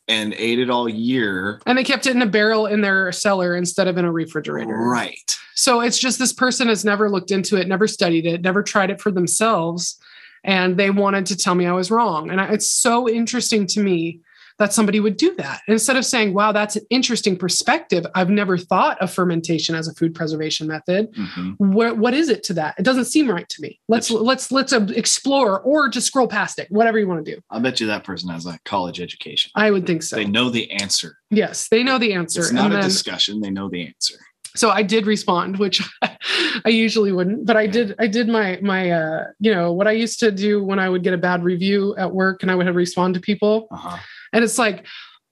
and 0.08 0.34
ate 0.34 0.58
it 0.58 0.70
all 0.70 0.88
year. 0.88 1.60
and 1.66 1.76
they 1.76 1.84
kept 1.84 2.06
it 2.06 2.14
in 2.14 2.22
a 2.22 2.26
barrel 2.26 2.66
in 2.66 2.80
their 2.80 3.10
cellar 3.12 3.56
instead 3.56 3.88
of 3.88 3.98
in 3.98 4.04
a 4.04 4.12
refrigerator. 4.12 4.76
Right. 4.76 5.36
So 5.54 5.80
it's 5.80 5.98
just 5.98 6.18
this 6.18 6.32
person 6.32 6.68
has 6.68 6.84
never 6.84 7.10
looked 7.10 7.30
into 7.30 7.56
it, 7.56 7.66
never 7.66 7.88
studied 7.88 8.26
it, 8.26 8.42
never 8.42 8.62
tried 8.62 8.90
it 8.90 9.00
for 9.00 9.10
themselves. 9.10 9.98
And 10.44 10.76
they 10.76 10.90
wanted 10.90 11.26
to 11.26 11.36
tell 11.36 11.54
me 11.54 11.66
I 11.66 11.72
was 11.72 11.90
wrong. 11.90 12.30
And 12.30 12.40
I, 12.40 12.52
it's 12.52 12.70
so 12.70 13.08
interesting 13.08 13.66
to 13.68 13.82
me 13.82 14.20
that 14.58 14.72
somebody 14.72 15.00
would 15.00 15.16
do 15.16 15.34
that. 15.36 15.60
Instead 15.68 15.96
of 15.96 16.04
saying, 16.04 16.32
wow, 16.32 16.50
that's 16.52 16.76
an 16.76 16.82
interesting 16.90 17.36
perspective. 17.36 18.06
I've 18.14 18.30
never 18.30 18.56
thought 18.56 18.98
of 19.02 19.12
fermentation 19.12 19.74
as 19.74 19.86
a 19.88 19.94
food 19.94 20.14
preservation 20.14 20.66
method. 20.66 21.12
Mhm. 21.14 21.54
What, 21.58 21.98
what 21.98 22.14
is 22.14 22.28
it 22.30 22.42
to 22.44 22.54
that? 22.54 22.74
It 22.78 22.82
doesn't 22.82 23.04
seem 23.06 23.30
right 23.30 23.48
to 23.48 23.60
me. 23.62 23.78
Let's 23.88 24.10
let's 24.10 24.50
let's 24.50 24.72
uh, 24.72 24.86
explore 24.94 25.60
or 25.60 25.88
just 25.88 26.06
scroll 26.06 26.28
past 26.28 26.58
it, 26.58 26.68
whatever 26.70 26.98
you 26.98 27.06
want 27.06 27.24
to 27.24 27.34
do. 27.34 27.40
I 27.50 27.58
bet 27.58 27.80
you 27.80 27.86
that 27.88 28.04
person 28.04 28.30
has 28.30 28.46
a 28.46 28.58
college 28.64 29.00
education. 29.00 29.50
I 29.54 29.70
would 29.70 29.86
think 29.86 30.02
so. 30.02 30.16
They 30.16 30.24
know 30.24 30.48
the 30.50 30.70
answer. 30.70 31.18
yes, 31.30 31.68
they 31.68 31.82
know 31.82 31.98
the 31.98 32.12
answer. 32.14 32.40
It's 32.40 32.52
not 32.52 32.66
And 32.66 32.74
a 32.74 32.76
then- 32.78 32.84
discussion. 32.88 33.40
They 33.40 33.50
know 33.50 33.68
the 33.68 33.86
answer. 33.86 34.14
so 34.54 34.70
i 34.70 34.82
did 34.82 35.06
respond 35.06 35.58
which 35.58 35.82
i 36.64 36.70
usually 36.70 37.12
wouldn't 37.12 37.44
but 37.44 37.56
i 37.58 37.66
did 37.66 37.94
i 37.98 38.06
did 38.06 38.26
my 38.26 38.58
my 38.62 38.90
uh 38.90 39.24
you 39.38 39.52
know 39.54 39.70
what 39.70 39.86
i 39.86 39.90
used 39.92 40.18
to 40.18 40.30
do 40.32 40.64
when 40.64 40.78
i 40.78 40.88
would 40.88 41.02
get 41.02 41.12
a 41.12 41.18
bad 41.18 41.44
review 41.44 41.94
at 41.98 42.10
work 42.10 42.42
and 42.42 42.50
i 42.50 42.54
would 42.54 42.64
have 42.66 42.74
respond 42.76 43.12
to 43.12 43.20
people 43.20 43.68
Uh-huh. 43.70 43.98
And 44.32 44.44
it's 44.44 44.58
like 44.58 44.86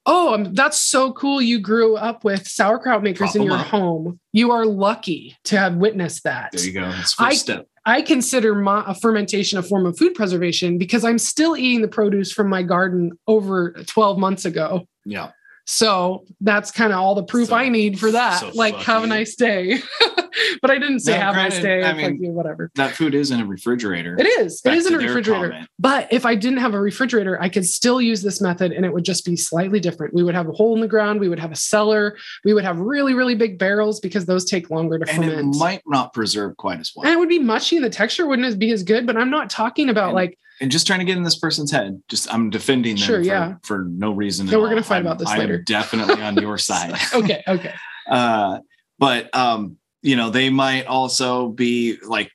oh 0.07 0.35
um, 0.35 0.53
that's 0.55 0.79
so 0.79 1.13
cool 1.13 1.41
you 1.41 1.59
grew 1.59 1.97
up 1.97 2.25
with 2.25 2.47
sauerkraut 2.47 3.03
makers 3.03 3.33
Prop 3.33 3.37
in 3.37 3.43
your 3.43 3.57
up. 3.57 3.67
home 3.67 4.21
you 4.33 4.51
are 4.51 4.67
lucky 4.67 5.37
to 5.45 5.59
have 5.59 5.77
witnessed 5.77 6.25
that 6.25 6.53
There 6.53 6.65
you 6.65 6.73
go. 6.73 6.91
That's 6.91 7.15
I- 7.19 7.35
step. 7.35 7.67
I 7.87 8.01
consider 8.01 8.55
my, 8.55 8.95
fermentation 9.03 9.59
a 9.59 9.63
form 9.63 9.85
of 9.85 9.99
food 9.99 10.15
preservation 10.15 10.79
because 10.79 11.05
I'm 11.05 11.19
still 11.19 11.55
eating 11.55 11.83
the 11.83 11.89
produce 11.89 12.33
from 12.33 12.49
my 12.49 12.63
garden 12.63 13.13
over 13.27 13.73
12 13.87 14.19
months 14.19 14.47
ago. 14.47 14.87
Yeah. 15.05 15.33
So 15.67 16.25
that's 16.41 16.71
kind 16.71 16.95
of 16.95 16.99
all 16.99 17.15
the 17.15 17.25
proof 17.25 17.49
So- 17.49 17.57
I 17.57 17.69
need 17.69 18.01
for 18.01 18.11
that. 18.11 18.41
so 18.41 18.51
like, 18.55 18.75
have 18.77 19.05
a 19.05 19.07
nice 19.07 19.35
day. 19.35 19.81
but 20.63 20.71
I 20.71 20.79
didn't 20.79 21.01
say 21.01 21.13
No, 21.13 21.21
have 21.21 21.35
a 21.35 21.37
nice 21.39 21.59
granted. 21.61 21.85
I 21.85 21.91
It's 21.91 22.03
like, 22.03 22.13
mean, 22.15 22.23
yeah, 22.25 22.31
whatever. 22.31 22.71
that 22.75 22.95
food 22.95 23.15
is 23.15 23.31
in 23.31 23.41
a 23.41 23.47
refrigerator. 23.47 24.17
It 24.19 24.27
is. 24.27 24.61
Back 24.61 24.75
it 24.75 24.77
is 24.79 24.87
in 24.87 24.95
a 24.95 24.99
refrigerator. 24.99 25.51
comment. 25.51 25.69
But 25.79 26.13
if 26.13 26.25
I 26.27 26.35
didn't 26.35 26.59
have 26.59 26.75
a 26.75 26.81
refrigerator, 26.81 27.41
I 27.41 27.49
could 27.49 27.65
still 27.67 28.01
use 28.01 28.23
this 28.23 28.41
method 28.41 28.73
and 28.73 28.85
it 28.85 28.93
would 28.93 29.05
just 29.05 29.25
be 29.25 29.37
slightly 29.37 29.81
different. 29.81 30.15
We 30.15 30.23
would 30.23 30.35
have 30.35 30.49
a 30.49 30.53
hole 30.53 30.75
in 30.75 30.81
the 30.81 30.89
ground. 30.89 31.21
We 31.21 31.29
would 31.29 31.39
have 31.41 31.53
a 31.53 31.57
cellar. 31.57 32.17
We 32.45 32.55
would 32.55 32.65
have 32.65 32.79
really, 32.81 33.15
really 33.15 33.35
big 33.35 33.59
barrels 33.59 34.01
because 34.01 34.27
those 34.27 34.45
take 34.45 34.71
longer 34.71 34.99
to 34.99 35.07
ferment. 35.07 35.33
And 35.33 35.55
it 35.55 35.59
might 35.59 35.83
not 35.87 36.13
preserve 36.13 36.57
quite 36.57 36.81
as 36.81 36.93
well. 36.95 37.05
and 37.07 37.13
it 37.15 37.19
would 37.19 37.29
be 37.29 37.39
mushy 37.39 37.77
and 37.77 37.85
the 37.85 37.91
texture 37.91 38.27
wouldn't 38.27 38.59
be 38.59 38.71
as 38.71 38.83
good. 38.83 39.07
But 39.07 39.17
I'm 39.17 39.31
not 39.31 39.51
talking 39.51 39.89
about 39.89 40.07
And- 40.09 40.15
like, 40.17 40.39
and 40.61 40.71
just 40.71 40.87
trying 40.87 41.01
to 41.01 41.05
get 41.05 41.17
in 41.17 41.25
this 41.25 41.37
person's 41.37 41.73
head. 41.73 42.01
Just 42.09 42.33
I'm 42.33 42.49
defending 42.49 42.95
them 42.95 43.05
Sure, 43.05 43.19
for, 43.19 43.25
yeah. 43.27 43.55
for 43.65 43.87
no 43.91 44.13
reason. 44.13 44.47
So 44.47 44.61
we're 44.61 44.69
gonna 44.69 44.77
all. 44.79 44.83
fight 44.85 44.97
I'm- 44.99 45.07
about 45.07 45.19
this 45.19 45.29
I 45.29 45.35
am 45.35 45.41
later. 45.41 45.59
definitely 45.59 46.23
on 46.23 46.37
your 46.37 46.59
side. 46.71 46.95
okay, 47.13 47.43
okay. 47.49 47.75
uh, 48.09 48.61
but 49.01 49.35
um, 49.37 49.79
you 50.05 50.15
know, 50.17 50.31
they 50.31 50.51
might 50.51 50.87
also 50.87 51.49
be 51.49 51.97
like 52.07 52.31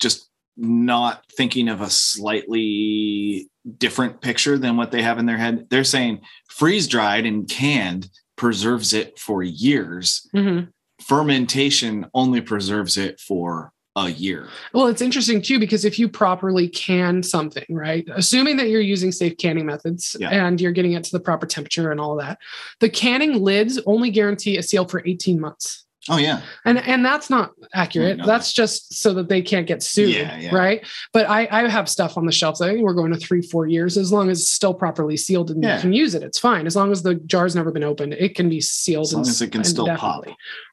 just 0.00 0.28
not 0.56 1.22
thinking 1.36 1.68
of 1.68 1.82
a 1.82 1.90
slightly 1.90 3.48
different 3.78 4.20
picture 4.20 4.56
than 4.58 4.76
what 4.76 4.90
they 4.90 5.02
have 5.02 5.18
in 5.18 5.26
their 5.26 5.36
head. 5.36 5.66
They're 5.70 5.84
saying 5.84 6.22
freeze 6.48 6.88
dried 6.88 7.26
and 7.26 7.48
canned 7.48 8.08
preserves 8.36 8.92
it 8.92 9.18
for 9.18 9.42
years. 9.42 10.26
hmm 10.32 10.60
Fermentation 11.02 12.06
only 12.14 12.40
preserves 12.40 12.96
it 12.96 13.20
for 13.20 13.70
a 13.96 14.08
year. 14.08 14.48
Well, 14.72 14.86
it's 14.88 15.00
interesting 15.02 15.40
too 15.42 15.58
because 15.58 15.84
if 15.84 15.98
you 15.98 16.08
properly 16.08 16.68
can 16.68 17.22
something, 17.22 17.64
right? 17.70 18.06
Assuming 18.14 18.56
that 18.58 18.68
you're 18.68 18.80
using 18.80 19.12
safe 19.12 19.36
canning 19.38 19.66
methods 19.66 20.16
Yeah. 20.18 20.30
and 20.30 20.60
you're 20.60 20.72
getting 20.72 20.92
it 20.92 21.04
to 21.04 21.12
the 21.12 21.20
proper 21.20 21.46
temperature 21.46 21.90
and 21.90 22.00
all 22.00 22.16
that, 22.16 22.38
the 22.80 22.88
canning 22.90 23.42
lids 23.42 23.78
only 23.86 24.10
guarantee 24.10 24.56
a 24.58 24.62
seal 24.62 24.84
for 24.86 25.02
18 25.06 25.40
months. 25.40 25.85
Oh 26.08 26.18
yeah. 26.18 26.42
And 26.64 26.78
and 26.78 27.04
that's 27.04 27.28
not 27.30 27.52
accurate. 27.74 28.20
That's 28.24 28.52
just 28.52 28.94
so 28.94 29.12
that 29.14 29.28
they 29.28 29.42
can't 29.42 29.66
get 29.66 29.82
sued, 29.82 30.10
Yeah, 30.14 30.38
yeah. 30.38 30.54
right? 30.54 30.86
But 31.12 31.28
I, 31.28 31.48
I 31.50 31.68
have 31.68 31.88
stuff 31.88 32.16
on 32.16 32.26
the 32.26 32.32
shelves. 32.32 32.60
that 32.60 32.68
I 32.68 32.72
think 32.72 32.84
we're 32.84 32.94
going 32.94 33.12
to 33.12 33.18
three, 33.18 33.42
four 33.42 33.66
years 33.66 33.96
as 33.96 34.12
long 34.12 34.30
as 34.30 34.40
it's 34.40 34.48
still 34.48 34.74
properly 34.74 35.16
sealed 35.16 35.50
and 35.50 35.62
Yeah. 35.62 35.76
you 35.76 35.80
can 35.80 35.92
use 35.92 36.14
it. 36.14 36.22
It's 36.22 36.38
fine 36.38 36.66
as 36.66 36.76
long 36.76 36.92
as 36.92 37.02
the 37.02 37.14
jar's 37.16 37.54
never 37.56 37.70
been 37.72 37.84
opened. 37.84 38.14
It 38.14 38.34
can 38.34 38.48
be 38.48 38.60
sealed 38.60 39.06
As 39.06 39.12
long 39.14 39.22
and- 39.22 39.30
as 39.30 39.42
it 39.42 39.52
can 39.52 39.64
still 39.64 39.86
pop. 39.96 40.24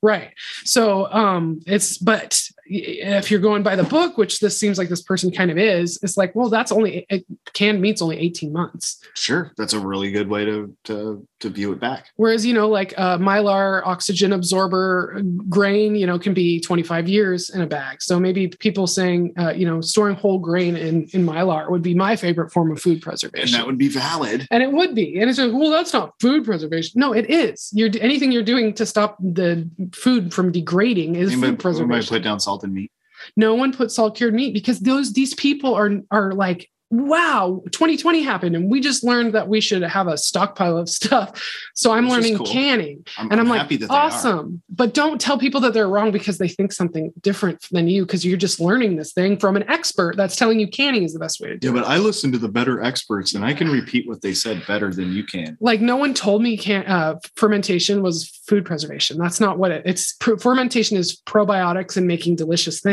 Right. 0.02 0.32
So 0.66 1.12
um 1.12 1.62
it's 1.66 1.98
but 1.98 2.42
if 2.76 3.30
you're 3.32 3.40
going 3.40 3.64
by 3.64 3.76
the 3.76 3.84
book, 3.84 4.18
which 4.18 4.40
this 4.40 4.60
seems 4.60 4.78
like 4.78 4.90
this 4.90 5.02
person 5.02 5.32
kind 5.32 5.52
of 5.52 5.58
is, 5.58 6.00
it's 6.02 6.18
like, 6.18 6.34
well, 6.36 6.50
that's 6.50 6.72
only 6.72 7.08
canned 7.54 7.82
meat's 7.82 8.02
only 8.02 8.18
18 8.20 8.52
months. 8.52 9.00
Sure. 9.14 9.52
That's 9.58 9.74
a 9.74 9.80
really 9.80 10.12
good 10.12 10.28
way 10.30 10.46
to 10.46 10.76
to 10.86 11.28
to 11.42 11.50
view 11.50 11.72
it 11.74 11.80
back. 11.80 12.08
Whereas, 12.16 12.46
you 12.46 12.54
know, 12.54 12.70
like 12.70 12.94
uh, 12.98 13.18
mylar 13.18 13.82
oxygen 13.86 14.32
absorber 14.34 15.22
grain, 15.50 15.96
you 15.96 16.08
know, 16.08 16.18
can 16.18 16.34
be 16.34 16.60
25 16.60 17.08
years 17.10 17.50
in 17.50 17.62
a 17.62 17.68
bag. 17.68 18.02
So 18.02 18.20
maybe 18.20 18.48
people 18.48 18.88
saying, 18.88 19.34
uh, 19.38 19.52
you 19.52 19.66
know, 19.66 19.82
storing 19.82 20.16
whole 20.16 20.40
grain 20.40 20.76
in, 20.78 21.04
in 21.14 21.26
mylar 21.26 21.70
would 21.70 21.82
be 21.82 21.94
my 21.94 22.16
favorite 22.16 22.52
form 22.52 22.72
of 22.72 22.82
food 22.82 22.94
And 22.94 23.02
preservation. 23.02 23.52
that 23.58 23.66
would 23.66 23.78
be 23.78 23.90
valid. 23.90 24.48
And 24.52 24.64
it 24.64 24.72
would 24.72 24.96
be. 24.96 25.20
And 25.20 25.30
it's 25.30 25.38
like, 25.38 25.52
well, 25.52 25.70
that's 25.70 25.92
not 25.94 26.14
food 26.22 26.46
preservation. 26.46 27.00
No, 27.00 27.12
it 27.14 27.30
is. 27.30 27.70
You're 27.74 27.90
anything 28.00 28.32
you're 28.32 28.42
doing 28.44 28.74
to 28.76 28.86
stop 28.86 29.18
the 29.20 29.70
food 29.94 30.34
from 30.34 30.52
degrading 30.52 31.16
is 31.16 31.30
We 31.30 31.36
food 31.36 31.42
might, 31.42 31.46
we 31.48 31.52
might 31.52 31.60
preservation. 31.60 32.16
put 32.16 32.24
down 32.24 32.40
salt 32.40 32.63
and 32.64 32.74
meat. 32.74 32.92
no 33.36 33.56
one 33.56 33.74
put 33.74 33.92
salt 33.92 34.18
cured 34.18 34.34
meat 34.34 34.54
because 34.54 34.80
those 34.80 35.14
these 35.14 35.34
people 35.36 35.74
are 35.74 35.92
are 36.12 36.34
like 36.34 36.70
wow 36.94 37.60
2020 37.72 38.22
happened 38.22 38.56
and 38.56 38.70
we 38.70 38.80
just 38.80 39.04
learned 39.04 39.34
that 39.34 39.48
we 39.48 39.60
should 39.60 39.82
have 39.82 40.08
a 40.08 40.16
stockpile 40.16 40.78
of 40.78 40.88
stuff 40.88 41.42
so 41.74 41.92
i'm 41.92 42.04
Which 42.06 42.12
learning 42.14 42.38
cool. 42.38 42.46
canning 42.46 43.04
I'm, 43.18 43.32
and 43.32 43.40
i'm, 43.40 43.48
I'm 43.48 43.50
like 43.50 43.62
happy 43.62 43.78
that 43.78 43.88
they 43.90 43.96
are. 43.96 44.02
awesome 44.06 44.62
but 44.70 44.94
don't 44.94 45.20
tell 45.20 45.40
people 45.40 45.60
that 45.62 45.74
they're 45.74 45.90
wrong 45.90 46.12
because 46.12 46.38
they 46.38 46.48
think 46.48 46.72
something 46.72 47.12
different 47.22 47.66
than 47.72 47.88
you 47.88 48.06
because 48.06 48.24
you're 48.24 48.38
just 48.38 48.60
learning 48.60 48.96
this 48.96 49.12
thing 49.12 49.38
from 49.40 49.56
an 49.56 49.64
expert 49.72 50.16
that's 50.18 50.36
telling 50.36 50.60
you 50.60 50.68
canning 50.68 51.02
is 51.02 51.14
the 51.14 51.20
best 51.20 51.42
way 51.42 51.48
to 51.50 51.58
do 51.58 51.68
Yeah, 51.68 51.74
it 51.74 51.76
Yeah, 51.78 51.82
but 51.82 51.90
I 51.90 51.98
listen 51.98 52.32
to 52.32 52.38
the 52.38 52.48
better 52.50 52.84
experts 52.84 53.34
and 53.34 53.44
I 53.44 53.54
can 53.56 53.70
repeat 53.70 54.08
what 54.08 54.22
they 54.22 54.36
said 54.36 54.64
better 54.68 54.92
than 54.94 55.14
you 55.14 55.24
can. 55.24 55.58
like 55.60 55.82
no 55.82 55.96
one 55.96 56.14
told 56.14 56.44
me 56.44 56.56
can 56.58 56.86
uh, 56.86 57.16
fermentation 57.36 58.04
was 58.04 58.30
food 58.48 58.66
preservation 58.66 59.18
that's 59.18 59.40
not 59.40 59.58
what 59.58 59.72
it 59.72 59.82
it's 59.86 60.16
fermentation 60.40 60.96
is 60.96 61.20
probiotics 61.26 61.98
and 61.98 62.06
making 62.08 62.36
delicious 62.36 62.86
Yeah. 62.86 62.92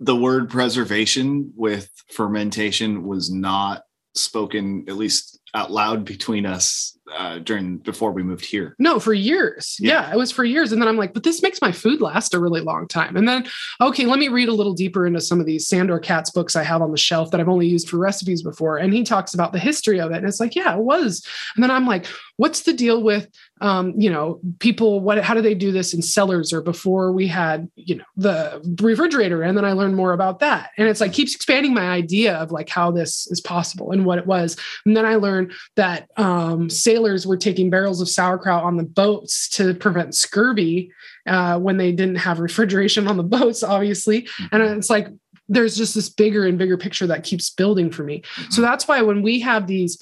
The 0.00 0.16
word 0.16 0.50
preservation 0.50 1.52
with 1.56 1.90
fermentation 2.10 3.04
was 3.04 3.30
not 3.30 3.82
spoken, 4.14 4.84
at 4.88 4.96
least 4.96 5.38
out 5.54 5.70
loud, 5.70 6.04
between 6.04 6.46
us 6.46 6.98
uh, 7.12 7.38
during 7.40 7.78
before 7.78 8.12
we 8.12 8.22
moved 8.22 8.44
here. 8.44 8.74
No, 8.78 8.98
for 8.98 9.12
years. 9.12 9.76
Yeah. 9.78 9.92
Yeah. 9.92 10.12
it 10.12 10.16
was 10.16 10.32
for 10.32 10.44
years. 10.44 10.72
And 10.72 10.80
then 10.80 10.88
I'm 10.88 10.96
like, 10.96 11.12
but 11.12 11.22
this 11.22 11.42
makes 11.42 11.60
my 11.60 11.72
food 11.72 12.00
last 12.00 12.34
a 12.34 12.40
really 12.40 12.60
long 12.60 12.88
time. 12.88 13.16
And 13.16 13.28
then, 13.28 13.46
okay, 13.80 14.06
let 14.06 14.18
me 14.18 14.28
read 14.28 14.48
a 14.48 14.54
little 14.54 14.72
deeper 14.72 15.06
into 15.06 15.20
some 15.20 15.40
of 15.40 15.46
these 15.46 15.68
Sandor 15.68 15.98
Katz 15.98 16.30
books 16.30 16.56
I 16.56 16.62
have 16.62 16.82
on 16.82 16.90
the 16.90 16.98
shelf 16.98 17.30
that 17.30 17.40
I've 17.40 17.48
only 17.48 17.66
used 17.66 17.88
for 17.88 17.98
recipes 17.98 18.42
before. 18.42 18.78
And 18.78 18.92
he 18.92 19.02
talks 19.02 19.34
about 19.34 19.52
the 19.52 19.58
history 19.58 20.00
of 20.00 20.12
it. 20.12 20.16
And 20.16 20.26
it's 20.26 20.40
like, 20.40 20.54
yeah, 20.54 20.74
it 20.74 20.82
was. 20.82 21.26
And 21.54 21.62
then 21.62 21.70
I'm 21.70 21.86
like, 21.86 22.06
what's 22.36 22.62
the 22.62 22.72
deal 22.72 23.02
with, 23.02 23.28
um, 23.60 23.94
you 23.96 24.10
know, 24.10 24.40
people, 24.58 25.00
what, 25.00 25.22
how 25.22 25.34
do 25.34 25.40
they 25.42 25.54
do 25.54 25.70
this 25.70 25.94
in 25.94 26.02
cellars 26.02 26.52
or 26.52 26.60
before 26.60 27.12
we 27.12 27.26
had, 27.26 27.70
you 27.76 27.96
know, 27.96 28.04
the 28.16 28.76
refrigerator? 28.80 29.42
And 29.42 29.56
then 29.56 29.64
I 29.64 29.72
learned 29.72 29.94
more 29.94 30.12
about 30.12 30.40
that. 30.40 30.70
And 30.76 30.88
it's 30.88 31.00
like, 31.00 31.12
keeps 31.12 31.34
expanding 31.34 31.74
my 31.74 31.88
idea 31.88 32.36
of 32.36 32.50
like 32.50 32.68
how 32.68 32.90
this 32.90 33.26
is 33.28 33.40
possible 33.40 33.92
and 33.92 34.04
what 34.04 34.18
it 34.18 34.26
was. 34.26 34.56
And 34.84 34.96
then 34.96 35.06
I 35.06 35.14
learned 35.14 35.52
that 35.76 36.08
um, 36.16 36.68
sailors 36.94 37.26
were 37.26 37.36
taking 37.36 37.70
barrels 37.70 38.00
of 38.00 38.08
sauerkraut 38.08 38.62
on 38.62 38.76
the 38.76 38.84
boats 38.84 39.48
to 39.48 39.74
prevent 39.74 40.14
scurvy 40.14 40.92
uh, 41.26 41.58
when 41.58 41.76
they 41.76 41.90
didn't 41.90 42.16
have 42.16 42.38
refrigeration 42.38 43.08
on 43.08 43.16
the 43.16 43.22
boats, 43.38 43.62
obviously. 43.62 44.28
And 44.52 44.62
it's 44.62 44.90
like 44.90 45.08
there's 45.48 45.76
just 45.76 45.94
this 45.94 46.08
bigger 46.08 46.46
and 46.46 46.56
bigger 46.56 46.76
picture 46.78 47.06
that 47.08 47.24
keeps 47.24 47.50
building 47.50 47.90
for 47.90 48.04
me. 48.04 48.22
So 48.50 48.62
that's 48.62 48.86
why 48.86 49.02
when 49.02 49.22
we 49.22 49.40
have 49.40 49.66
these, 49.66 49.98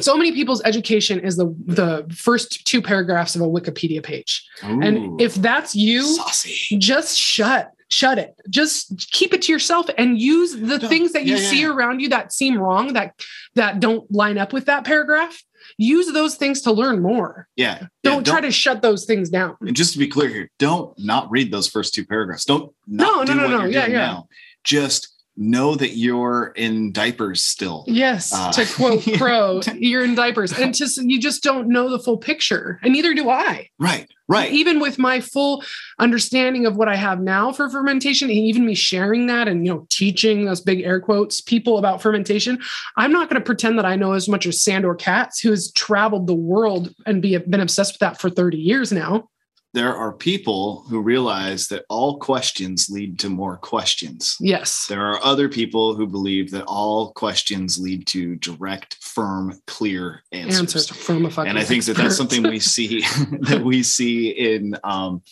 so 0.00 0.16
many 0.16 0.32
people's 0.32 0.62
education 0.64 1.20
is 1.20 1.36
the 1.36 1.54
the 1.66 2.12
first 2.12 2.66
two 2.66 2.82
paragraphs 2.82 3.36
of 3.36 3.42
a 3.42 3.46
Wikipedia 3.46 4.02
page. 4.02 4.44
And 4.62 5.20
if 5.20 5.34
that's 5.36 5.76
you, 5.76 6.02
saucy. 6.02 6.78
just 6.78 7.16
shut 7.16 7.70
shut 7.88 8.18
it 8.18 8.34
just 8.48 9.08
keep 9.12 9.32
it 9.34 9.42
to 9.42 9.52
yourself 9.52 9.86
and 9.98 10.18
use 10.18 10.52
the 10.56 10.78
Don't- 10.78 10.88
things 10.88 11.12
that 11.12 11.24
you 11.26 11.36
yeah, 11.36 11.48
see 11.50 11.60
yeah. 11.60 11.68
around 11.68 12.00
you 12.00 12.08
that 12.08 12.32
seem 12.32 12.58
wrong 12.58 12.94
that 12.94 13.14
that 13.54 13.78
don't 13.78 14.10
line 14.10 14.38
up 14.38 14.52
with 14.52 14.64
that 14.66 14.84
paragraph 14.84 15.36
use 15.78 16.12
those 16.12 16.36
things 16.36 16.62
to 16.62 16.72
learn 16.72 17.00
more 17.02 17.48
Yeah. 17.56 17.78
yeah, 17.80 17.86
don't, 18.02 18.26
try 18.26 18.40
to 18.40 18.50
shut 18.50 18.82
those 18.82 19.04
things 19.04 19.30
down 19.30 19.56
And 19.60 19.74
just 19.76 19.92
to 19.94 19.98
be 19.98 20.06
clear 20.08 20.28
here, 20.28 20.50
don't 20.58 20.96
not 20.98 21.30
read 21.30 21.50
those 21.52 21.68
first 21.68 21.94
two 21.94 22.04
paragraphs. 22.06 22.44
Don't 22.44 22.72
No, 22.86 23.22
not 23.22 23.26
no, 23.28 23.34
do 23.34 23.40
no, 23.40 23.48
no. 23.48 23.58
you're 23.64 23.70
Yeah, 23.70 23.86
yeah. 23.86 23.98
now. 24.06 24.28
Just 24.64 25.10
know 25.36 25.74
that 25.74 25.96
you're 25.96 26.52
in 26.56 26.92
diapers 26.92 27.42
still. 27.42 27.84
yes 27.88 28.32
Uh, 28.32 28.52
to 28.52 28.64
quote 28.74 29.02
Pro, 29.18 29.60
you're 29.74 30.04
in 30.04 30.14
diapers 30.14 30.52
and 30.56 30.72
just 30.72 30.96
you 31.02 31.20
just 31.20 31.42
don't 31.42 31.68
know 31.68 31.90
the 31.90 31.98
full 31.98 32.18
picture 32.18 32.78
and 32.84 32.92
neither 32.92 33.14
do 33.14 33.28
i 33.28 33.68
Right. 33.78 34.06
Right. 34.26 34.50
even 34.52 34.80
with 34.80 34.98
my 34.98 35.20
full 35.20 35.62
understanding 35.98 36.64
of 36.64 36.76
what 36.76 36.88
I 36.88 36.96
have 36.96 37.20
now 37.20 37.52
for 37.52 37.68
fermentation, 37.68 38.30
and 38.30 38.38
even 38.38 38.64
me 38.64 38.74
sharing 38.74 39.26
that 39.26 39.48
and 39.48 39.66
you 39.66 39.72
know 39.74 39.86
teaching 39.90 40.46
those 40.46 40.62
big 40.62 40.80
air 40.80 40.98
quotes 40.98 41.42
people 41.42 41.76
about 41.78 42.00
fermentation, 42.00 42.58
I'm 42.96 43.12
not 43.12 43.28
going 43.28 43.40
to 43.40 43.44
pretend 43.44 43.78
that 43.78 43.84
I 43.84 43.96
know 43.96 44.12
as 44.12 44.28
much 44.28 44.46
as 44.46 44.62
Sandor 44.62 44.94
Katz, 44.94 45.40
who 45.40 45.50
has 45.50 45.70
traveled 45.72 46.26
the 46.26 46.34
world 46.34 46.94
and 47.04 47.20
be 47.20 47.36
been 47.36 47.60
obsessed 47.60 47.94
with 47.94 48.00
that 48.00 48.18
for 48.18 48.30
30 48.30 48.56
years 48.56 48.92
now. 48.92 49.28
There 49.74 49.94
are 49.96 50.12
people 50.12 50.84
who 50.88 51.00
realize 51.00 51.66
that 51.68 51.84
all 51.88 52.18
questions 52.18 52.88
lead 52.88 53.18
to 53.18 53.28
more 53.28 53.56
questions. 53.56 54.36
Yes. 54.38 54.86
There 54.86 55.04
are 55.04 55.18
other 55.24 55.48
people 55.48 55.96
who 55.96 56.06
believe 56.06 56.52
that 56.52 56.64
all 56.66 57.10
questions 57.10 57.76
lead 57.76 58.06
to 58.06 58.36
direct, 58.36 58.94
firm, 59.00 59.60
clear 59.66 60.22
answers. 60.30 60.60
Answers 60.60 60.88
from 60.90 61.26
a 61.26 61.30
fucking 61.30 61.50
and 61.50 61.58
I 61.58 61.64
think 61.64 61.84
that 61.86 61.96
that's 61.96 62.16
something 62.16 62.44
we 62.44 62.60
see 62.60 63.00
that 63.40 63.62
we 63.64 63.82
see 63.82 64.30
in 64.30 64.76
um, 64.84 65.22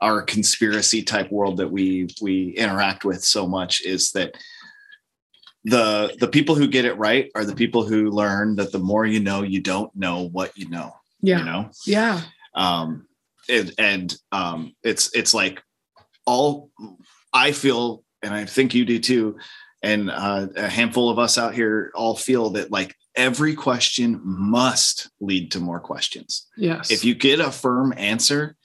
our 0.00 0.22
conspiracy 0.22 1.02
type 1.02 1.30
world 1.30 1.58
that 1.58 1.70
we 1.70 2.08
we 2.22 2.54
interact 2.56 3.04
with 3.04 3.22
so 3.22 3.46
much 3.46 3.82
is 3.82 4.10
that 4.12 4.34
the 5.64 6.16
the 6.18 6.28
people 6.28 6.54
who 6.54 6.66
get 6.66 6.86
it 6.86 6.96
right 6.96 7.30
are 7.34 7.44
the 7.44 7.54
people 7.54 7.84
who 7.84 8.10
learn 8.10 8.56
that 8.56 8.72
the 8.72 8.78
more 8.78 9.04
you 9.04 9.20
know, 9.20 9.42
you 9.42 9.60
don't 9.60 9.94
know 9.94 10.28
what 10.28 10.56
you 10.56 10.66
know. 10.70 10.94
yeah. 11.20 11.38
You 11.40 11.44
know, 11.44 11.70
Yeah. 11.84 12.22
um, 12.54 13.06
and, 13.48 13.72
and 13.78 14.16
um, 14.32 14.74
it's 14.82 15.14
it's 15.14 15.34
like 15.34 15.62
all 16.26 16.70
I 17.32 17.52
feel, 17.52 18.02
and 18.22 18.34
I 18.34 18.44
think 18.44 18.74
you 18.74 18.84
do 18.84 18.98
too, 18.98 19.38
and 19.82 20.10
uh, 20.10 20.48
a 20.56 20.68
handful 20.68 21.10
of 21.10 21.18
us 21.18 21.38
out 21.38 21.54
here 21.54 21.90
all 21.94 22.16
feel 22.16 22.50
that 22.50 22.70
like 22.70 22.94
every 23.14 23.54
question 23.54 24.20
must 24.22 25.10
lead 25.20 25.52
to 25.52 25.60
more 25.60 25.80
questions. 25.80 26.48
Yes. 26.56 26.90
If 26.90 27.04
you 27.04 27.14
get 27.14 27.40
a 27.40 27.50
firm 27.50 27.94
answer, 27.96 28.56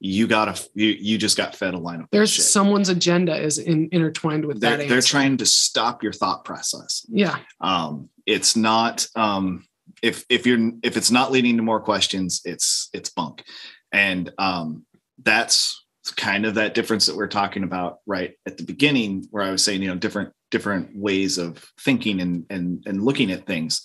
you 0.00 0.26
got 0.26 0.48
a 0.48 0.68
you 0.74 0.88
you 0.88 1.18
just 1.18 1.36
got 1.36 1.54
fed 1.54 1.74
a 1.74 1.78
line 1.78 2.00
of 2.00 2.06
there's 2.10 2.30
bullshit. 2.30 2.44
someone's 2.46 2.88
agenda 2.88 3.36
is 3.36 3.58
in, 3.58 3.88
intertwined 3.92 4.46
with 4.46 4.60
They're, 4.60 4.78
that. 4.78 4.88
they're 4.88 5.02
trying 5.02 5.36
to 5.38 5.46
stop 5.46 6.02
your 6.02 6.14
thought 6.14 6.44
process. 6.44 7.04
Yeah. 7.08 7.38
Um, 7.60 8.08
it's 8.24 8.56
not 8.56 9.06
um, 9.14 9.66
if 10.02 10.24
if 10.30 10.46
you're 10.46 10.72
if 10.82 10.96
it's 10.96 11.10
not 11.10 11.30
leading 11.30 11.56
to 11.58 11.62
more 11.62 11.80
questions, 11.80 12.40
it's 12.44 12.88
it's 12.94 13.10
bunk, 13.10 13.44
and 13.92 14.32
um, 14.38 14.84
that's 15.22 15.84
kind 16.16 16.46
of 16.46 16.54
that 16.54 16.74
difference 16.74 17.06
that 17.06 17.16
we're 17.16 17.28
talking 17.28 17.62
about 17.62 17.98
right 18.06 18.34
at 18.46 18.56
the 18.56 18.64
beginning, 18.64 19.26
where 19.30 19.42
I 19.42 19.50
was 19.50 19.64
saying, 19.64 19.82
you 19.82 19.88
know, 19.88 19.96
different 19.96 20.32
different 20.50 20.96
ways 20.96 21.38
of 21.38 21.64
thinking 21.80 22.20
and 22.20 22.46
and 22.50 22.82
and 22.86 23.02
looking 23.02 23.30
at 23.30 23.46
things. 23.46 23.82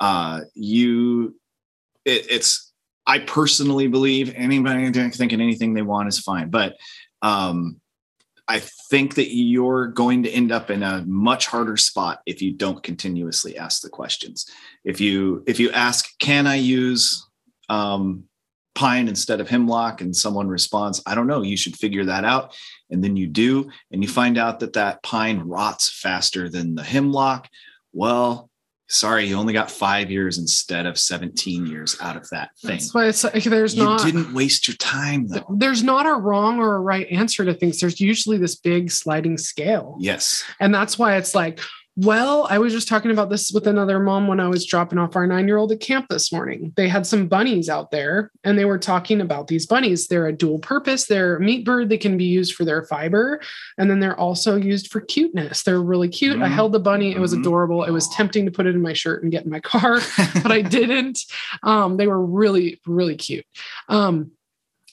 Uh, 0.00 0.40
you, 0.54 1.36
it, 2.04 2.26
it's 2.30 2.72
I 3.06 3.20
personally 3.20 3.86
believe 3.86 4.34
anybody 4.34 4.90
thinking 5.10 5.40
anything 5.40 5.74
they 5.74 5.82
want 5.82 6.08
is 6.08 6.18
fine, 6.18 6.50
but 6.50 6.76
um, 7.22 7.80
I 8.46 8.60
think 8.90 9.14
that 9.14 9.34
you're 9.34 9.88
going 9.88 10.22
to 10.24 10.30
end 10.30 10.52
up 10.52 10.70
in 10.70 10.82
a 10.82 11.04
much 11.06 11.46
harder 11.46 11.76
spot 11.76 12.20
if 12.26 12.42
you 12.42 12.52
don't 12.52 12.82
continuously 12.82 13.56
ask 13.56 13.82
the 13.82 13.88
questions. 13.88 14.46
If 14.84 15.00
you 15.00 15.42
if 15.46 15.58
you 15.58 15.70
ask, 15.70 16.06
can 16.18 16.46
I 16.46 16.56
use 16.56 17.26
um, 17.68 18.24
pine 18.74 19.08
instead 19.08 19.40
of 19.40 19.48
hemlock, 19.48 20.00
and 20.00 20.14
someone 20.14 20.48
responds, 20.48 21.02
I 21.06 21.14
don't 21.14 21.26
know, 21.26 21.42
you 21.42 21.56
should 21.56 21.76
figure 21.76 22.04
that 22.04 22.24
out, 22.24 22.54
and 22.90 23.02
then 23.02 23.16
you 23.16 23.26
do, 23.26 23.70
and 23.90 24.02
you 24.02 24.08
find 24.08 24.38
out 24.38 24.60
that 24.60 24.74
that 24.74 25.02
pine 25.02 25.40
rots 25.40 25.88
faster 25.88 26.48
than 26.48 26.74
the 26.74 26.82
hemlock. 26.82 27.48
Well, 27.92 28.50
sorry, 28.88 29.26
you 29.26 29.36
only 29.36 29.52
got 29.52 29.70
five 29.70 30.10
years 30.10 30.38
instead 30.38 30.86
of 30.86 30.98
17 30.98 31.66
years 31.66 31.96
out 32.00 32.16
of 32.16 32.28
that 32.30 32.50
thing. 32.58 32.72
That's 32.72 32.94
why 32.94 33.06
it's 33.06 33.24
like 33.24 33.44
there's 33.44 33.74
you 33.74 33.84
not 33.84 34.02
didn't 34.02 34.34
waste 34.34 34.68
your 34.68 34.76
time 34.76 35.28
though. 35.28 35.44
there's 35.56 35.82
not 35.82 36.06
a 36.06 36.14
wrong 36.14 36.58
or 36.58 36.76
a 36.76 36.80
right 36.80 37.06
answer 37.10 37.44
to 37.44 37.54
things. 37.54 37.80
There's 37.80 38.00
usually 38.00 38.38
this 38.38 38.56
big 38.56 38.90
sliding 38.90 39.38
scale. 39.38 39.96
Yes. 40.00 40.44
And 40.60 40.74
that's 40.74 40.98
why 40.98 41.16
it's 41.16 41.34
like, 41.34 41.60
well, 41.96 42.46
I 42.50 42.58
was 42.58 42.72
just 42.72 42.88
talking 42.88 43.12
about 43.12 43.30
this 43.30 43.52
with 43.52 43.68
another 43.68 44.00
mom 44.00 44.26
when 44.26 44.40
I 44.40 44.48
was 44.48 44.66
dropping 44.66 44.98
off 44.98 45.14
our 45.14 45.26
nine 45.28 45.46
year 45.46 45.58
old 45.58 45.70
at 45.70 45.78
camp 45.78 46.06
this 46.10 46.32
morning. 46.32 46.72
They 46.76 46.88
had 46.88 47.06
some 47.06 47.28
bunnies 47.28 47.68
out 47.68 47.92
there 47.92 48.32
and 48.42 48.58
they 48.58 48.64
were 48.64 48.78
talking 48.78 49.20
about 49.20 49.46
these 49.46 49.64
bunnies. 49.64 50.08
They're 50.08 50.26
a 50.26 50.32
dual 50.32 50.58
purpose, 50.58 51.06
they're 51.06 51.36
a 51.36 51.40
meat 51.40 51.64
bird. 51.64 51.88
They 51.88 51.98
can 51.98 52.16
be 52.16 52.24
used 52.24 52.54
for 52.54 52.64
their 52.64 52.82
fiber. 52.82 53.40
And 53.78 53.88
then 53.88 54.00
they're 54.00 54.18
also 54.18 54.56
used 54.56 54.90
for 54.90 55.00
cuteness. 55.02 55.62
They're 55.62 55.80
really 55.82 56.08
cute. 56.08 56.42
I 56.42 56.48
Mhm. 56.48 56.52
held 56.52 56.72
the 56.72 56.80
bunny, 56.80 57.12
it 57.14 57.20
was 57.20 57.32
Mhm. 57.34 57.40
adorable. 57.40 57.84
It 57.84 57.92
was 57.92 58.08
tempting 58.08 58.44
to 58.46 58.50
put 58.50 58.66
it 58.66 58.74
in 58.74 58.82
my 58.82 58.92
shirt 58.92 59.22
and 59.22 59.30
get 59.30 59.44
in 59.44 59.50
my 59.50 59.60
car, 59.60 60.00
but 60.42 60.50
I 60.50 60.62
didn't. 60.62 61.20
Um, 61.62 61.96
they 61.96 62.08
were 62.08 62.24
really, 62.24 62.80
really 62.86 63.14
cute. 63.16 63.46
Um, 63.88 64.32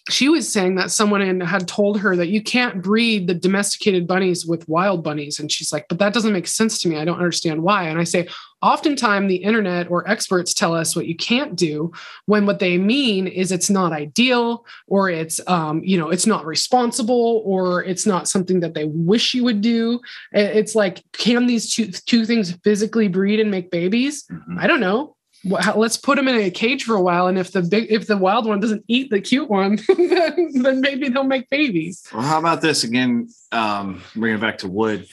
she 0.10 0.30
was 0.30 0.52
saying 0.52 0.76
that 0.76 0.91
someone 0.91 1.22
in, 1.22 1.41
had 1.41 1.68
told 1.68 1.99
her 1.99 2.16
that 2.16 2.30
you 2.30 2.41
can't 2.41 2.82
breed 2.82 3.28
the 3.28 3.34
domesticated 3.34 4.08
bunnies 4.08 4.45
with 4.45 4.68
wild 4.68 5.04
bunnies. 5.04 5.39
And 5.39 5.52
she's 5.52 5.72
like, 5.72 5.86
but 5.89 5.99
that 5.99 6.14
doesn't 6.14 6.34
make 6.34 6.47
sense 6.47 6.80
to 6.82 6.89
me. 6.89 6.97
I 6.97 7.06
don't 7.06 7.20
understand 7.20 7.62
why. 7.62 7.84
And 7.88 7.99
I 7.99 8.04
say, 8.04 8.28
oftentimes 8.64 9.28
the 9.28 9.36
internet 9.36 9.89
or 9.91 10.08
experts 10.10 10.54
tell 10.54 10.74
us 10.74 10.95
what 10.95 11.06
you 11.06 11.16
can't 11.16 11.56
do 11.56 11.91
when 12.26 12.45
what 12.45 12.60
they 12.60 12.78
mean 12.78 13.28
is 13.28 13.52
it's 13.52 13.70
not 13.70 13.93
ideal 13.93 14.66
or 14.88 15.10
it's, 15.10 15.39
um, 15.47 15.84
you 15.84 15.97
know, 15.97 16.10
it's 16.10 16.28
not 16.28 16.45
responsible 16.45 17.43
or 17.45 17.84
it's 17.84 18.06
not 18.06 18.28
something 18.28 18.60
that 18.60 18.74
they 18.74 18.86
wish 18.86 19.34
you 19.34 19.43
would 19.43 19.62
do. 19.62 19.99
It's 20.32 20.74
like, 20.74 21.04
can 21.14 21.45
these 21.45 21.74
two, 21.74 21.88
two 21.88 22.26
things 22.26 22.54
physically 22.64 23.08
breed 23.08 23.39
and 23.39 23.52
make 23.52 23.70
babies? 23.70 24.26
Mhm. 24.32 24.60
I 24.60 24.68
don't 24.68 24.82
know. 24.82 25.16
Let's 25.44 25.98
put 25.98 26.18
them 26.18 26.28
in 26.28 26.36
a 26.36 26.52
cage 26.52 26.84
for 26.84 26.96
a 26.96 27.02
while, 27.02 27.28
and 27.28 27.38
if 27.38 27.52
the 27.52 27.64
big, 27.64 27.92
if 27.92 28.06
the 28.06 28.18
wild 28.18 28.46
one 28.46 28.60
doesn't 28.60 28.84
eat 28.88 29.10
the 29.10 29.20
cute 29.20 29.50
one, 29.50 29.80
then, 29.98 30.52
then 30.54 30.82
maybe 30.82 31.10
they'll 31.10 31.24
make 31.24 31.50
babies. 31.50 32.04
Well, 32.14 32.22
how 32.22 32.39
about 32.39 32.62
this 32.62 32.84
again? 32.84 33.30
Um, 33.52 34.04
bringing 34.16 34.38
it 34.38 34.42
back 34.42 34.60
to 34.60 34.68
wood. 34.68 35.08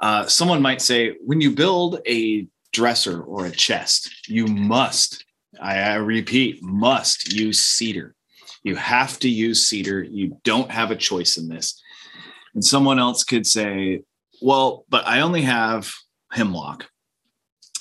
Uh, 0.00 0.26
someone 0.26 0.60
might 0.62 0.82
say, 0.82 1.14
when 1.24 1.40
you 1.40 1.52
build 1.52 2.00
a 2.08 2.48
dresser 2.72 3.22
or 3.22 3.46
a 3.46 3.50
chest, 3.50 4.28
you 4.28 4.46
must, 4.46 5.24
I, 5.60 5.78
I 5.78 5.94
repeat, 5.96 6.62
must 6.62 7.32
use 7.32 7.60
cedar. 7.60 8.14
You 8.62 8.76
have 8.76 9.18
to 9.20 9.28
use 9.28 9.68
cedar. 9.68 10.02
You 10.02 10.38
don't 10.42 10.70
have 10.70 10.90
a 10.90 10.96
choice 10.96 11.36
in 11.36 11.48
this. 11.48 11.80
And 12.54 12.64
someone 12.64 12.98
else 12.98 13.24
could 13.24 13.46
say, 13.46 14.02
well, 14.42 14.84
but 14.88 15.06
I 15.06 15.20
only 15.20 15.42
have 15.42 15.92
hemlock 16.32 16.88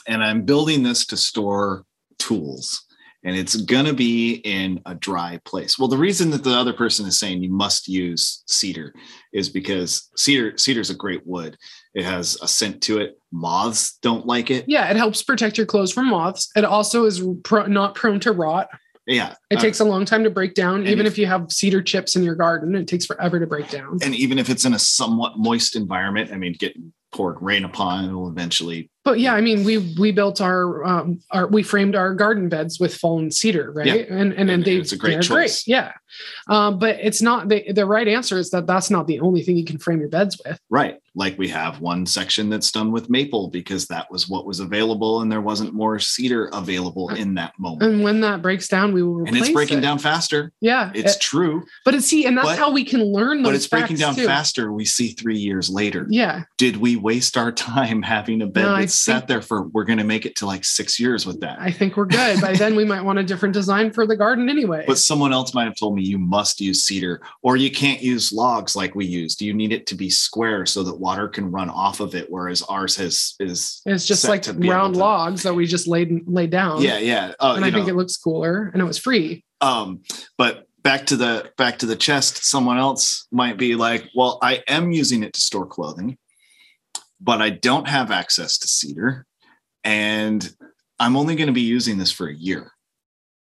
and 0.09 0.23
I'm 0.23 0.41
building 0.41 0.83
this 0.83 1.05
to 1.07 1.17
store 1.17 1.85
tools 2.17 2.83
and 3.23 3.35
it's 3.35 3.55
going 3.57 3.85
to 3.85 3.93
be 3.93 4.35
in 4.45 4.79
a 4.85 4.95
dry 4.95 5.39
place. 5.43 5.77
Well, 5.77 5.89
the 5.89 5.97
reason 5.97 6.29
that 6.31 6.43
the 6.43 6.51
other 6.55 6.71
person 6.73 7.05
is 7.05 7.19
saying 7.19 7.43
you 7.43 7.51
must 7.51 7.87
use 7.87 8.43
cedar 8.47 8.93
is 9.33 9.49
because 9.49 10.09
cedar 10.15 10.57
cedar 10.57 10.79
is 10.81 10.89
a 10.89 10.95
great 10.95 11.25
wood. 11.27 11.57
It 11.93 12.05
has 12.05 12.37
a 12.41 12.47
scent 12.47 12.81
to 12.83 12.97
it. 12.99 13.19
Moths 13.31 13.97
don't 14.01 14.25
like 14.25 14.49
it. 14.51 14.65
Yeah, 14.67 14.89
it 14.89 14.95
helps 14.97 15.21
protect 15.21 15.57
your 15.57 15.65
clothes 15.67 15.91
from 15.93 16.07
moths. 16.09 16.49
It 16.55 16.63
also 16.65 17.05
is 17.05 17.21
pro- 17.43 17.65
not 17.67 17.93
prone 17.95 18.19
to 18.21 18.31
rot. 18.31 18.69
Yeah. 19.05 19.33
It 19.49 19.57
Uh, 19.57 19.61
takes 19.61 19.79
a 19.79 19.85
long 19.85 20.05
time 20.05 20.23
to 20.23 20.29
break 20.29 20.53
down. 20.53 20.87
Even 20.87 21.05
if- 21.05 21.13
if 21.13 21.17
you 21.17 21.25
have 21.25 21.51
cedar 21.51 21.81
chips 21.81 22.15
in 22.15 22.23
your 22.23 22.35
garden, 22.35 22.75
it 22.75 22.87
takes 22.87 23.05
forever 23.05 23.39
to 23.39 23.47
break 23.47 23.69
down. 23.69 23.97
and 24.01 24.15
even 24.15 24.37
if 24.39 24.49
it's 24.49 24.65
in 24.65 24.73
a 24.73 24.79
somewhat 24.79 25.37
moist 25.37 25.75
environment, 25.75 26.31
I 26.31 26.37
mean, 26.37 26.53
getting 26.57 26.93
poured 27.11 27.37
rain 27.41 27.65
upon, 27.65 28.05
it'll 28.05 28.29
eventually. 28.29 28.89
But 29.09 29.19
yeah, 29.19 29.33
I 29.33 29.41
mean, 29.41 29.63
we 29.63 29.77
we 29.99 30.11
built 30.11 30.39
our 30.41 30.83
um 30.85 31.19
our 31.31 31.47
we 31.47 31.63
framed 31.63 31.95
our 31.95 32.13
garden 32.13 32.49
beds 32.49 32.79
with 32.79 32.95
fallen 32.95 33.31
cedar, 33.31 33.71
right? 33.71 33.87
Yeah. 33.87 33.93
And 34.15 34.33
and 34.33 34.63
they 34.63 34.75
it's 34.75 34.91
a 34.91 34.97
great 34.97 35.21
choice. 35.21 35.67
Yeah, 35.67 35.93
um, 36.47 36.79
but 36.79 36.97
it's 37.01 37.21
not 37.21 37.49
the 37.49 37.71
the 37.71 37.85
right 37.85 38.07
answer 38.07 38.37
is 38.37 38.49
that 38.51 38.67
that's 38.67 38.89
not 38.89 39.07
the 39.07 39.19
only 39.19 39.41
thing 39.43 39.57
you 39.57 39.65
can 39.65 39.77
frame 39.77 39.99
your 39.99 40.09
beds 40.09 40.39
with. 40.45 40.59
Right. 40.69 40.99
Like 41.15 41.37
we 41.37 41.47
have 41.49 41.81
one 41.81 42.05
section 42.05 42.49
that's 42.49 42.71
done 42.71 42.91
with 42.91 43.09
maple 43.09 43.49
because 43.49 43.87
that 43.87 44.09
was 44.11 44.29
what 44.29 44.45
was 44.45 44.59
available 44.59 45.21
and 45.21 45.29
there 45.31 45.41
wasn't 45.41 45.73
more 45.73 45.97
cedar 45.99 46.49
available 46.53 47.09
in 47.09 47.33
that 47.33 47.53
moment. 47.59 47.81
And 47.91 48.03
when 48.03 48.21
that 48.21 48.41
breaks 48.41 48.67
down, 48.67 48.93
we 48.93 49.01
will 49.03 49.25
And 49.25 49.35
it's 49.35 49.49
breaking 49.49 49.79
it. 49.79 49.81
down 49.81 49.97
faster. 49.99 50.51
Yeah, 50.61 50.91
It's 50.93 51.15
it- 51.15 51.21
true, 51.21 51.63
but 51.83 51.95
it's 51.95 52.05
see, 52.05 52.25
and 52.25 52.37
that's 52.37 52.47
but- 52.49 52.59
how 52.59 52.71
we 52.71 52.85
can 52.85 53.03
learn 53.03 53.37
those. 53.41 53.49
but 53.49 53.55
it's 53.55 53.67
breaking 53.67 53.97
down 53.97 54.15
too. 54.15 54.25
faster. 54.25 54.71
We 54.71 54.85
see 54.85 55.09
three 55.11 55.37
years 55.39 55.69
later. 55.69 56.05
Yeah, 56.09 56.43
Did 56.57 56.77
we 56.77 56.95
waste 56.95 57.35
our 57.37 57.51
time 57.69 58.01
having 58.03 58.41
a 58.41 58.47
bed 58.47 58.61
No, 58.63 58.75
I 58.75 58.81
that 58.81 58.91
sat 59.03 59.27
there 59.27 59.41
for, 59.41 59.63
we're 59.69 59.83
going 59.83 59.97
to 59.99 60.03
make 60.03 60.25
it 60.25 60.35
to 60.37 60.45
like 60.45 60.63
six 60.65 60.99
years 60.99 61.25
with 61.25 61.39
that? 61.41 61.59
I 61.59 61.71
think 61.71 61.97
we're 61.97 62.05
good. 62.05 62.41
By 62.41 62.53
then, 62.53 62.75
we 62.75 62.85
might 62.85 63.01
want 63.01 63.19
a 63.19 63.23
different 63.23 63.53
design 63.53 63.91
for 63.91 64.05
the 64.05 64.15
garden 64.15 64.49
anyway. 64.49 64.83
But 64.87 64.97
someone 64.97 65.33
else 65.33 65.53
might 65.53 65.65
have 65.65 65.75
told 65.75 65.95
me 65.95 66.03
you 66.03 66.17
must 66.19 66.61
use 66.61 66.83
cedar 66.83 67.21
or 67.41 67.57
you 67.57 67.71
can't 67.71 68.01
use 68.01 68.31
logs 68.31 68.75
like 68.75 68.95
we 68.95 69.05
used. 69.05 69.41
You 69.41 69.53
need 69.53 69.71
it 69.73 69.85
to 69.87 69.95
be 69.95 70.09
square 70.09 70.65
so 70.65 70.83
that 70.83 70.95
water 70.95 71.27
can 71.27 71.51
run 71.51 71.69
off 71.69 71.99
of 71.99 72.15
it, 72.15 72.27
whereas 72.29 72.61
ours 72.63 72.95
has 72.97 73.35
is 73.39 73.81
it's 73.85 74.05
just 74.05 74.27
like 74.27 74.45
round 74.57 74.95
to- 74.95 74.99
logs 74.99 75.43
that 75.43 75.53
we 75.53 75.65
just 75.65 75.87
laid 75.87 76.27
laid 76.27 76.49
down. 76.49 76.81
Yeah, 76.81 76.99
yeah. 76.99 77.33
Uh, 77.39 77.53
and 77.55 77.65
I 77.65 77.71
think 77.71 77.87
it 77.87 77.95
looks 77.95 78.17
cooler, 78.17 78.69
and 78.73 78.81
it 78.81 78.85
was 78.85 78.97
free. 78.97 79.43
um, 79.61 80.01
but 80.37 80.67
back 80.83 81.05
to 81.07 81.15
the 81.17 81.51
back 81.57 81.79
to 81.79 81.85
the 81.85 81.95
chest, 81.95 82.45
someone 82.45 82.77
else 82.77 83.27
might 83.31 83.57
be 83.57 83.75
like, 83.75 84.09
Well, 84.15 84.39
I 84.41 84.63
am 84.67 84.91
using 84.91 85.23
it 85.23 85.33
to 85.33 85.41
store 85.41 85.65
clothing, 85.65 86.17
but 87.19 87.41
I 87.41 87.49
don't 87.49 87.87
have 87.87 88.11
access 88.11 88.57
to 88.59 88.67
cedar, 88.67 89.25
and 89.83 90.53
I'm 90.99 91.15
only 91.15 91.35
going 91.35 91.47
to 91.47 91.53
be 91.53 91.61
using 91.61 91.97
this 91.97 92.11
for 92.11 92.27
a 92.27 92.35
year. 92.35 92.71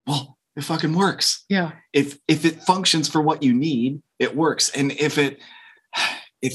Well, 0.07 0.37
it 0.55 0.63
fucking 0.63 0.93
works. 0.93 1.45
Yeah, 1.49 1.71
if 1.93 2.17
if 2.27 2.45
it 2.45 2.63
functions 2.63 3.07
for 3.07 3.21
what 3.21 3.43
you 3.43 3.53
need 3.53 4.01
it 4.21 4.35
works 4.35 4.69
and 4.69 4.91
if 4.93 5.17
it 5.17 5.39
if 6.41 6.53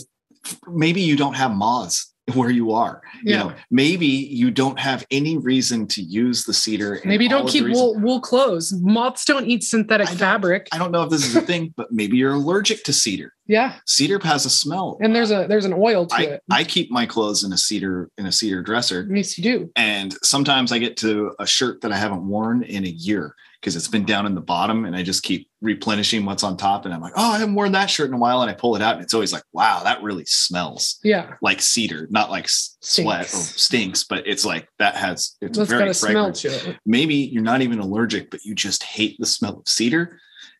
maybe 0.68 1.02
you 1.02 1.16
don't 1.16 1.34
have 1.34 1.54
moths 1.54 2.14
where 2.34 2.50
you 2.50 2.72
are 2.72 3.02
you 3.22 3.32
Yeah. 3.34 3.38
know 3.44 3.54
maybe 3.70 4.06
you 4.06 4.50
don't 4.50 4.78
have 4.80 5.06
any 5.12 5.36
reason 5.36 5.86
to 5.88 6.02
use 6.02 6.44
the 6.44 6.52
cedar 6.52 7.00
maybe 7.04 7.26
all 7.26 7.38
don't 7.40 7.48
keep 7.48 7.68
wool 7.68 7.94
wool 8.00 8.20
clothes. 8.20 8.72
Moths 8.72 9.24
don't 9.24 9.46
eat 9.46 9.62
synthetic 9.62 10.08
I 10.10 10.14
fabric. 10.16 10.68
i 10.72 10.78
don't 10.78 10.90
know 10.90 11.02
if 11.04 11.10
this 11.10 11.24
is 11.24 11.36
a 11.36 11.40
thing 11.42 11.72
but 11.76 11.92
maybe 11.92 12.16
you're 12.16 12.34
allergic 12.34 12.82
to 12.84 12.92
cedar 12.92 13.32
Yeah, 13.46 13.74
cedar 13.86 14.18
has 14.24 14.44
a 14.44 14.50
smell 14.50 14.98
and 15.00 15.14
there's 15.14 15.30
a 15.30 15.46
there's 15.48 15.66
an 15.66 15.74
oil 15.74 16.06
to 16.06 16.14
I, 16.16 16.20
it. 16.22 16.42
I 16.50 16.64
keep 16.64 16.90
my 16.90 17.06
clothes 17.06 17.44
in 17.44 17.52
a 17.52 17.58
cedar 17.58 18.10
in 18.18 18.26
a 18.26 18.32
cedar 18.32 18.60
dresser 18.60 19.06
yes, 19.08 19.38
you 19.38 19.44
do. 19.44 19.70
and 19.76 20.16
sometimes 20.24 20.72
i 20.72 20.78
get 20.78 20.96
to 20.98 21.32
a 21.38 21.46
shirt 21.46 21.80
that 21.82 21.92
i 21.92 21.96
haven't 21.96 22.26
worn 22.26 22.64
in 22.64 22.84
a 22.84 22.88
year 22.88 23.34
because 23.60 23.74
it's 23.76 23.88
been 23.88 24.04
down 24.04 24.26
in 24.26 24.34
the 24.34 24.40
bottom 24.40 24.84
and 24.84 24.94
i 24.96 25.02
just 25.02 25.22
keep 25.22 25.48
replenishing 25.60 26.24
what's 26.24 26.42
on 26.42 26.56
top 26.56 26.84
and 26.84 26.94
i'm 26.94 27.00
like 27.00 27.12
oh 27.16 27.32
i 27.32 27.38
haven't 27.38 27.54
worn 27.54 27.72
that 27.72 27.90
shirt 27.90 28.08
in 28.08 28.14
a 28.14 28.18
while 28.18 28.42
and 28.42 28.50
i 28.50 28.54
pull 28.54 28.76
it 28.76 28.82
out 28.82 28.94
and 28.94 29.02
it's 29.02 29.14
always 29.14 29.32
like 29.32 29.42
wow 29.52 29.80
that 29.84 30.02
really 30.02 30.24
smells 30.26 30.98
Yeah, 31.02 31.34
like 31.42 31.60
cedar 31.60 32.06
not 32.10 32.30
like 32.30 32.46
sweat 32.48 33.22
or 33.22 33.28
Stinks. 33.28 33.62
stinks 33.62 34.04
but 34.04 34.26
it's 34.26 34.44
like 34.44 34.68
that 34.78 34.94
has 34.96 35.36
it's 35.40 35.58
got 35.58 35.68
very 35.68 35.92
fragrant 35.92 36.36
to 36.36 36.48
it. 36.70 36.76
maybe 36.86 37.14
you're 37.14 37.42
not 37.42 37.62
even 37.62 37.78
allergic 37.78 38.30
but 38.30 38.44
you 38.44 38.54
just 38.54 38.82
hate 38.82 39.16
the 39.18 39.26
smell 39.26 39.58
of 39.58 39.68
cedar 39.68 40.18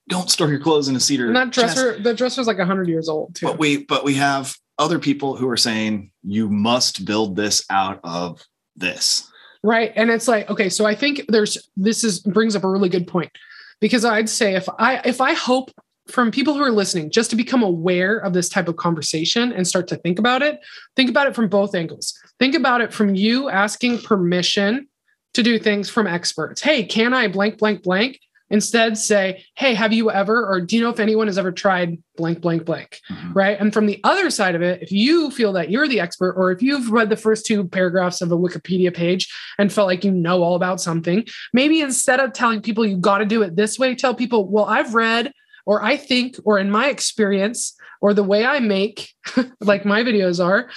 don't 0.09 0.30
store 0.30 0.49
your 0.49 0.61
clothes 0.61 0.88
in 0.88 0.94
a 0.97 1.01
cedar 1.01 1.26
And 1.26 1.36
that 1.36 1.51
dresser, 1.51 1.66
chest. 1.74 1.76
dresser, 1.76 2.03
the 2.03 2.14
dresser's 2.14 2.47
like 2.47 2.59
hundred 2.61 2.88
years 2.88 3.09
old 3.09 3.34
too. 3.34 3.47
but 3.47 3.59
we 3.59 3.84
but 3.84 4.05
we 4.05 4.14
have 4.14 4.55
other 4.78 4.99
people 4.99 5.36
who 5.36 5.49
are 5.49 5.57
saying 5.57 6.11
you 6.22 6.49
must 6.49 7.05
build 7.05 7.34
this 7.34 7.64
out 7.70 8.01
of 8.05 8.42
this 8.76 9.30
Right. 9.67 9.93
And 9.97 10.11
it's 10.11 10.29
like, 10.29 10.49
okay, 10.49 10.69
so 10.69 10.87
I 10.87 10.95
think 10.95 11.23
there's 11.27 11.59
this 11.77 12.05
is 12.05 12.21
brings 12.21 12.55
up 12.55 12.62
a 12.62 12.71
really 12.71 12.89
good 12.89 13.09
point. 13.09 13.33
Because 13.81 14.05
I'd 14.05 14.29
say 14.29 14.55
if 14.55 14.69
I 14.79 15.01
if 15.05 15.21
I 15.21 15.33
hope 15.33 15.73
from 16.07 16.31
people 16.31 16.55
who 16.55 16.62
are 16.62 16.71
listening 16.71 17.11
just 17.11 17.31
to 17.31 17.37
become 17.37 17.64
aware 17.64 18.19
of 18.19 18.33
this 18.33 18.49
type 18.49 18.69
of 18.69 18.77
conversation 18.77 19.51
and 19.51 19.67
start 19.67 19.89
to 19.89 19.97
think 19.97 20.21
about 20.21 20.41
it, 20.41 20.61
think 20.95 21.11
about 21.11 21.27
it 21.27 21.35
from 21.35 21.49
both 21.49 21.75
angles. 21.75 22.17
Think 22.39 22.55
about 22.55 22.81
it 22.81 22.93
from 22.93 23.17
you 23.17 23.49
asking 23.49 24.03
permission 24.03 24.87
to 25.35 25.43
do 25.43 25.59
things 25.59 25.91
from 25.91 26.07
experts. 26.07 26.62
Hey, 26.62 26.85
can 26.85 27.12
I 27.12 27.27
blank 27.27 27.59
blank 27.59 27.83
blank? 27.83 28.21
Instead, 28.49 28.97
say, 28.97 29.44
hey, 29.57 29.74
have 29.74 29.92
you 29.92 30.11
ever, 30.11 30.47
or 30.47 30.61
do 30.61 30.76
you 30.76 30.82
know 30.82 30.90
if 30.90 31.01
anyone 31.01 31.26
has 31.26 31.36
ever 31.36 31.51
tried 31.51 31.99
blank, 32.16 32.40
blank, 32.40 32.64
blank? 32.64 33.01
Mhm. 33.11 33.34
Right. 33.34 33.59
And 33.59 33.72
from 33.72 33.86
the 33.86 34.01
other 34.05 34.30
side 34.30 34.55
of 34.55 34.62
it, 34.62 34.82
if 34.82 34.92
you 34.92 35.30
feel 35.32 35.53
that 35.55 35.70
you're 35.70 35.88
the 35.88 36.01
expert, 36.01 36.34
or 36.34 36.53
if 36.53 36.62
you've 36.62 36.90
read 36.90 37.11
the 37.11 37.16
first 37.16 37.44
two 37.44 37.66
paragraphs 37.66 38.22
of 38.22 38.30
a 38.30 38.36
Wikipedia 38.36 38.94
page 38.94 39.28
and 39.59 39.72
felt 39.72 39.88
like 39.88 40.05
you 40.05 40.12
know 40.12 40.42
all 40.42 40.55
about 40.55 40.80
something, 40.80 41.24
maybe 41.53 41.80
instead 41.80 42.20
of 42.20 42.32
telling 42.32 42.61
people 42.62 42.86
you 42.86 42.97
got 42.97 43.18
to 43.18 43.24
do 43.26 43.42
it 43.42 43.57
this 43.57 43.78
way, 43.78 43.94
tell 43.94 44.14
people, 44.14 44.49
well, 44.49 44.66
I've 44.66 44.94
read, 44.94 45.32
or 45.64 45.82
I 45.82 45.97
think, 45.97 46.36
or 46.44 46.59
in 46.59 46.70
my 46.70 46.88
experience, 46.88 47.74
or 48.01 48.14
the 48.14 48.22
way 48.22 48.47
I 48.47 48.61
make, 48.61 49.11
like 49.61 49.84
my 49.84 50.05
videos 50.05 50.44
are, 50.44 50.70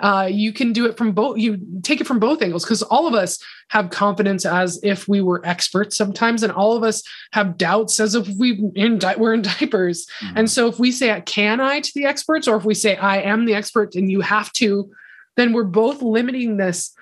uh, 0.00 0.28
you 0.30 0.52
can 0.52 0.72
do 0.72 0.86
it 0.86 0.96
from 0.96 1.12
both. 1.12 1.38
You 1.38 1.58
take 1.82 2.00
it 2.00 2.06
from 2.06 2.18
both 2.18 2.42
angles 2.42 2.64
because 2.64 2.82
all 2.82 3.06
of 3.06 3.14
us 3.14 3.38
have 3.68 3.90
confidence 3.90 4.44
as 4.44 4.80
if 4.82 5.06
we 5.06 5.20
were 5.20 5.44
experts 5.46 5.96
sometimes, 5.96 6.42
and 6.42 6.52
all 6.52 6.76
of 6.76 6.82
us 6.82 7.02
have 7.32 7.56
doubts 7.56 8.00
as 8.00 8.14
if 8.14 8.28
we 8.38 8.60
in 8.74 8.98
di- 8.98 9.14
we're 9.16 9.34
in 9.34 9.42
diapers. 9.60 10.06
Mhm. 10.20 10.32
And 10.36 10.50
so 10.50 10.66
if 10.68 10.78
we 10.78 10.90
say 10.90 11.22
can 11.26 11.60
I 11.60 11.80
to 11.80 11.92
the 11.94 12.06
experts, 12.06 12.48
or 12.48 12.56
if 12.56 12.64
we 12.64 12.74
say 12.74 12.96
I 12.96 13.18
am 13.18 13.44
the 13.44 13.54
expert 13.54 13.94
and 13.94 14.10
you 14.10 14.20
have 14.20 14.52
to, 14.54 14.90
then 15.36 15.52
we're 15.52 15.64
both 15.64 16.02
limiting 16.02 16.56
this. 16.56 16.92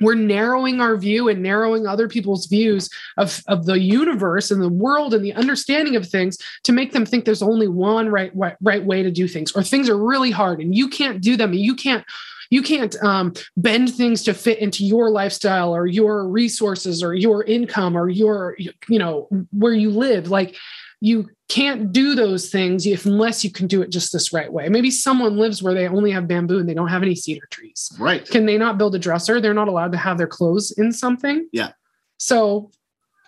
We're 0.00 0.14
narrowing 0.14 0.80
our 0.80 0.96
view 0.96 1.28
and 1.28 1.42
narrowing 1.42 1.86
other 1.86 2.08
people's 2.08 2.46
views 2.46 2.90
of, 3.16 3.42
of 3.48 3.66
the 3.66 3.80
universe 3.80 4.50
and 4.50 4.60
the 4.60 4.68
world 4.68 5.14
and 5.14 5.24
the 5.24 5.32
understanding 5.32 5.96
of 5.96 6.06
things 6.06 6.38
to 6.64 6.72
make 6.72 6.92
them 6.92 7.06
think 7.06 7.24
there's 7.24 7.42
only 7.42 7.68
one 7.68 8.08
right, 8.08 8.30
right 8.34 8.56
right 8.60 8.84
way 8.84 9.02
to 9.02 9.10
do 9.10 9.26
things, 9.26 9.52
or 9.52 9.62
things 9.62 9.88
are 9.88 9.98
really 9.98 10.30
hard 10.30 10.60
and 10.60 10.74
you 10.74 10.88
can't 10.88 11.22
do 11.22 11.36
them. 11.36 11.50
and 11.50 11.60
You 11.60 11.74
can't 11.74 12.04
you 12.50 12.62
can't 12.62 12.94
um, 13.02 13.32
bend 13.56 13.92
things 13.94 14.22
to 14.24 14.34
fit 14.34 14.58
into 14.58 14.84
your 14.84 15.10
lifestyle 15.10 15.74
or 15.74 15.86
your 15.86 16.28
resources 16.28 17.02
or 17.02 17.14
your 17.14 17.42
income 17.44 17.96
or 17.96 18.08
your 18.08 18.56
you 18.88 18.98
know 18.98 19.28
where 19.52 19.74
you 19.74 19.90
live. 19.90 20.30
Like 20.30 20.56
you 21.00 21.28
can't 21.48 21.92
do 21.92 22.14
those 22.14 22.50
things 22.50 22.86
if 22.86 23.04
unless 23.06 23.44
you 23.44 23.50
can 23.50 23.66
do 23.66 23.82
it 23.82 23.90
just 23.90 24.12
this 24.12 24.32
right 24.32 24.52
way. 24.52 24.68
Maybe 24.68 24.90
someone 24.90 25.36
lives 25.36 25.62
where 25.62 25.74
they 25.74 25.86
only 25.86 26.10
have 26.10 26.26
bamboo 26.26 26.58
and 26.58 26.68
they 26.68 26.74
don't 26.74 26.88
have 26.88 27.02
any 27.02 27.14
cedar 27.14 27.46
trees. 27.50 27.92
right. 27.98 28.24
Can 28.28 28.46
they 28.46 28.56
not 28.58 28.78
build 28.78 28.94
a 28.94 28.98
dresser? 28.98 29.40
They're 29.40 29.54
not 29.54 29.68
allowed 29.68 29.92
to 29.92 29.98
have 29.98 30.18
their 30.18 30.26
clothes 30.26 30.72
in 30.76 30.92
something. 30.92 31.48
Yeah. 31.52 31.72
So 32.18 32.70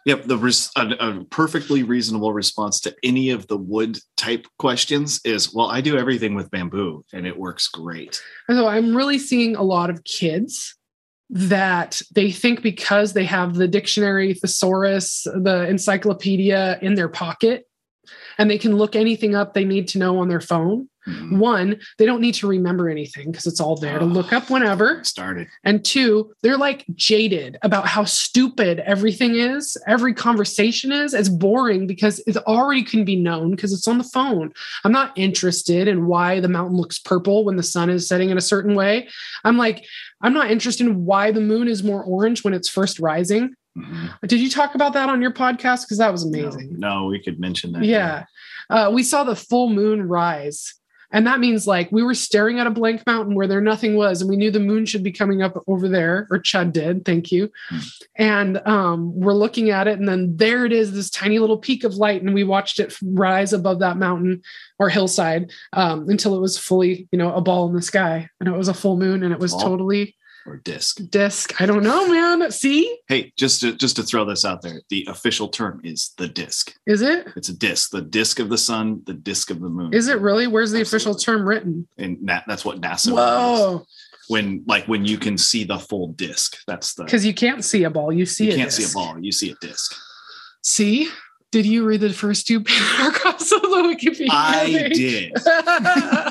Yep, 0.06 0.24
the 0.24 0.38
res- 0.38 0.70
a, 0.74 0.86
a 1.00 1.24
perfectly 1.24 1.82
reasonable 1.82 2.32
response 2.32 2.80
to 2.80 2.96
any 3.02 3.28
of 3.28 3.46
the 3.48 3.58
wood 3.58 3.98
type 4.16 4.46
questions 4.58 5.20
is, 5.26 5.52
well, 5.52 5.66
I 5.66 5.82
do 5.82 5.98
everything 5.98 6.34
with 6.34 6.50
bamboo 6.50 7.04
and 7.12 7.26
it 7.26 7.36
works 7.38 7.68
great. 7.68 8.22
so 8.48 8.66
I'm 8.66 8.96
really 8.96 9.18
seeing 9.18 9.54
a 9.54 9.62
lot 9.62 9.90
of 9.90 10.04
kids 10.04 10.74
that 11.30 12.00
they 12.14 12.30
think 12.30 12.62
because 12.62 13.12
they 13.12 13.24
have 13.24 13.54
the 13.54 13.68
dictionary, 13.68 14.34
thesaurus, 14.34 15.24
the 15.24 15.66
encyclopedia 15.68 16.78
in 16.80 16.94
their 16.94 17.08
pocket, 17.08 17.64
and 18.38 18.50
they 18.50 18.58
can 18.58 18.76
look 18.76 18.96
anything 18.96 19.34
up 19.34 19.52
they 19.52 19.64
need 19.64 19.88
to 19.88 19.98
know 19.98 20.18
on 20.18 20.28
their 20.28 20.40
phone. 20.40 20.88
Mhm. 21.08 21.38
One, 21.38 21.80
they 21.96 22.06
don't 22.06 22.20
need 22.20 22.34
to 22.34 22.46
remember 22.46 22.88
anything 22.88 23.30
because 23.30 23.46
it's 23.46 23.60
all 23.60 23.76
there 23.76 23.98
to 23.98 24.04
look 24.04 24.32
up 24.32 24.50
whenever. 24.50 25.02
Started. 25.04 25.48
And 25.64 25.84
two, 25.84 26.32
they're 26.42 26.56
like 26.58 26.84
jaded 26.94 27.56
about 27.62 27.86
how 27.88 28.04
stupid 28.04 28.80
everything 28.80 29.36
is. 29.36 29.76
Every 29.86 30.12
conversation 30.14 30.92
is. 30.92 31.14
It's 31.14 31.28
boring 31.28 31.86
because 31.86 32.20
it 32.26 32.36
already 32.38 32.82
can 32.82 33.04
be 33.04 33.16
known 33.16 33.52
because 33.52 33.72
it's 33.72 33.88
on 33.88 33.98
the 33.98 34.04
phone. 34.04 34.52
I'm 34.84 34.92
not 34.92 35.16
interested 35.16 35.88
in 35.88 36.06
why 36.06 36.40
the 36.40 36.48
mountain 36.48 36.76
looks 36.76 36.98
purple 36.98 37.44
when 37.44 37.56
the 37.56 37.62
sun 37.62 37.90
is 37.90 38.06
setting 38.06 38.30
in 38.30 38.36
a 38.38 38.42
certain 38.42 38.74
way. 38.74 39.08
I'm 39.44 39.56
like, 39.56 39.84
I'm 40.20 40.34
not 40.34 40.50
interested 40.50 40.86
in 40.86 41.04
why 41.04 41.30
the 41.30 41.40
moon 41.40 41.68
is 41.68 41.82
more 41.82 42.02
orange 42.02 42.44
when 42.44 42.54
it's 42.54 42.68
first 42.68 42.98
rising. 42.98 43.54
Mhm. 43.78 44.10
Did 44.26 44.40
you 44.40 44.50
talk 44.50 44.74
about 44.74 44.92
that 44.94 45.08
on 45.08 45.22
your 45.22 45.30
podcast? 45.30 45.82
Because 45.82 45.98
that 45.98 46.10
was 46.10 46.24
No, 46.24 46.40
amazing. 46.40 46.76
No, 46.78 47.04
we 47.06 47.22
could 47.22 47.38
mention 47.38 47.72
that. 47.72 47.84
Yeah. 47.84 48.24
Uh, 48.68 48.90
we 48.92 49.02
saw 49.02 49.24
the 49.24 49.36
full 49.36 49.68
moon 49.70 50.02
rise. 50.02 50.74
And 51.10 51.26
that 51.26 51.40
means 51.40 51.66
like 51.66 51.90
we 51.90 52.02
were 52.02 52.14
staring 52.14 52.58
at 52.58 52.66
a 52.66 52.70
blank 52.70 53.06
mountain 53.06 53.34
where 53.34 53.46
there 53.46 53.60
nothing 53.60 53.96
was, 53.96 54.20
and 54.20 54.28
we 54.28 54.36
knew 54.36 54.50
the 54.50 54.60
moon 54.60 54.84
should 54.84 55.02
be 55.02 55.12
coming 55.12 55.42
up 55.42 55.62
over 55.66 55.88
there, 55.88 56.26
or 56.30 56.38
Chud 56.38 56.72
did, 56.72 57.04
thank 57.04 57.32
you. 57.32 57.50
Hmm. 57.70 57.78
And 58.16 58.66
um, 58.66 59.18
we're 59.18 59.32
looking 59.32 59.70
at 59.70 59.88
it, 59.88 59.98
and 59.98 60.08
then 60.08 60.36
there 60.36 60.66
it 60.66 60.72
is, 60.72 60.92
this 60.92 61.10
tiny 61.10 61.38
little 61.38 61.58
peak 61.58 61.84
of 61.84 61.94
light, 61.94 62.22
and 62.22 62.34
we 62.34 62.44
watched 62.44 62.78
it 62.78 62.94
rise 63.02 63.52
above 63.52 63.78
that 63.80 63.96
mountain 63.96 64.42
or 64.78 64.90
hillside 64.90 65.50
um, 65.72 66.08
until 66.08 66.36
it 66.36 66.40
was 66.40 66.58
fully, 66.58 67.08
you 67.10 67.18
know, 67.18 67.34
a 67.34 67.40
ball 67.40 67.68
in 67.68 67.74
the 67.74 67.82
sky, 67.82 68.28
and 68.40 68.48
it 68.48 68.56
was 68.56 68.68
a 68.68 68.74
full 68.74 68.98
moon, 68.98 69.22
and 69.22 69.32
it 69.32 69.40
was 69.40 69.54
totally 69.56 70.14
Or 70.48 70.56
disc. 70.56 71.00
disc. 71.10 71.60
I 71.60 71.66
don't 71.66 71.82
know, 71.82 72.08
man. 72.08 72.50
See, 72.50 72.98
Hey, 73.06 73.32
just 73.36 73.60
to 73.60 73.74
just 73.76 73.96
to 73.96 74.02
throw 74.02 74.24
this 74.24 74.44
out 74.46 74.62
there, 74.62 74.80
the 74.88 75.06
official 75.10 75.48
term 75.48 75.80
is 75.84 76.14
the 76.16 76.26
disc. 76.26 76.74
is 76.86 77.02
it? 77.02 77.28
It's 77.36 77.50
a 77.50 77.52
disc, 77.56 77.90
the 77.90 78.00
disc 78.00 78.38
of 78.40 78.48
the 78.48 78.56
sun, 78.56 79.02
the 79.04 79.12
disc 79.12 79.50
of 79.50 79.60
the 79.60 79.68
moon. 79.68 79.92
Is 79.92 80.08
it 80.08 80.20
really? 80.20 80.46
Where's 80.46 80.70
the 80.72 80.80
official 80.80 81.14
term 81.14 81.46
written? 81.46 81.86
And 81.98 82.16
that, 82.28 82.44
that's 82.48 82.64
what 82.64 82.80
NASA 82.80 83.08
is. 83.08 83.12
Whoa. 83.12 83.84
When 84.28 84.64
like 84.66 84.86
when 84.88 85.04
you 85.04 85.18
can 85.18 85.36
see 85.36 85.64
the 85.64 85.78
full 85.78 86.08
disc, 86.12 86.56
that's 86.66 86.94
the 86.94 87.04
Because 87.04 87.26
you 87.26 87.34
can't 87.34 87.62
see 87.64 87.84
a 87.84 87.90
ball, 87.90 88.10
you 88.12 88.24
see 88.24 88.46
you 88.46 88.52
a 88.54 88.56
can't 88.56 88.72
see 88.72 88.84
a 88.84 88.92
ball, 88.94 89.18
you 89.22 89.32
see 89.32 89.50
a 89.50 89.54
disc. 89.66 89.94
See? 90.62 91.10
Did 91.50 91.64
you 91.64 91.86
read 91.86 92.02
the 92.02 92.12
first 92.12 92.46
two 92.46 92.60
paragraphs 92.64 93.50
of 93.52 93.62
the 93.62 93.68
Wikipedia? 93.68 94.28
I 94.30 94.64
page? 94.66 94.94
did. 94.96 95.32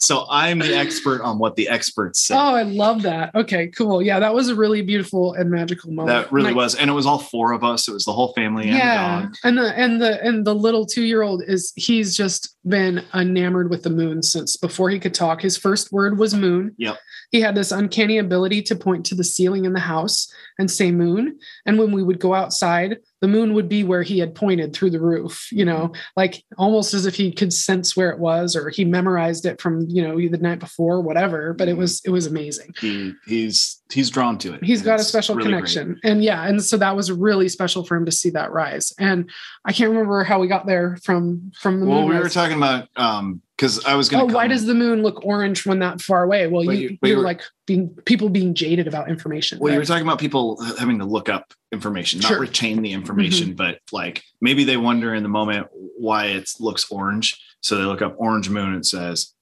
So 0.00 0.26
I'm 0.30 0.58
the 0.58 0.76
expert 0.76 1.22
on 1.22 1.38
what 1.38 1.56
the 1.56 1.68
experts 1.68 2.20
say. 2.20 2.34
oh, 2.34 2.54
I 2.54 2.62
love 2.62 3.02
that. 3.02 3.34
Okay, 3.34 3.68
cool. 3.68 4.02
Yeah, 4.02 4.20
that 4.20 4.34
was 4.34 4.48
a 4.48 4.54
really 4.54 4.82
beautiful 4.82 5.34
and 5.34 5.50
magical 5.50 5.90
moment. 5.90 6.08
that 6.24 6.32
really 6.32 6.48
Like, 6.48 6.56
was, 6.56 6.74
and 6.74 6.90
it 6.90 6.92
was 6.92 7.06
all 7.06 7.18
four 7.18 7.52
of 7.52 7.64
us. 7.64 7.88
It 7.88 7.92
was 7.92 8.04
the 8.04 8.12
whole 8.12 8.32
family 8.34 8.64
and 8.68 8.76
Yeah, 8.78 9.16
the 9.20 9.22
dog. 9.26 9.34
and 9.44 9.58
the 9.58 9.78
and 9.78 10.02
the 10.02 10.22
and 10.24 10.44
the 10.46 10.54
little 10.54 10.86
two 10.86 11.02
year 11.04 11.22
old 11.22 11.42
is 11.46 11.72
he's 11.76 12.16
just 12.16 12.56
been 12.68 13.04
enamored 13.14 13.70
with 13.70 13.82
the 13.84 13.90
moon 13.90 14.22
since 14.22 14.56
before 14.56 14.90
he 14.90 14.98
could 14.98 15.14
talk. 15.14 15.40
His 15.40 15.56
first 15.56 15.92
word 15.92 16.18
was 16.18 16.34
moon. 16.34 16.74
Yep. 16.78 16.98
He 17.30 17.40
had 17.40 17.54
this 17.54 17.72
uncanny 17.72 18.18
ability 18.18 18.62
to 18.62 18.76
point 18.76 19.06
to 19.06 19.14
the 19.14 19.24
ceiling 19.24 19.64
in 19.64 19.72
the 19.72 19.80
house 19.80 20.32
and 20.58 20.70
say 20.70 20.90
moon. 20.90 21.38
And 21.64 21.78
when 21.78 21.92
we 21.92 22.02
would 22.02 22.18
go 22.18 22.34
outside, 22.34 22.98
the 23.20 23.28
moon 23.28 23.54
would 23.54 23.68
be 23.68 23.82
where 23.84 24.02
he 24.02 24.18
had 24.18 24.34
pointed 24.34 24.72
through 24.74 24.90
the 24.90 25.00
roof, 25.00 25.48
you 25.50 25.64
know, 25.64 25.92
like 26.16 26.44
almost 26.58 26.94
as 26.94 27.06
if 27.06 27.14
he 27.14 27.32
could 27.32 27.52
sense 27.52 27.96
where 27.96 28.10
it 28.10 28.18
was 28.18 28.54
or 28.54 28.68
he 28.68 28.84
memorized 28.84 29.46
it 29.46 29.60
from, 29.60 29.86
you 29.88 30.02
know, 30.02 30.16
the 30.16 30.38
night 30.38 30.58
before, 30.58 31.00
whatever. 31.00 31.52
But 31.54 31.68
it 31.68 31.76
was 31.76 32.00
it 32.04 32.10
was 32.10 32.26
amazing. 32.26 32.74
He 32.78 33.14
he's 33.26 33.82
he's 33.92 34.10
drawn 34.10 34.38
to 34.38 34.54
it. 34.54 34.64
He's 34.64 34.82
got 34.82 35.00
a 35.00 35.04
special 35.04 35.34
really 35.34 35.48
great. 35.50 35.56
connection. 35.66 36.00
And 36.04 36.22
yeah, 36.22 36.46
and 36.46 36.62
so 36.62 36.76
that 36.76 36.94
was 36.96 37.10
really 37.10 37.48
special 37.48 37.84
for 37.84 37.96
him 37.96 38.04
to 38.06 38.12
see 38.12 38.30
that 38.30 38.52
rise. 38.52 38.92
And 38.98 39.30
I 39.64 39.72
can't 39.72 39.90
remember 39.90 40.24
how 40.24 40.38
we 40.40 40.48
got 40.48 40.66
there 40.66 40.98
from 41.02 41.52
from 41.58 41.80
the 41.80 41.86
Well, 41.86 42.02
moon. 42.02 42.10
we 42.10 42.18
were 42.18 42.28
talking 42.28 42.56
about 42.56 42.88
um 42.96 43.42
because 43.56 43.84
I 43.84 43.94
was 43.94 44.08
Oh, 44.12 44.18
gonna. 44.20 44.34
why 44.34 44.46
does 44.48 44.66
the 44.66 44.74
moon 44.74 45.02
look 45.02 45.24
orange 45.24 45.64
when 45.66 45.78
that 45.78 46.00
far 46.00 46.22
away? 46.24 46.46
Well, 46.46 46.64
But 46.64 46.76
you, 46.76 46.82
you- 46.90 46.98
you 47.02 47.08
you 47.10 47.18
are 47.20 47.22
like 47.22 47.42
being 47.66 47.88
people 48.04 48.28
being 48.28 48.54
jaded 48.54 48.86
about 48.86 49.08
information. 49.08 49.58
Well, 49.58 49.72
you 49.72 49.78
right? 49.78 49.82
were 49.82 49.86
talking 49.86 50.06
about 50.06 50.18
people 50.20 50.62
having 50.78 50.98
to 50.98 51.04
look 51.04 51.28
up 51.28 51.52
information, 51.72 52.20
not 52.20 52.28
Sure. 52.28 52.36
Mm-hmm. 52.36 52.42
retain 52.42 52.82
the 52.82 52.92
information, 52.92 53.54
but 53.54 53.80
like 53.92 54.22
maybe 54.40 54.64
they 54.64 54.76
wonder 54.76 55.14
in 55.14 55.22
the 55.22 55.28
moment 55.28 55.68
why 55.98 56.26
it 56.26 56.50
looks 56.60 56.90
orange. 56.90 57.40
So 57.62 57.76
they 57.76 57.84
look 57.84 58.02
up 58.02 58.14
orange 58.18 58.48
moon. 58.50 58.74
It 58.74 58.84
says 58.86 59.32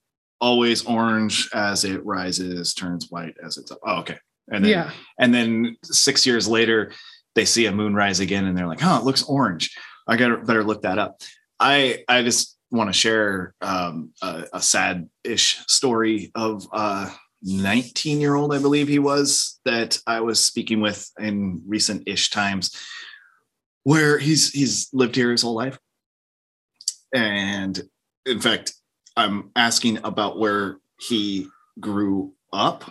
always 0.41 0.85
orange 0.85 1.49
as 1.53 1.85
it 1.85 2.03
rises, 2.05 2.73
turns 2.73 3.09
white 3.11 3.35
as 3.43 3.57
it's 3.57 3.71
up. 3.71 3.79
Oh, 3.85 3.97
okay. 3.99 4.17
And 4.51 4.63
then, 4.63 4.71
yeah. 4.71 4.91
and 5.19 5.33
then 5.33 5.75
six 5.83 6.25
years 6.25 6.47
later, 6.47 6.91
they 7.35 7.45
see 7.45 7.65
a 7.65 7.71
moon 7.71 7.93
rise 7.95 8.19
again, 8.19 8.45
and 8.45 8.55
they're 8.57 8.67
like, 8.67 8.79
"Oh, 8.83 8.97
it 8.97 9.03
looks 9.03 9.23
orange. 9.23 9.75
I 10.07 10.17
got 10.17 10.27
to 10.29 10.37
better 10.37 10.63
look 10.63 10.83
that 10.83 10.99
up." 10.99 11.21
I 11.59 12.03
I 12.07 12.21
just 12.21 12.54
want 12.75 12.89
to 12.89 12.93
share 12.93 13.53
um, 13.61 14.11
a, 14.21 14.45
a 14.53 14.61
sad-ish 14.61 15.59
story 15.67 16.31
of 16.35 16.67
a 16.71 17.11
19 17.41 18.21
year 18.21 18.35
old, 18.35 18.53
I 18.53 18.59
believe 18.59 18.87
he 18.87 18.99
was, 18.99 19.59
that 19.65 19.99
I 20.07 20.21
was 20.21 20.43
speaking 20.43 20.81
with 20.81 21.09
in 21.19 21.61
recent-ish 21.65 22.29
times, 22.29 22.75
where 23.83 24.17
he's 24.17 24.51
he's 24.51 24.89
lived 24.93 25.15
here 25.15 25.31
his 25.31 25.43
whole 25.43 25.55
life, 25.55 25.77
and 27.13 27.79
in 28.25 28.41
fact, 28.41 28.73
I'm 29.15 29.51
asking 29.55 29.99
about 30.03 30.39
where 30.39 30.77
he 30.99 31.47
grew 31.79 32.33
up 32.51 32.89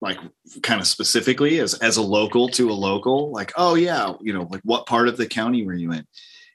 like 0.00 0.18
kind 0.62 0.80
of 0.80 0.86
specifically 0.86 1.58
as 1.58 1.74
as 1.74 1.96
a 1.96 2.02
local 2.02 2.48
to 2.48 2.70
a 2.70 2.72
local 2.72 3.32
like 3.32 3.52
oh 3.56 3.74
yeah 3.74 4.12
you 4.20 4.32
know 4.32 4.46
like 4.50 4.60
what 4.62 4.86
part 4.86 5.08
of 5.08 5.16
the 5.16 5.26
county 5.26 5.64
were 5.66 5.74
you 5.74 5.92
in? 5.92 6.06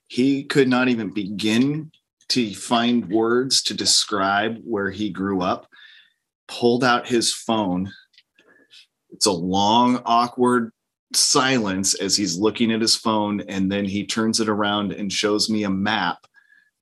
He 0.08 0.44
could 0.44 0.68
not 0.68 0.90
even 0.90 1.10
begin 1.10 1.92
to 2.30 2.54
find 2.54 3.10
words 3.10 3.62
to 3.64 3.74
describe 3.74 4.58
where 4.64 4.90
he 4.90 5.10
grew 5.10 5.42
up 5.42 5.68
pulled 6.48 6.84
out 6.84 7.08
his 7.08 7.34
phone 7.34 7.92
it's 9.12 9.26
a 9.26 9.32
long 9.32 10.02
awkward 10.06 10.72
silence 11.14 11.94
as 11.96 12.18
he's 12.18 12.38
looking 12.38 12.72
at 12.72 12.82
his 12.82 12.96
phone 12.96 13.42
and 13.42 13.72
then 13.72 13.86
he 13.86 14.06
turns 14.06 14.40
it 14.40 14.50
around 14.50 14.92
and 14.92 15.14
shows 15.14 15.50
me 15.50 15.64
a 15.64 15.70
map 15.70 16.26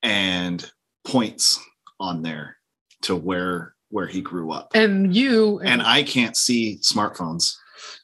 and 0.04 0.72
points 1.06 1.60
on 2.00 2.22
there 2.22 2.58
to 3.02 3.16
where 3.16 3.76
where 3.90 4.08
he 4.08 4.22
grew 4.22 4.52
up 4.52 4.72
And 4.74 5.14
you 5.16 5.60
and 5.60 5.82
I 5.82 6.04
can't 6.04 6.38
see 6.38 6.78
smartphones. 6.78 7.54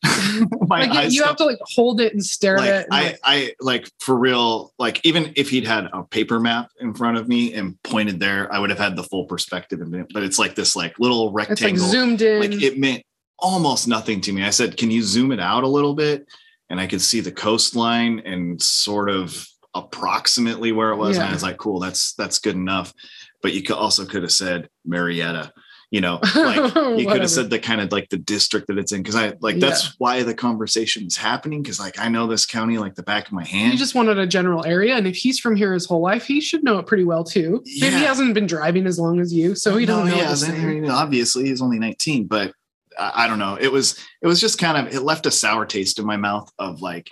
my 0.67 0.85
like 0.85 1.11
you- 1.11 1.23
have 1.23 1.35
to 1.37 1.45
like 1.45 1.57
hold 1.61 1.99
it 2.01 2.13
and 2.13 2.23
stare 2.23 2.57
like 2.57 2.69
at 2.69 2.81
it. 2.81 2.87
I, 2.91 3.03
like- 3.03 3.19
I 3.23 3.53
like 3.59 3.91
for 3.99 4.17
real 4.17 4.73
like 4.77 4.99
even 5.03 5.33
if 5.35 5.49
he'd 5.49 5.65
had 5.65 5.87
a 5.93 6.03
paper 6.03 6.39
map 6.39 6.69
in 6.79 6.93
front 6.93 7.17
of 7.17 7.27
me 7.27 7.53
and 7.53 7.81
pointed 7.83 8.19
there 8.19 8.51
i 8.53 8.59
would 8.59 8.69
have 8.69 8.79
had 8.79 8.95
the 8.95 9.03
full 9.03 9.25
perspective 9.25 9.81
of 9.81 9.93
it. 9.93 10.07
But 10.13 10.23
it's 10.23 10.39
like 10.39 10.55
this 10.55 10.75
like 10.75 10.97
little 10.99 11.27
it's 11.27 11.35
like 11.35 11.49
rectangle. 11.49 11.87
zoomed 11.87 12.21
in. 12.21 12.39
like 12.41 12.61
it 12.61 12.77
meant 12.77 13.03
almost 13.39 13.87
nothing 13.87 14.19
to 14.21 14.31
me. 14.31 14.43
I 14.43 14.49
said 14.51 14.77
can 14.77 14.91
you 14.91 15.01
zoom 15.03 15.31
it 15.31 15.39
out 15.39 15.63
a 15.63 15.67
little 15.67 15.93
bit? 15.93 16.25
And 16.69 16.79
i 16.79 16.87
could 16.87 17.01
see 17.01 17.21
the 17.21 17.31
coastline 17.31 18.19
and 18.19 18.61
sort 18.61 19.09
of 19.09 19.47
approximately 19.73 20.71
where 20.71 20.91
it 20.91 20.97
was. 20.97 21.17
And 21.17 21.27
i 21.27 21.31
was 21.33 21.43
like 21.43 21.57
cool 21.57 21.79
that's 21.79 22.13
that's 22.13 22.39
good 22.39 22.55
enough. 22.55 22.93
But 23.41 23.53
you 23.53 23.63
could 23.63 23.75
also 23.77 24.05
could 24.05 24.23
have 24.23 24.31
said 24.31 24.69
marietta 24.85 25.53
you 25.89 26.01
know 26.01 26.19
like 26.35 26.75
you 26.99 27.07
could 27.07 27.21
have 27.21 27.29
said 27.29 27.49
the 27.49 27.57
kind 27.59 27.79
of 27.79 27.91
like 27.93 28.09
the 28.09 28.17
district 28.17 28.67
that 28.67 28.77
it's 28.77 28.91
in 28.91 29.01
because 29.01 29.15
i 29.15 29.33
like 29.39 29.57
that's 29.59 29.97
why 29.99 30.21
the 30.21 30.33
conversation 30.33 31.05
is 31.05 31.15
happening 31.15 31.61
because 31.61 31.79
like 31.79 31.97
i 31.97 32.09
know 32.09 32.27
this 32.27 32.45
county 32.45 32.77
like 32.77 32.93
the 32.95 33.03
back 33.03 33.25
of 33.27 33.31
my 33.33 33.45
hand 33.45 33.71
He 33.71 33.77
just 33.77 33.95
wanted 33.95 34.17
a 34.19 34.27
general 34.27 34.65
area, 34.65 34.95
and 34.95 35.07
if 35.07 35.15
he's 35.15 35.39
from 35.39 35.55
here 35.55 35.73
his 35.73 35.85
whole 35.85 36.01
life, 36.01 36.25
he 36.25 36.41
should 36.41 36.63
know 36.63 36.77
it 36.79 36.87
pretty 36.87 37.03
well 37.05 37.23
too. 37.23 37.63
Maybe 37.79 37.95
he 37.95 38.03
hasn't 38.03 38.33
been 38.33 38.47
driving 38.47 38.85
as 38.85 38.99
long 38.99 39.19
as 39.21 39.33
you, 39.33 39.55
so 39.55 39.77
he 39.77 39.85
No, 39.85 39.99
doesn't 40.03 40.17
know. 40.17 40.23
hasn't. 40.23 40.59
I 40.59 40.65
mean, 40.65 40.89
obviously 40.89 41.45
he's 41.45 41.61
only 41.61 41.79
19 41.79 42.27
but 42.27 42.53
I, 42.99 43.23
I 43.23 43.27
don't 43.27 43.39
know 43.39 43.57
it 43.59 43.71
was 43.71 43.97
it 44.21 44.27
was 44.27 44.41
just 44.41 44.59
kind 44.59 44.77
of 44.87 44.93
it 44.93 45.01
left 45.01 45.25
a 45.25 45.31
sour 45.31 45.65
taste 45.65 45.99
in 45.99 46.05
my 46.05 46.17
mouth 46.17 46.51
of 46.59 46.81
like 46.81 47.09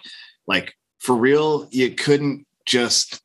like 0.48 0.76
for 1.00 1.16
real 1.16 1.68
you 1.72 1.92
couldn't 1.92 2.46
just 2.66 3.22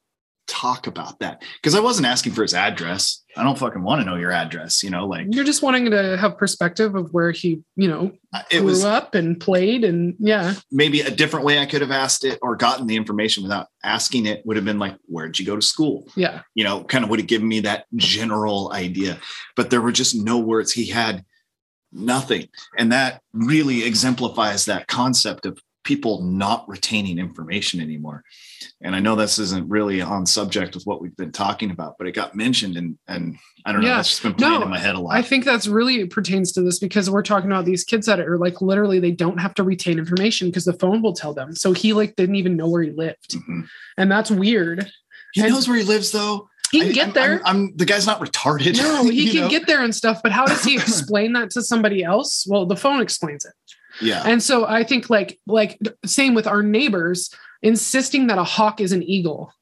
talk 0.51 0.86
about 0.86 1.18
that 1.20 1.42
because 1.57 1.74
i 1.76 1.80
wasn't 1.80 2.05
asking 2.05 2.32
for 2.32 2.42
his 2.42 2.55
address 2.55 3.22
i 3.36 3.42
don't 3.44 3.57
fucking 3.57 3.82
want 3.82 4.01
to 4.01 4.05
know 4.05 4.16
your 4.16 4.32
address 4.32 4.82
you 4.82 4.90
know 4.90 5.07
like 5.07 5.26
You're 5.30 5.44
just 5.44 5.62
wanting 5.62 5.90
to 5.90 6.16
have 6.16 6.36
perspective 6.36 6.94
of 6.94 7.12
where 7.12 7.30
he, 7.30 7.62
you 7.76 7.88
know, 7.88 8.12
it 8.51 8.59
grew 8.59 8.66
was 8.66 8.84
up 8.84 9.14
and 9.14 9.38
played, 9.38 9.84
and 9.84 10.14
yeah, 10.18 10.55
maybe 10.72 11.01
a 11.01 11.11
different 11.11 11.44
way 11.44 11.59
I 11.59 11.66
could 11.66 11.80
have 11.80 11.90
asked 11.90 12.24
it 12.24 12.38
or 12.42 12.57
gotten 12.57 12.86
the 12.86 12.96
information 12.96 13.42
without 13.42 13.68
asking 13.84 14.26
it 14.26 14.44
would 14.44 14.57
have 14.57 14.64
been 14.64 14.78
like, 14.78 14.96
where'd 15.07 15.38
you 15.38 15.46
go 15.46 15.57
to 15.57 15.62
school? 15.62 16.09
yeah. 16.16 16.42
You 16.55 16.64
know, 16.64 16.82
kind 16.84 17.05
of 17.05 17.11
would 17.11 17.20
have 17.20 17.28
given 17.28 17.46
me 17.48 17.61
that 17.61 17.86
general 17.94 18.72
idea. 18.72 19.18
But 19.57 19.70
there 19.70 19.80
were 19.80 19.92
just 19.92 20.14
no 20.16 20.38
words. 20.38 20.72
He 20.72 20.86
had 20.86 21.24
nothing. 21.92 22.48
And 22.78 22.92
that 22.92 23.22
really 23.32 23.84
exemplifies 23.84 24.64
that 24.64 24.86
concept 24.86 25.46
of 25.46 25.59
people 25.82 26.22
not 26.22 26.68
retaining 26.68 27.18
information 27.18 27.80
anymore. 27.80 28.22
And 28.82 28.94
I 28.94 29.00
know 29.00 29.16
this 29.16 29.38
isn't 29.38 29.68
really 29.68 30.02
on 30.02 30.26
subject 30.26 30.74
with 30.74 30.84
what 30.84 31.00
we've 31.00 31.16
been 31.16 31.32
talking 31.32 31.70
about, 31.70 31.96
but 31.98 32.06
it 32.06 32.12
got 32.12 32.34
mentioned 32.34 32.76
and 32.76 32.98
and 33.08 33.36
I 33.64 33.72
don't 33.72 33.80
know, 33.80 33.88
Yeah. 33.88 33.96
that's 33.96 34.10
just 34.10 34.22
been 34.22 34.34
playing 34.34 34.54
No, 34.60 34.62
in 34.62 34.70
my 34.70 34.78
head 34.78 34.94
a 34.94 35.00
lot. 35.00 35.14
I 35.14 35.22
think 35.22 35.44
that's 35.44 35.66
really 35.66 36.04
pertains 36.06 36.52
to 36.52 36.62
this 36.62 36.78
because 36.78 37.08
we're 37.08 37.22
talking 37.22 37.50
about 37.50 37.64
these 37.64 37.82
kids 37.84 38.06
that 38.06 38.20
are 38.20 38.36
like 38.38 38.60
literally 38.60 39.00
they 39.00 39.10
don't 39.10 39.38
have 39.38 39.54
to 39.54 39.62
retain 39.62 39.98
information 39.98 40.48
because 40.48 40.64
the 40.66 40.74
phone 40.74 41.02
will 41.02 41.14
tell 41.14 41.32
them. 41.32 41.54
So 41.54 41.72
he 41.72 41.92
like 41.94 42.14
didn't 42.16 42.36
even 42.36 42.56
know 42.56 42.68
where 42.68 42.82
he 42.82 42.90
lived, 42.90 43.30
Mhm. 43.36 43.66
and 43.96 44.10
that's 44.10 44.30
weird. 44.30 44.90
He 45.32 45.40
and- 45.42 45.50
knows 45.52 45.66
where 45.68 45.78
he 45.78 45.84
lives 45.84 46.10
though. 46.12 46.48
He 46.72 46.80
can 46.80 46.88
I- 46.90 46.92
get 46.92 47.04
I'm- 47.04 47.12
there. 47.14 47.40
I'm, 47.46 47.56
I'm- 47.56 47.72
the 47.76 47.84
guy's 47.86 48.06
not 48.06 48.20
retarded. 48.20 48.76
no, 48.76 49.04
he 49.10 49.30
can 49.30 49.42
know? 49.42 49.48
get 49.48 49.66
there 49.66 49.82
and 49.82 49.94
stuff, 49.94 50.20
but 50.22 50.30
how 50.32 50.44
does 50.46 50.62
he 50.62 50.74
explain 50.76 51.32
that 51.32 51.50
to 51.52 51.62
somebody 51.62 52.04
else? 52.04 52.46
Well, 52.48 52.66
the 52.66 52.76
phone 52.76 53.00
explains 53.00 53.44
it. 53.46 53.52
Yeah. 54.01 54.22
And 54.24 54.42
so 54.42 54.66
I 54.66 54.82
think 54.84 55.11
like 55.11 55.38
like 55.46 55.78
same 56.05 56.34
with 56.34 56.46
our 56.46 56.62
neighbors 56.62 57.32
insisting 57.62 58.26
that 58.28 58.38
a 58.38 58.44
hawk 58.44 58.80
is 58.80 58.92
an 58.92 59.03
eagle. 59.03 59.53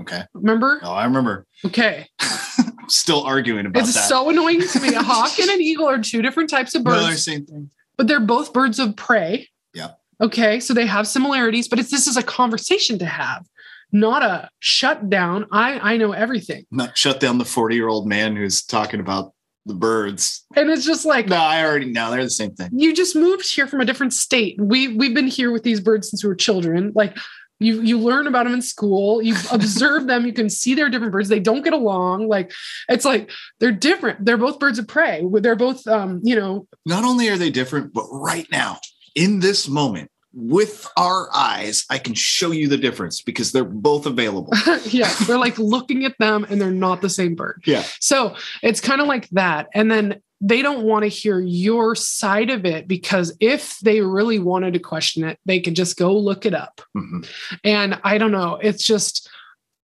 Okay. 0.00 0.22
Remember? 0.34 0.78
Oh, 0.82 0.92
I 0.92 1.04
remember. 1.04 1.46
Okay. 1.64 2.06
Still 2.88 3.22
arguing 3.24 3.66
about 3.66 3.82
It's 3.82 3.94
that. 3.94 4.08
so 4.08 4.30
annoying 4.30 4.62
to 4.62 4.80
me. 4.80 4.94
A 4.94 5.02
hawk 5.02 5.38
and 5.38 5.50
an 5.50 5.60
eagle 5.60 5.88
are 5.88 5.98
two 5.98 6.22
different 6.22 6.48
types 6.48 6.74
of 6.74 6.84
no, 6.84 6.92
birds. 6.92 7.06
they're 7.06 7.16
same 7.16 7.44
thing. 7.44 7.70
but 7.96 8.06
they're 8.06 8.20
both 8.20 8.52
birds 8.52 8.78
of 8.78 8.94
prey. 8.96 9.48
Yeah. 9.74 9.90
Okay. 10.20 10.60
So 10.60 10.72
they 10.72 10.86
have 10.86 11.06
similarities, 11.08 11.68
but 11.68 11.78
it's 11.78 11.90
this 11.90 12.06
is 12.06 12.16
a 12.16 12.22
conversation 12.22 12.98
to 13.00 13.04
have, 13.06 13.44
not 13.92 14.22
a 14.22 14.48
shut 14.60 15.10
down. 15.10 15.46
I 15.52 15.94
I 15.94 15.96
know 15.96 16.12
everything. 16.12 16.64
Not 16.70 16.96
shut 16.96 17.18
down 17.20 17.38
the 17.38 17.44
40 17.44 17.74
year 17.74 17.88
old 17.88 18.06
man 18.06 18.36
who's 18.36 18.62
talking 18.62 19.00
about 19.00 19.32
the 19.68 19.74
birds. 19.74 20.44
And 20.56 20.68
it's 20.70 20.84
just 20.84 21.04
like 21.04 21.28
No, 21.28 21.36
I 21.36 21.64
already 21.64 21.86
know 21.92 22.10
they're 22.10 22.24
the 22.24 22.30
same 22.30 22.52
thing. 22.52 22.70
you 22.72 22.94
just 22.94 23.14
moved 23.14 23.52
here 23.54 23.66
from 23.66 23.80
a 23.80 23.84
different 23.84 24.12
state. 24.12 24.56
We 24.60 24.88
we've 24.96 25.14
been 25.14 25.28
here 25.28 25.52
with 25.52 25.62
these 25.62 25.80
birds 25.80 26.10
since 26.10 26.24
we 26.24 26.28
were 26.28 26.34
children. 26.34 26.92
Like 26.94 27.16
you 27.60 27.80
you 27.82 27.98
learn 27.98 28.26
about 28.26 28.44
them 28.44 28.54
in 28.54 28.62
school, 28.62 29.20
you 29.20 29.34
observe 29.52 30.06
them, 30.06 30.26
you 30.26 30.32
can 30.32 30.48
see 30.50 30.74
they're 30.74 30.88
different 30.90 31.12
birds. 31.12 31.28
They 31.28 31.40
don't 31.40 31.62
get 31.62 31.72
along. 31.72 32.28
Like 32.28 32.52
it's 32.88 33.04
like 33.04 33.30
they're 33.60 33.72
different. 33.72 34.24
They're 34.24 34.36
both 34.36 34.58
birds 34.58 34.78
of 34.78 34.88
prey. 34.88 35.24
They're 35.40 35.56
both 35.56 35.86
um, 35.86 36.20
you 36.24 36.36
know, 36.36 36.66
Not 36.86 37.04
only 37.04 37.28
are 37.28 37.36
they 37.36 37.50
different, 37.50 37.92
but 37.92 38.06
right 38.10 38.46
now, 38.50 38.78
in 39.14 39.40
this 39.40 39.68
moment, 39.68 40.10
with 40.32 40.86
our 40.96 41.28
eyes, 41.34 41.84
I 41.90 41.98
can 41.98 42.14
show 42.14 42.50
you 42.50 42.68
the 42.68 42.76
difference 42.76 43.22
because 43.22 43.52
they're 43.52 43.64
both 43.64 44.06
available. 44.06 44.52
yeah, 44.84 45.12
they're 45.26 45.38
like 45.38 45.58
looking 45.58 46.04
at 46.04 46.16
them 46.18 46.46
and 46.48 46.60
they're 46.60 46.70
not 46.70 47.00
the 47.00 47.10
same 47.10 47.34
bird. 47.34 47.62
Yeah. 47.66 47.84
So 48.00 48.36
it's 48.62 48.80
kind 48.80 49.00
of 49.00 49.06
like 49.06 49.28
that. 49.30 49.68
And 49.74 49.90
then 49.90 50.20
they 50.40 50.62
don't 50.62 50.84
want 50.84 51.02
to 51.02 51.08
hear 51.08 51.40
your 51.40 51.94
side 51.94 52.50
of 52.50 52.64
it 52.64 52.86
because 52.86 53.36
if 53.40 53.78
they 53.80 54.00
really 54.02 54.38
wanted 54.38 54.74
to 54.74 54.78
question 54.78 55.24
it, 55.24 55.38
they 55.46 55.60
could 55.60 55.74
just 55.74 55.96
go 55.96 56.16
look 56.16 56.46
it 56.46 56.54
up. 56.54 56.80
Mhm. 56.96 57.26
And 57.64 57.98
I 58.04 58.18
don't 58.18 58.32
know. 58.32 58.58
It's 58.62 58.84
just 58.84 59.28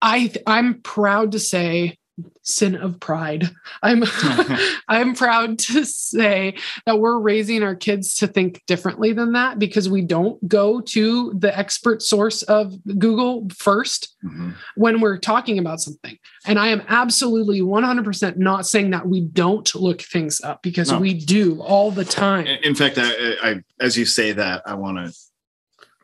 I 0.02 0.32
I'm 0.46 0.82
proud 0.82 1.32
to 1.32 1.40
say 1.40 1.98
sin 2.42 2.74
of 2.76 2.98
pride. 3.00 3.50
I'm 3.82 4.02
I'm 4.88 5.14
proud 5.14 5.58
to 5.60 5.84
say 5.84 6.56
that 6.86 6.98
we're 6.98 7.18
raising 7.18 7.62
our 7.62 7.74
kids 7.74 8.14
to 8.16 8.26
think 8.26 8.62
differently 8.66 9.12
than 9.12 9.32
that 9.32 9.58
because 9.58 9.88
we 9.88 10.02
don't 10.02 10.46
go 10.48 10.80
to 10.80 11.34
the 11.38 11.56
expert 11.56 12.02
source 12.02 12.42
of 12.44 12.74
Google 12.98 13.48
first 13.54 14.14
Mhm. 14.24 14.54
when 14.76 15.00
we're 15.00 15.18
talking 15.18 15.58
about 15.58 15.80
something. 15.80 16.18
And 16.46 16.58
I 16.58 16.68
am 16.68 16.82
absolutely 16.88 17.60
100% 17.60 18.38
not 18.38 18.66
saying 18.66 18.90
that 18.90 19.06
we 19.06 19.20
don't 19.20 19.72
look 19.74 20.00
things 20.02 20.40
up 20.40 20.62
because 20.62 20.90
No. 20.90 20.98
we 20.98 21.14
do 21.14 21.60
all 21.60 21.90
the 21.90 22.04
time. 22.04 22.46
In 22.46 22.58
in 22.64 22.74
fact, 22.74 22.98
I, 22.98 23.10
I, 23.42 23.60
as 23.80 23.96
you 23.96 24.04
say 24.06 24.32
that, 24.32 24.62
I 24.66 24.74
want 24.74 24.98
to 24.98 25.12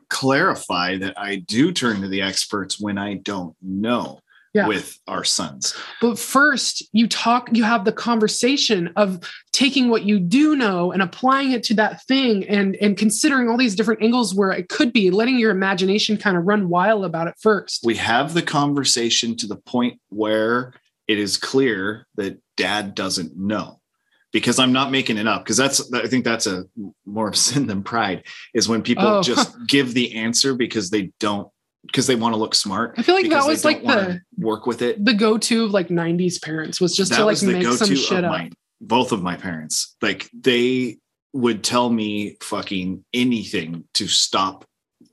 clarify 0.08 0.98
that 0.98 1.18
I 1.18 1.36
do 1.36 1.72
turn 1.72 2.02
to 2.02 2.08
the 2.08 2.20
experts 2.22 2.78
when 2.80 2.98
I 2.98 3.14
don't 3.14 3.56
know 3.62 4.20
Yeah. 4.54 4.66
with 4.66 4.98
our 5.08 5.24
sons. 5.24 5.74
But 6.02 6.18
first, 6.18 6.82
you 6.92 7.08
talk, 7.08 7.48
you 7.52 7.64
have 7.64 7.86
the 7.86 7.92
conversation 7.92 8.92
of 8.96 9.18
taking 9.52 9.88
what 9.88 10.02
you 10.02 10.20
do 10.20 10.54
know 10.56 10.92
and 10.92 11.00
applying 11.00 11.52
it 11.52 11.62
to 11.64 11.74
that 11.74 12.02
thing 12.04 12.44
and 12.46 12.76
and 12.76 12.96
considering 12.98 13.48
all 13.48 13.56
these 13.56 13.74
different 13.74 14.02
angles 14.02 14.34
where 14.34 14.50
it 14.52 14.68
could 14.68 14.92
be, 14.92 15.10
letting 15.10 15.38
your 15.38 15.50
imagination 15.52 16.18
kind 16.18 16.36
of 16.36 16.44
run 16.44 16.68
wild 16.68 17.04
about 17.04 17.28
it 17.28 17.34
first. 17.40 17.80
we 17.84 17.94
have 17.94 18.34
the 18.34 18.42
conversation 18.42 19.36
to 19.36 19.46
the 19.46 19.56
point 19.56 19.98
where 20.10 20.74
it 21.08 21.18
is 21.18 21.36
clear 21.38 22.06
that 22.16 22.38
dad 22.56 22.94
doesn't 22.94 23.36
know 23.36 23.80
because 24.32 24.58
i'm 24.58 24.72
not 24.72 24.90
making 24.90 25.16
it 25.18 25.26
up 25.26 25.42
because 25.42 25.56
that's 25.56 25.92
i 25.94 26.06
think 26.06 26.24
that's 26.24 26.46
a 26.46 26.64
more 27.06 27.28
of 27.28 27.36
sin 27.36 27.66
than 27.66 27.82
pride 27.82 28.22
is 28.54 28.68
when 28.68 28.82
people 28.82 29.04
Oh. 29.06 29.22
just 29.22 29.54
give 29.66 29.94
the 29.94 30.14
answer 30.14 30.54
because 30.54 30.90
they 30.90 31.10
don't 31.18 31.48
because 31.86 32.06
they 32.06 32.14
want 32.14 32.34
to 32.34 32.38
look 32.38 32.54
smart 32.54 32.94
I 32.96 33.02
feel 33.02 33.14
like 33.14 33.28
that 33.30 33.46
was 33.46 33.64
like 33.64 33.82
the 33.82 34.20
work 34.36 34.66
with 34.66 34.82
it 34.82 35.04
the 35.04 35.14
go-to 35.14 35.64
of 35.64 35.72
like 35.72 35.88
90s 35.88 36.40
parents 36.40 36.80
was 36.80 36.94
just 36.94 37.10
that 37.10 37.18
to 37.18 37.24
like 37.24 37.42
make 37.42 37.66
some 37.66 37.94
shit 37.94 38.18
of 38.18 38.24
up. 38.24 38.30
my 38.30 38.50
both 38.80 39.12
of 39.12 39.22
my 39.22 39.36
parents 39.36 39.96
like 40.00 40.28
they 40.32 40.98
would 41.32 41.64
tell 41.64 41.88
me 41.88 42.36
fucking 42.40 43.04
anything 43.14 43.84
to 43.94 44.06
stop 44.06 44.64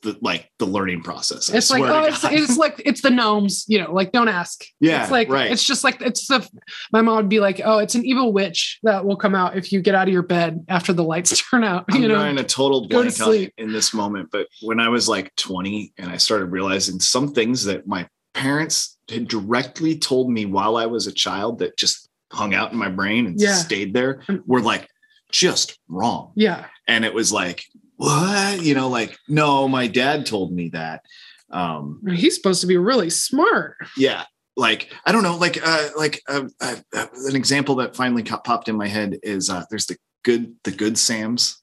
the 0.02 0.18
like 0.22 0.50
the 0.60 0.66
learning 0.66 1.02
process 1.02 1.52
I 1.54 1.58
It's 1.58 1.70
like, 1.70 1.84
oh, 1.84 2.04
it's, 2.04 2.24
it's 2.24 2.58
like 2.58 2.82
it's 2.86 3.02
the 3.02 3.10
gnomes, 3.10 3.66
you 3.68 3.82
know, 3.82 3.91
like 3.93 4.12
don't 4.12 4.28
ask. 4.30 4.64
Yeah, 4.80 5.02
it's 5.04 5.12
like 5.12 5.30
right. 5.30 5.52
it's 5.52 5.64
just 5.64 5.84
like 5.84 6.02
it's 6.02 6.28
the 6.28 6.47
my 6.91 7.02
mom 7.02 7.18
would 7.18 7.30
be 7.30 7.39
like, 7.39 7.62
oh, 7.64 7.80
it's 7.80 7.95
an 7.95 8.06
evil 8.06 8.32
witch 8.34 8.80
that 8.84 9.04
will 9.06 9.18
come 9.18 9.36
out 9.36 9.58
if 9.58 9.72
you 9.72 9.82
get 9.82 9.95
out 9.95 10.08
of 10.08 10.14
your 10.14 10.24
bed 10.24 10.66
after 10.70 10.93
the 10.93 11.04
lights 11.04 11.32
turn 11.50 11.64
out. 11.64 11.86
I'm 11.91 12.02
you 12.02 12.08
know, 12.08 12.24
in 12.26 12.38
a 12.38 12.43
total 12.43 12.88
Go 12.88 13.04
to 13.04 13.12
sleep. 13.12 13.54
in 13.58 13.72
this 13.74 13.93
moment, 13.93 14.30
but 14.32 14.47
when 14.62 14.80
I 14.80 14.89
was 14.89 15.08
like 15.10 15.36
20 15.36 15.93
and 15.97 16.10
I 16.10 16.18
started 16.18 16.45
realizing 16.45 17.00
some 17.00 17.34
things 17.34 17.66
that 17.66 17.88
my 17.88 18.08
parents 18.34 18.97
had 19.10 19.28
directly 19.28 19.97
told 19.97 20.32
me 20.32 20.45
while 20.45 20.78
I 20.78 20.86
was 20.86 21.08
a 21.08 21.12
child 21.12 21.60
that 21.60 21.78
just 21.78 22.08
hung 22.32 22.54
out 22.54 22.72
in 22.72 22.78
my 22.78 22.89
brain 22.89 23.26
and 23.26 23.39
Yeah. 23.41 23.56
stayed 23.56 23.93
there 23.93 24.22
Um, 24.30 24.43
were 24.45 24.62
like 24.62 24.88
just 25.32 25.78
wrong. 25.88 26.32
yeah, 26.36 26.66
And 26.88 27.04
it 27.06 27.14
was 27.14 27.32
like, 27.32 27.64
what? 28.00 28.62
You 28.64 28.76
know, 28.76 28.88
like, 28.88 29.18
no, 29.28 29.68
my 29.68 29.88
dad 29.88 30.26
told 30.26 30.52
me 30.54 30.70
that. 30.70 31.04
Um, 31.52 32.02
he's 32.08 32.36
supposed 32.36 32.62
to 32.62 32.68
be 32.68 32.78
really 32.78 33.10
smart. 33.10 33.76
yeah 33.97 34.24
like 34.58 34.91
i 35.06 35.12
don't 35.14 35.24
know 35.24 35.38
like 35.38 35.58
uh 35.66 35.88
like 35.97 36.22
uh, 36.28 36.43
uh, 36.60 36.76
uh, 36.93 37.06
an 37.28 37.36
example 37.36 37.76
that 37.76 37.95
finally 37.95 38.24
popped 38.24 38.68
in 38.68 38.76
my 38.76 38.88
head 38.88 39.18
is 39.24 39.50
uh 39.50 39.64
there's 39.70 39.86
the 39.86 39.95
good 40.26 40.54
the 40.66 40.72
good 40.72 40.97
sams 40.97 41.62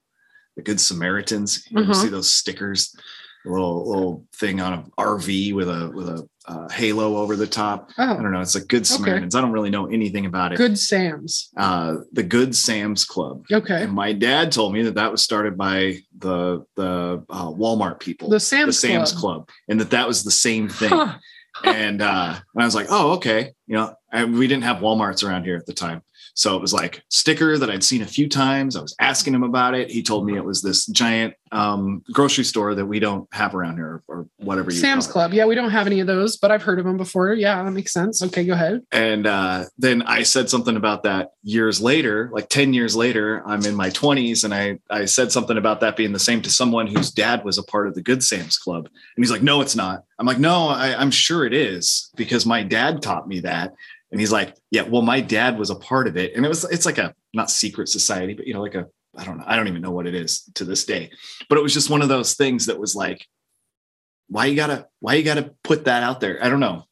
the 0.57 0.62
good 0.62 0.80
samaritans 0.80 1.66
you 1.70 1.80
Uh-huh. 1.80 1.93
see 1.93 2.09
those 2.09 2.32
stickers 2.32 2.97
a 3.45 3.51
little 3.51 3.87
little 3.89 4.24
thing 4.34 4.61
on 4.61 4.72
an 4.72 4.91
rv 4.99 5.55
with 5.55 5.68
a 5.68 5.91
with 5.95 6.09
a 6.09 6.26
uh, 6.49 6.68
halo 6.68 7.16
over 7.16 7.34
the 7.36 7.47
top. 7.47 7.90
I 7.99 8.12
Oh, 8.12 8.22
don't 8.22 8.32
know. 8.32 8.40
It's 8.40 8.55
like 8.55 8.68
Good 8.68 8.82
Okay. 8.82 8.84
Samaritans. 8.84 9.34
I 9.34 9.40
don't 9.40 9.53
really 9.53 9.70
know 9.70 9.86
anything 9.86 10.26
about 10.26 10.53
it. 10.53 10.57
good 10.59 10.78
Sam's. 10.78 11.51
Uh, 11.57 11.97
the 12.12 12.22
Good 12.22 12.55
Sam's 12.55 13.05
Club. 13.05 13.44
Okay. 13.51 13.82
And 13.82 13.92
my 13.92 14.12
dad 14.12 14.53
told 14.53 14.72
me 14.72 14.82
that 14.82 14.94
that 14.94 15.11
was 15.11 15.22
started 15.22 15.57
by 15.57 15.99
the 16.18 16.64
the 16.76 17.24
uh, 17.28 17.51
Walmart 17.51 18.01
people, 18.01 18.28
The 18.28 18.40
Sam's, 18.40 18.66
the 18.80 18.88
Sam's 18.88 19.12
Club. 19.12 19.47
Club, 19.47 19.49
and 19.68 19.80
that 19.80 19.90
that 19.90 20.07
was 20.07 20.22
the 20.24 20.30
same 20.30 20.68
thing. 20.68 20.90
Huh. 20.90 21.14
and 21.64 22.03
uh, 22.03 22.34
and 22.55 22.62
I 22.62 22.64
was 22.64 22.74
like, 22.74 22.86
oh, 22.90 23.12
okay. 23.14 23.53
You 23.66 23.76
know, 23.76 23.94
and 24.12 24.38
we 24.38 24.47
didn't 24.47 24.64
have 24.64 24.76
WalMarts 24.78 25.26
around 25.26 25.44
here 25.44 25.57
at 25.57 25.66
the 25.66 25.72
time. 25.72 26.03
So 26.34 26.55
it 26.55 26.61
was 26.61 26.74
like 26.74 27.03
sticker 27.09 27.57
that 27.57 27.70
I'd 27.70 27.82
seen 27.82 28.03
a 28.03 28.07
few 28.07 28.28
times. 28.28 28.76
I 28.76 28.82
was 28.82 28.94
asking 29.01 29.34
him 29.34 29.42
about 29.42 29.74
it. 29.74 29.90
He 29.90 30.03
told 30.03 30.26
me 30.26 30.36
it 30.36 30.44
was 30.44 30.61
this 30.61 30.84
giant 30.84 31.32
um, 31.51 32.03
grocery 32.12 32.44
store 32.44 32.74
that 32.74 32.84
we 32.84 32.99
don't 33.01 33.26
have 33.32 33.55
around 33.55 33.76
here 33.76 34.03
or 34.07 34.28
whatever 34.47 34.70
you 34.70 34.78
Sam's. 34.78 35.07
Club. 35.07 35.34
Yeah, 35.34 35.44
we 35.44 35.55
don't 35.55 35.70
have 35.70 35.86
any 35.86 36.01
of 36.01 36.07
those, 36.07 36.36
but 36.36 36.51
I've 36.51 36.62
heard 36.62 36.78
of 36.78 36.84
them 36.84 36.97
before. 36.97 37.34
Yeah, 37.34 37.62
that 37.62 37.70
makes 37.70 37.92
sense. 37.92 38.22
Okay, 38.22 38.44
go 38.44 38.55
ahead. 38.55 38.82
And 38.92 39.26
uh, 39.26 39.64
then 39.76 40.03
I 40.03 40.22
said 40.22 40.49
something 40.49 40.76
about 40.76 41.03
that 41.03 41.32
years 41.42 41.80
later, 41.80 42.30
like 42.32 42.49
10 42.49 42.72
years 42.72 42.97
later, 42.97 43.42
I'm 43.47 43.64
in 43.66 43.74
my 43.74 43.90
20s. 43.90 44.44
And 44.44 44.55
I, 44.55 44.78
I 44.90 45.05
said 45.05 45.32
something 45.32 45.59
about 45.59 45.80
that 45.80 45.97
being 45.97 46.12
the 46.12 46.18
same 46.18 46.40
to 46.42 46.51
someone 46.51 46.86
whose 46.86 47.11
dad 47.11 47.44
was 47.44 47.59
a 47.59 47.62
part 47.62 47.86
of 47.86 47.94
the 47.94 48.03
Good 48.03 48.22
Sam's 48.22 48.57
Club. 48.57 48.86
And 48.86 49.24
he's 49.24 49.30
like, 49.30 49.42
no, 49.42 49.61
it's 49.61 49.76
not. 49.76 50.05
I'm 50.18 50.26
like, 50.26 50.38
no, 50.38 50.68
I, 50.68 50.94
I'm 50.99 51.11
sure 51.11 51.44
it 51.44 51.53
is 51.53 52.11
because 52.16 52.47
my 52.47 52.62
dad 52.62 53.03
taught 53.03 53.28
me 53.28 53.40
that. 53.40 53.74
And 54.11 54.20
he's 54.20 54.32
like, 54.32 54.57
yeah, 54.70 54.82
well, 54.82 55.03
my 55.03 55.20
dad 55.20 55.59
was 55.59 55.70
a 55.70 55.74
part 55.74 56.07
of 56.07 56.16
it. 56.16 56.34
And 56.34 56.44
it 56.44 56.49
was, 56.49 56.64
it's 56.64 56.86
like 56.86 56.99
a 56.99 57.14
not 57.34 57.51
secret 57.51 57.88
society, 57.88 58.34
but 58.34 58.47
you 58.47 58.55
know, 58.55 58.62
like 58.62 58.74
a, 58.74 58.86
I 59.16 59.24
don't 59.24 59.38
know, 59.38 59.44
I 59.47 59.57
don't 59.57 59.68
even 59.68 59.82
know 59.82 59.90
what 59.90 60.07
it 60.07 60.14
is 60.14 60.42
to 60.55 60.64
this 60.64 60.84
day. 60.84 61.11
But 61.49 61.59
it 61.59 61.62
was 61.62 61.74
just 61.74 61.90
one 61.90 62.03
of 62.03 62.09
those 62.09 62.34
things 62.34 62.66
that 62.66 62.78
was 62.78 62.94
like, 62.94 63.26
why 64.29 64.47
you 64.47 64.57
gotta, 64.57 64.87
why 65.01 65.14
you 65.14 65.22
gotta 65.22 65.55
put 65.62 65.85
that 65.87 66.03
out 66.03 66.20
there? 66.20 66.43
I 66.45 66.49
don't 66.49 66.61
know. 66.61 66.85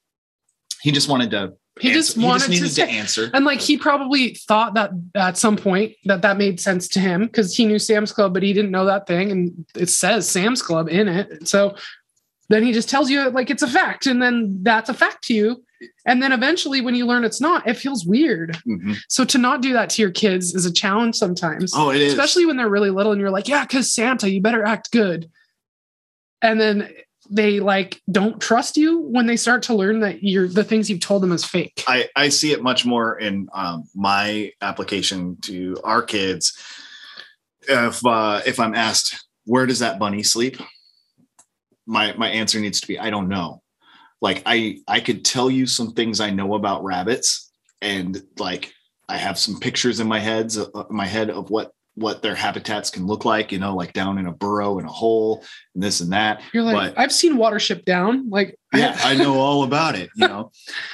He 0.82 0.92
just 0.92 1.08
wanted 1.08 1.30
to 1.32 1.54
He 1.80 1.92
just 1.92 2.16
answer- 2.16 2.26
wanted 2.26 2.44
to 2.44 2.50
needed 2.50 2.70
say- 2.70 2.90
answer. 2.90 3.30
And 3.34 3.44
like 3.44 3.60
he 3.60 3.76
probably 3.76 4.34
thought 4.34 4.74
that 4.74 4.90
at 5.14 5.36
some 5.38 5.56
point 5.56 5.94
that 6.04 6.22
that 6.22 6.36
made 6.36 6.60
sense 6.60 6.86
to 6.88 7.00
him 7.00 7.24
because 7.26 7.56
he 7.56 7.64
knew 7.64 7.78
Sam's 7.78 8.12
Club, 8.12 8.34
but 8.34 8.42
he 8.42 8.52
didn't 8.52 8.70
know 8.70 8.84
that 8.86 9.06
thing, 9.06 9.30
and 9.32 9.66
it 9.76 9.88
says 9.88 10.28
Sam's 10.28 10.62
Club 10.62 10.88
in 10.88 11.08
it. 11.08 11.48
So 11.48 11.74
then 12.50 12.62
he 12.62 12.72
just 12.72 12.88
tells 12.90 13.08
you 13.10 13.30
like 13.30 13.50
it's 13.50 13.62
a 13.62 13.68
fact, 13.68 14.06
and 14.06 14.20
then 14.22 14.58
that's 14.62 14.90
a 14.90 14.94
fact 14.94 15.24
to 15.24 15.34
you. 15.34 15.64
And 16.06 16.22
then 16.22 16.32
eventually, 16.32 16.80
when 16.80 16.94
you 16.94 17.04
learn 17.06 17.24
it's 17.24 17.40
not, 17.40 17.66
it 17.66 17.74
feels 17.78 18.06
weird. 18.06 18.56
Mhm. 18.66 18.96
So 19.08 19.24
to 19.24 19.36
not 19.38 19.60
do 19.60 19.72
that 19.72 19.90
to 19.90 20.02
your 20.02 20.10
kids 20.12 20.54
is 20.54 20.64
a 20.66 20.72
challenge 20.72 21.16
sometimes, 21.16 21.72
Oh, 21.74 21.90
it 21.90 22.00
is. 22.00 22.12
especially 22.12 22.46
when 22.46 22.56
they're 22.56 22.68
really 22.70 22.90
little, 22.90 23.12
and 23.12 23.20
you're 23.20 23.30
like, 23.30 23.48
yeah, 23.48 23.64
because 23.64 23.92
Santa, 23.92 24.30
you 24.30 24.40
better 24.40 24.64
act 24.64 24.92
good. 24.92 25.30
And 26.40 26.60
then 26.60 26.90
they 27.30 27.60
like 27.60 28.00
don't 28.10 28.40
trust 28.40 28.76
you 28.76 29.00
when 29.00 29.26
they 29.26 29.36
start 29.36 29.62
to 29.64 29.74
learn 29.74 30.00
that 30.00 30.22
you're 30.22 30.48
the 30.48 30.64
things 30.64 30.88
you've 30.88 31.00
told 31.00 31.22
them 31.22 31.32
is 31.32 31.44
fake. 31.44 31.84
I, 31.86 32.08
I 32.16 32.28
see 32.28 32.52
it 32.52 32.62
much 32.62 32.84
more 32.84 33.18
in 33.18 33.48
um, 33.52 33.84
my 33.94 34.52
application 34.60 35.36
to 35.42 35.76
our 35.84 36.02
kids. 36.02 36.56
If 37.68 38.04
uh, 38.04 38.42
if 38.46 38.60
I'm 38.60 38.74
asked 38.74 39.26
where 39.44 39.66
does 39.66 39.80
that 39.80 39.98
bunny 39.98 40.22
sleep, 40.22 40.58
my 41.86 42.14
my 42.14 42.28
answer 42.28 42.60
needs 42.60 42.80
to 42.80 42.86
be 42.86 42.98
I 42.98 43.10
don't 43.10 43.28
know. 43.28 43.62
Like 44.20 44.42
I 44.46 44.78
I 44.88 45.00
could 45.00 45.24
tell 45.24 45.50
you 45.50 45.66
some 45.66 45.92
things 45.92 46.20
I 46.20 46.30
know 46.30 46.54
about 46.54 46.84
rabbits, 46.84 47.52
and 47.82 48.22
like 48.38 48.72
I 49.08 49.16
have 49.16 49.38
some 49.38 49.60
pictures 49.60 50.00
in 50.00 50.06
my 50.06 50.18
heads 50.18 50.58
uh, 50.58 50.84
my 50.90 51.06
head 51.06 51.30
of 51.30 51.50
what 51.50 51.72
what 51.94 52.22
their 52.22 52.34
habitats 52.34 52.90
can 52.90 53.06
look 53.06 53.24
like. 53.24 53.52
You 53.52 53.58
know, 53.58 53.74
like 53.74 53.92
down 53.92 54.18
in 54.18 54.26
a 54.26 54.32
burrow 54.32 54.78
in 54.78 54.84
a 54.84 54.92
hole 54.92 55.44
and 55.74 55.82
this 55.82 56.00
and 56.00 56.12
that. 56.12 56.42
You're 56.52 56.62
like, 56.62 56.94
But- 56.94 57.00
I've 57.00 57.12
seen 57.12 57.36
Watership 57.36 57.84
Down. 57.84 58.28
Like, 58.28 58.58
yeah 58.74 58.96
i 59.04 59.14
know 59.14 59.38
all 59.38 59.62
about 59.62 59.94
it 59.94 60.10
you 60.16 60.26
know 60.26 60.50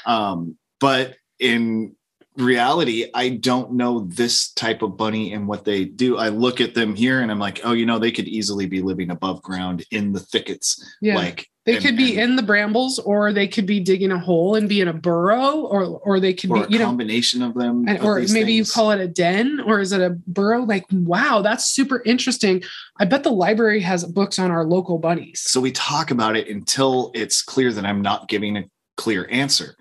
um 0.07 0.57
but 0.78 1.16
in 1.38 1.94
reality 2.36 3.07
i 3.14 3.28
don't 3.28 3.72
know 3.72 4.01
this 4.01 4.53
type 4.53 4.82
of 4.82 4.96
bunny 4.96 5.32
and 5.32 5.46
what 5.48 5.64
they 5.64 5.84
do 5.84 6.16
i 6.16 6.28
look 6.28 6.61
at 6.61 6.74
them 6.74 6.94
here 6.94 7.20
and 7.20 7.30
i'm 7.30 7.38
like 7.38 7.61
oh 7.64 7.72
you 7.72 7.86
know 7.86 7.98
they 7.98 8.12
could 8.12 8.28
easily 8.28 8.66
be 8.66 8.82
living 8.82 9.11
above 9.11 9.42
ground 9.42 9.84
in 9.90 10.12
the 10.12 10.20
thickets 10.20 10.96
yeah, 11.01 11.14
like 11.16 11.48
they 11.70 11.76
and- 11.76 11.84
could 11.84 11.96
be 11.96 12.18
in 12.18 12.36
the 12.36 12.42
brambles, 12.42 12.98
or 12.98 13.32
they 13.32 13.48
could 13.48 13.66
be 13.66 13.80
digging 13.80 14.10
a 14.12 14.18
hole 14.18 14.54
and 14.56 14.68
be 14.68 14.80
in 14.80 14.88
a 14.88 14.92
burrow, 14.92 15.60
or 15.60 15.98
or 16.04 16.20
they 16.20 16.34
could 16.34 16.50
or 16.50 16.66
be, 16.66 16.74
you 16.74 16.78
know, 16.78 16.86
combination 16.86 17.42
of 17.42 17.54
them 17.54 17.86
and, 17.88 17.98
of 17.98 18.04
or 18.04 18.20
maybe 18.32 18.52
you 18.52 18.64
call 18.64 18.90
it 18.90 19.00
a 19.00 19.08
den, 19.08 19.60
or 19.60 19.80
is 19.80 19.92
it 19.92 20.00
a 20.00 20.10
burrow? 20.26 20.60
Like, 20.62 20.84
wow, 20.90 21.42
that's 21.42 21.66
super 21.66 22.02
interesting. 22.04 22.62
I 22.98 23.04
bet 23.04 23.22
the 23.22 23.30
library 23.30 23.80
has 23.80 24.04
books 24.04 24.38
on 24.38 24.50
our 24.50 24.64
local 24.64 24.98
bunnies. 24.98 25.40
so 25.40 25.60
we 25.60 25.72
talk 25.72 26.10
about 26.10 26.36
it 26.36 26.48
until 26.48 27.10
it's 27.14 27.42
clear 27.42 27.72
that 27.72 27.84
i'm 27.84 28.02
not 28.02 28.28
giving 28.28 28.56
a 28.56 28.64
clear 28.96 29.26
answer 29.30 29.76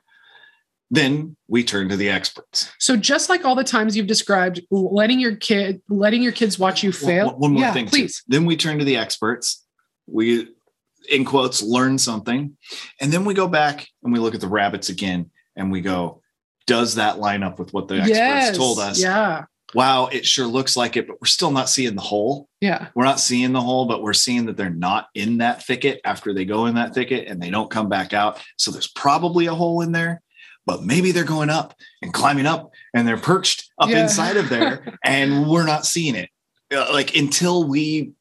then 0.91 1.35
we 1.47 1.63
turn 1.63 1.89
to 1.89 1.97
the 1.97 2.09
experts 2.09 2.71
So 2.79 2.95
just 2.95 3.29
like 3.29 3.45
all 3.45 3.55
the 3.55 3.63
times 3.63 3.95
you've 3.95 4.07
described, 4.07 4.61
letting 4.71 5.19
your 5.19 5.35
kid, 5.35 5.81
letting 5.89 6.23
your 6.23 6.31
kids 6.31 6.57
watch 6.57 6.81
you 6.83 6.91
fail. 6.91 7.27
One, 7.27 7.35
one 7.39 7.53
more 7.53 7.61
yeah, 7.61 7.73
thing, 7.73 7.85
too. 7.85 7.91
please. 7.91 8.23
Then 8.27 8.45
we 8.45 8.55
turn 8.57 8.79
to 8.79 8.85
the 8.85 8.95
experts. 8.97 9.63
We, 10.07 10.47
in 11.10 11.26
quotes, 11.26 11.62
learn 11.62 11.97
something, 11.97 12.57
and 13.01 13.12
then 13.12 13.26
we 13.26 13.34
go 13.34 13.47
back 13.47 13.88
and 14.03 14.14
we 14.14 14.20
look 14.20 14.36
at 14.36 14.41
the 14.41 14.47
rabbits 14.47 14.89
again, 14.89 15.32
and 15.55 15.72
we 15.72 15.82
go, 15.82 16.22
"Does 16.68 16.95
that 16.95 17.20
line 17.20 17.43
up 17.43 17.60
with 17.60 17.74
what 17.74 17.88
the 17.88 17.95
experts 17.95 18.10
Yes, 18.18 18.57
told 18.57 18.80
us?" 18.80 19.01
Yeah, 19.01 19.45
Wow, 19.76 20.07
it 20.07 20.26
sure 20.26 20.47
looks 20.47 20.76
like 20.76 20.97
it, 20.97 21.05
but 21.07 21.22
we're 21.22 21.28
still 21.28 21.51
not 21.51 21.70
seeing 21.70 21.93
the 21.95 22.01
hole. 22.01 22.47
yeah. 22.60 22.88
We're 22.95 23.05
not 23.05 23.20
seeing 23.20 23.51
the 23.53 23.62
hole, 23.62 23.86
but 23.86 24.01
we're 24.01 24.14
seeing 24.14 24.47
that 24.47 24.57
they're 24.57 24.70
not 24.72 25.10
in 25.14 25.38
that 25.38 25.64
thicket 25.64 26.01
after 26.03 26.34
they 26.34 26.43
go 26.43 26.66
in 26.66 26.74
that 26.74 26.95
thicket 26.95 27.28
and 27.28 27.39
they 27.39 27.51
don't 27.51 27.70
come 27.70 27.88
back 27.88 28.12
out. 28.12 28.39
So 28.57 28.72
there's 28.72 28.88
probably 28.88 29.45
a 29.45 29.53
hole 29.53 29.82
in 29.82 29.91
there, 29.91 30.24
but 30.66 30.82
maybe 30.84 31.12
they're 31.12 31.24
going 31.24 31.51
up 31.51 31.76
and 32.01 32.12
climbing 32.12 32.47
up 32.47 32.72
and 32.95 33.07
they're 33.07 33.16
perched 33.18 33.70
up 33.80 33.89
Yeah. 33.89 34.01
inside 34.01 34.38
of 34.38 34.49
there 34.49 34.97
and 35.05 35.47
we're 35.47 35.68
not 35.68 35.86
seeing 35.86 36.16
it. 36.16 36.30
Uh, 36.76 36.88
like 36.91 37.16
until 37.16 37.64
we 37.68 38.14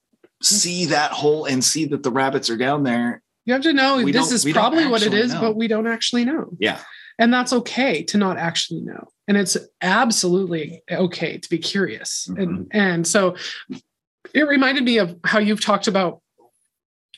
see 0.43 0.87
that 0.87 1.11
hole 1.11 1.45
and 1.45 1.63
see 1.63 1.85
that 1.87 2.03
the 2.03 2.11
rabbits 2.11 2.51
are 2.51 2.57
down 2.57 2.83
there. 2.83 3.23
You 3.45 3.55
have 3.55 3.63
to 3.63 3.73
know 3.73 4.03
We 4.03 4.13
this 4.13 4.31
is 4.31 4.45
probably 4.53 4.87
what 4.87 5.03
it 5.03 5.15
is, 5.15 5.33
know. 5.33 5.41
but 5.41 5.57
we 5.57 5.69
don't 5.69 5.87
actually 5.87 6.25
know. 6.25 6.51
Yeah. 6.59 6.81
And 7.19 7.33
that's 7.33 7.53
okay 7.53 8.03
to 8.05 8.19
not 8.19 8.37
actually 8.37 8.83
know. 8.83 9.09
And 9.27 9.37
it's 9.37 9.57
absolutely 9.83 10.83
okay 10.91 11.39
to 11.39 11.49
be 11.49 11.59
curious. 11.59 12.29
Mm-hmm. 12.31 12.43
And 12.43 12.69
and 12.73 13.07
so 13.07 13.37
it 14.35 14.47
reminded 14.47 14.85
me 14.85 14.99
of 14.99 15.17
how 15.25 15.39
you've 15.39 15.65
talked 15.65 15.89
about 15.89 16.21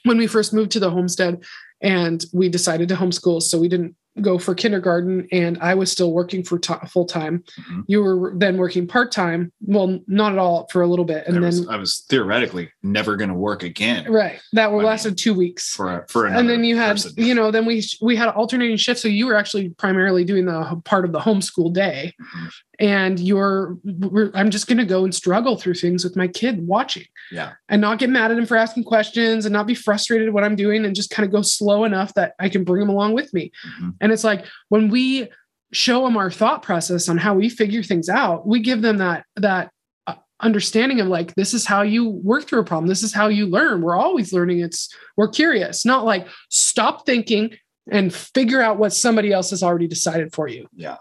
when 0.04 0.18
we 0.18 0.26
first 0.26 0.54
moved 0.54 0.70
to 0.72 0.80
the 0.80 0.90
homestead 0.90 1.44
and 1.82 2.24
we 2.32 2.48
decided 2.48 2.88
to 2.88 2.94
homeschool. 2.94 3.42
So 3.42 3.58
we 3.58 3.68
didn't 3.68 3.96
go 4.20 4.38
for 4.38 4.54
kindergarten 4.54 5.26
and 5.30 5.56
I 5.60 5.74
was 5.74 5.90
still 5.90 6.12
working 6.12 6.42
for 6.42 6.58
t- 6.58 6.74
full 6.88 7.04
time. 7.06 7.44
Mhm. 7.58 7.84
You 7.86 8.02
were 8.02 8.32
then 8.36 8.56
working 8.56 8.86
part 8.86 9.12
time. 9.12 9.52
Well, 9.62 10.00
not 10.08 10.32
at 10.32 10.38
all 10.38 10.66
for 10.72 10.82
a 10.82 10.86
little 10.86 11.04
bit. 11.04 11.24
And 11.26 11.36
I 11.36 11.40
then, 11.40 11.46
was, 11.46 11.68
I 11.68 11.76
was 11.76 12.04
theoretically 12.10 12.70
never 12.82 13.16
going 13.16 13.28
to 13.30 13.34
work 13.36 13.62
again 13.62 14.10
right, 14.10 14.40
that 14.52 14.68
I 14.68 14.72
mean, 14.72 14.82
lasted 14.82 15.16
two 15.16 15.32
weeks 15.32 15.74
for, 15.74 16.06
for 16.08 16.26
another 16.26 16.40
and 16.40 16.50
then 16.50 16.64
you 16.64 16.76
had 16.76 16.92
person. 16.96 17.12
you 17.16 17.34
know 17.34 17.50
then 17.50 17.66
we 17.66 17.82
we 18.02 18.16
had 18.16 18.28
alternating 18.30 18.76
shifts 18.76 19.02
so 19.02 19.08
you 19.08 19.26
were 19.26 19.36
actually 19.36 19.70
primarily 19.70 20.24
doing 20.24 20.44
the 20.46 20.80
part 20.84 21.04
of 21.04 21.12
the 21.12 21.20
homeschool 21.20 21.72
day 21.72 22.12
Mhm. 22.20 22.50
And 22.80 23.20
you're 23.20 23.76
we're, 23.84 24.30
i'm 24.34 24.50
just 24.50 24.66
going 24.66 24.78
to 24.78 24.84
go 24.84 25.04
and 25.04 25.14
struggle 25.14 25.56
through 25.56 25.74
things 25.74 26.02
with 26.02 26.16
my 26.16 26.26
kid 26.26 26.66
watching. 26.66 27.04
Yeah. 27.30 27.52
and 27.68 27.80
not 27.80 27.98
get 28.00 28.10
mad 28.10 28.32
at 28.32 28.38
him 28.38 28.46
for 28.46 28.56
asking 28.56 28.84
questions 28.84 29.46
and 29.46 29.52
not 29.52 29.66
be 29.68 29.74
frustrated 29.74 30.26
at 30.28 30.34
what 30.34 30.42
i'm 30.42 30.56
doing 30.56 30.84
and 30.84 30.96
just 30.96 31.10
kind 31.10 31.24
of 31.24 31.30
go 31.32 31.42
slow 31.42 31.84
enough 31.84 32.14
that 32.14 32.34
i 32.40 32.48
can 32.48 32.64
bring 32.64 32.82
him 32.82 32.88
along 32.88 33.12
with 33.12 33.32
me. 33.32 33.52
Mhm. 33.78 33.94
and 34.00 34.10
it's 34.12 34.24
like 34.24 34.44
when 34.70 34.88
we 34.88 35.28
show 35.72 36.04
them 36.04 36.16
our 36.16 36.30
thought 36.30 36.62
process 36.62 37.08
on 37.08 37.18
how 37.18 37.34
we 37.34 37.48
figure 37.48 37.82
things 37.84 38.08
out 38.08 38.46
we 38.46 38.58
give 38.58 38.82
them 38.82 38.96
that 38.98 39.24
that 39.36 39.70
uh, 40.08 40.14
understanding 40.40 41.00
of 41.00 41.06
like 41.06 41.34
this 41.34 41.54
is 41.54 41.66
how 41.66 41.82
you 41.82 42.08
work 42.08 42.46
through 42.48 42.60
a 42.60 42.64
problem. 42.64 42.88
This 42.88 43.02
is 43.02 43.12
how 43.12 43.28
you 43.28 43.46
learn. 43.46 43.82
We're 43.82 43.94
always 43.94 44.32
learning. 44.32 44.60
It's 44.60 44.88
we're 45.18 45.28
curious. 45.28 45.84
Not 45.84 46.04
like 46.06 46.26
stop 46.48 47.04
thinking 47.04 47.54
and 47.92 48.12
figure 48.12 48.62
out 48.62 48.78
what 48.78 48.92
somebody 48.94 49.32
else 49.32 49.50
has 49.50 49.62
already 49.62 49.86
decided 49.86 50.32
for 50.32 50.48
you. 50.48 50.66
Yeah. 50.74 50.96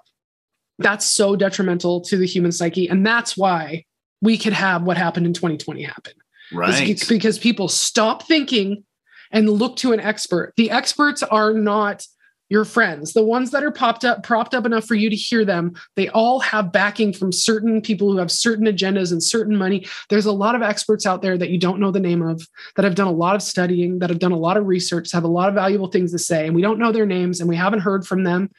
That's 0.79 1.05
so 1.05 1.35
detrimental 1.35 2.01
to 2.01 2.17
the 2.17 2.25
human 2.25 2.51
psyche 2.51 2.87
and 2.89 3.05
that's 3.05 3.37
why 3.37 3.83
we 4.21 4.37
could 4.37 4.53
have 4.53 4.83
what 4.83 4.97
happened 4.97 5.25
in 5.25 5.33
2020 5.33 5.83
happen 5.83 6.13
It's 6.51 6.55
Right. 6.55 7.05
because 7.07 7.37
people 7.37 7.67
stop 7.67 8.23
thinking 8.27 8.83
and 9.31 9.47
look 9.49 9.75
to 9.77 9.93
an 9.93 9.99
expert. 9.99 10.53
The 10.57 10.71
experts 10.71 11.21
are 11.21 11.53
not 11.53 12.05
your 12.49 12.65
friends. 12.65 13.13
The 13.13 13.23
ones 13.23 13.51
that 13.51 13.63
are 13.63 13.69
popped 13.69 14.03
up, 14.03 14.23
propped 14.23 14.55
up 14.55 14.65
enough 14.65 14.85
for 14.85 14.95
you 14.95 15.07
to 15.11 15.15
hear 15.15 15.45
them, 15.45 15.75
they 15.95 16.09
all 16.09 16.39
have 16.39 16.71
backing 16.71 17.13
from 17.13 17.31
certain 17.31 17.79
people 17.79 18.11
who 18.11 18.17
have 18.17 18.31
certain 18.31 18.65
agendas 18.65 19.11
and 19.11 19.21
certain 19.21 19.55
money. 19.55 19.85
There's 20.09 20.25
a 20.25 20.31
lot 20.31 20.55
of 20.55 20.63
experts 20.63 21.05
out 21.05 21.21
there 21.21 21.37
that 21.37 21.51
you 21.51 21.59
don't 21.59 21.79
know 21.79 21.91
the 21.91 21.99
name 21.99 22.23
of, 22.23 22.41
that 22.75 22.85
have 22.85 22.95
done 22.95 23.05
a 23.07 23.11
lot 23.11 23.35
of 23.35 23.43
studying, 23.43 23.99
that 23.99 24.09
have 24.09 24.17
done 24.17 24.31
a 24.31 24.37
lot 24.37 24.57
of 24.57 24.65
research, 24.65 25.11
have 25.11 25.23
a 25.25 25.27
lot 25.27 25.47
of 25.49 25.53
valuable 25.53 25.89
things 25.89 26.11
to 26.13 26.17
say, 26.17 26.47
and 26.47 26.55
we 26.55 26.63
don't 26.63 26.79
know 26.79 26.91
their 26.91 27.05
names 27.05 27.39
and 27.39 27.47
we 27.47 27.55
haven't 27.55 27.81
heard 27.81 28.07
from 28.07 28.23
them. 28.23 28.49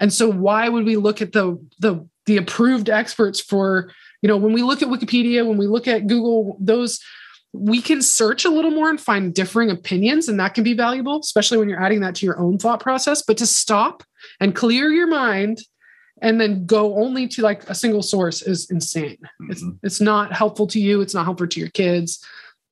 And 0.00 0.12
so 0.12 0.30
why 0.30 0.68
would 0.68 0.84
we 0.84 0.96
look 0.96 1.22
at 1.22 1.32
the 1.32 1.56
the 1.78 2.04
the 2.26 2.36
approved 2.38 2.88
experts 2.90 3.40
for, 3.40 3.92
you 4.22 4.28
know, 4.28 4.36
when 4.36 4.52
we 4.52 4.62
look 4.62 4.82
at 4.82 4.88
Wikipedia, 4.88 5.46
when 5.46 5.58
we 5.58 5.66
look 5.66 5.86
at 5.86 6.06
Google, 6.06 6.56
those 6.60 6.98
we 7.52 7.82
can 7.82 8.00
search 8.00 8.44
a 8.44 8.50
little 8.50 8.70
more 8.70 8.88
and 8.88 9.00
find 9.00 9.34
differing 9.34 9.70
opinions, 9.70 10.28
and 10.28 10.38
that 10.38 10.54
can 10.54 10.62
be 10.64 10.72
valuable, 10.74 11.18
especially 11.18 11.58
when 11.58 11.68
you're 11.68 11.82
adding 11.82 12.00
that 12.00 12.14
to 12.16 12.26
your 12.26 12.38
own 12.38 12.58
thought 12.58 12.80
process. 12.80 13.22
But 13.22 13.38
to 13.38 13.46
stop 13.46 14.04
and 14.38 14.54
clear 14.54 14.88
your 14.90 15.08
mind 15.08 15.60
and 16.22 16.40
then 16.40 16.64
go 16.66 16.96
only 17.02 17.26
to 17.26 17.42
like 17.42 17.68
a 17.68 17.74
single 17.74 18.02
source 18.02 18.42
is 18.42 18.70
insane. 18.70 19.16
It's, 19.48 19.62
Mhm. 19.64 19.78
it's 19.82 20.00
not 20.00 20.32
helpful 20.32 20.66
to 20.68 20.78
you, 20.78 21.00
it's 21.00 21.14
not 21.14 21.24
helpful 21.24 21.48
to 21.48 21.60
your 21.60 21.70
kids. 21.70 22.22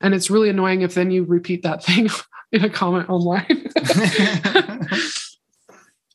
And 0.00 0.14
it's 0.14 0.30
really 0.30 0.48
annoying 0.50 0.82
if 0.82 0.94
then 0.94 1.10
you 1.10 1.24
repeat 1.24 1.62
that 1.62 1.82
thing 1.82 2.08
in 2.52 2.62
a 2.64 2.70
comment 2.70 3.08
online. 3.08 3.70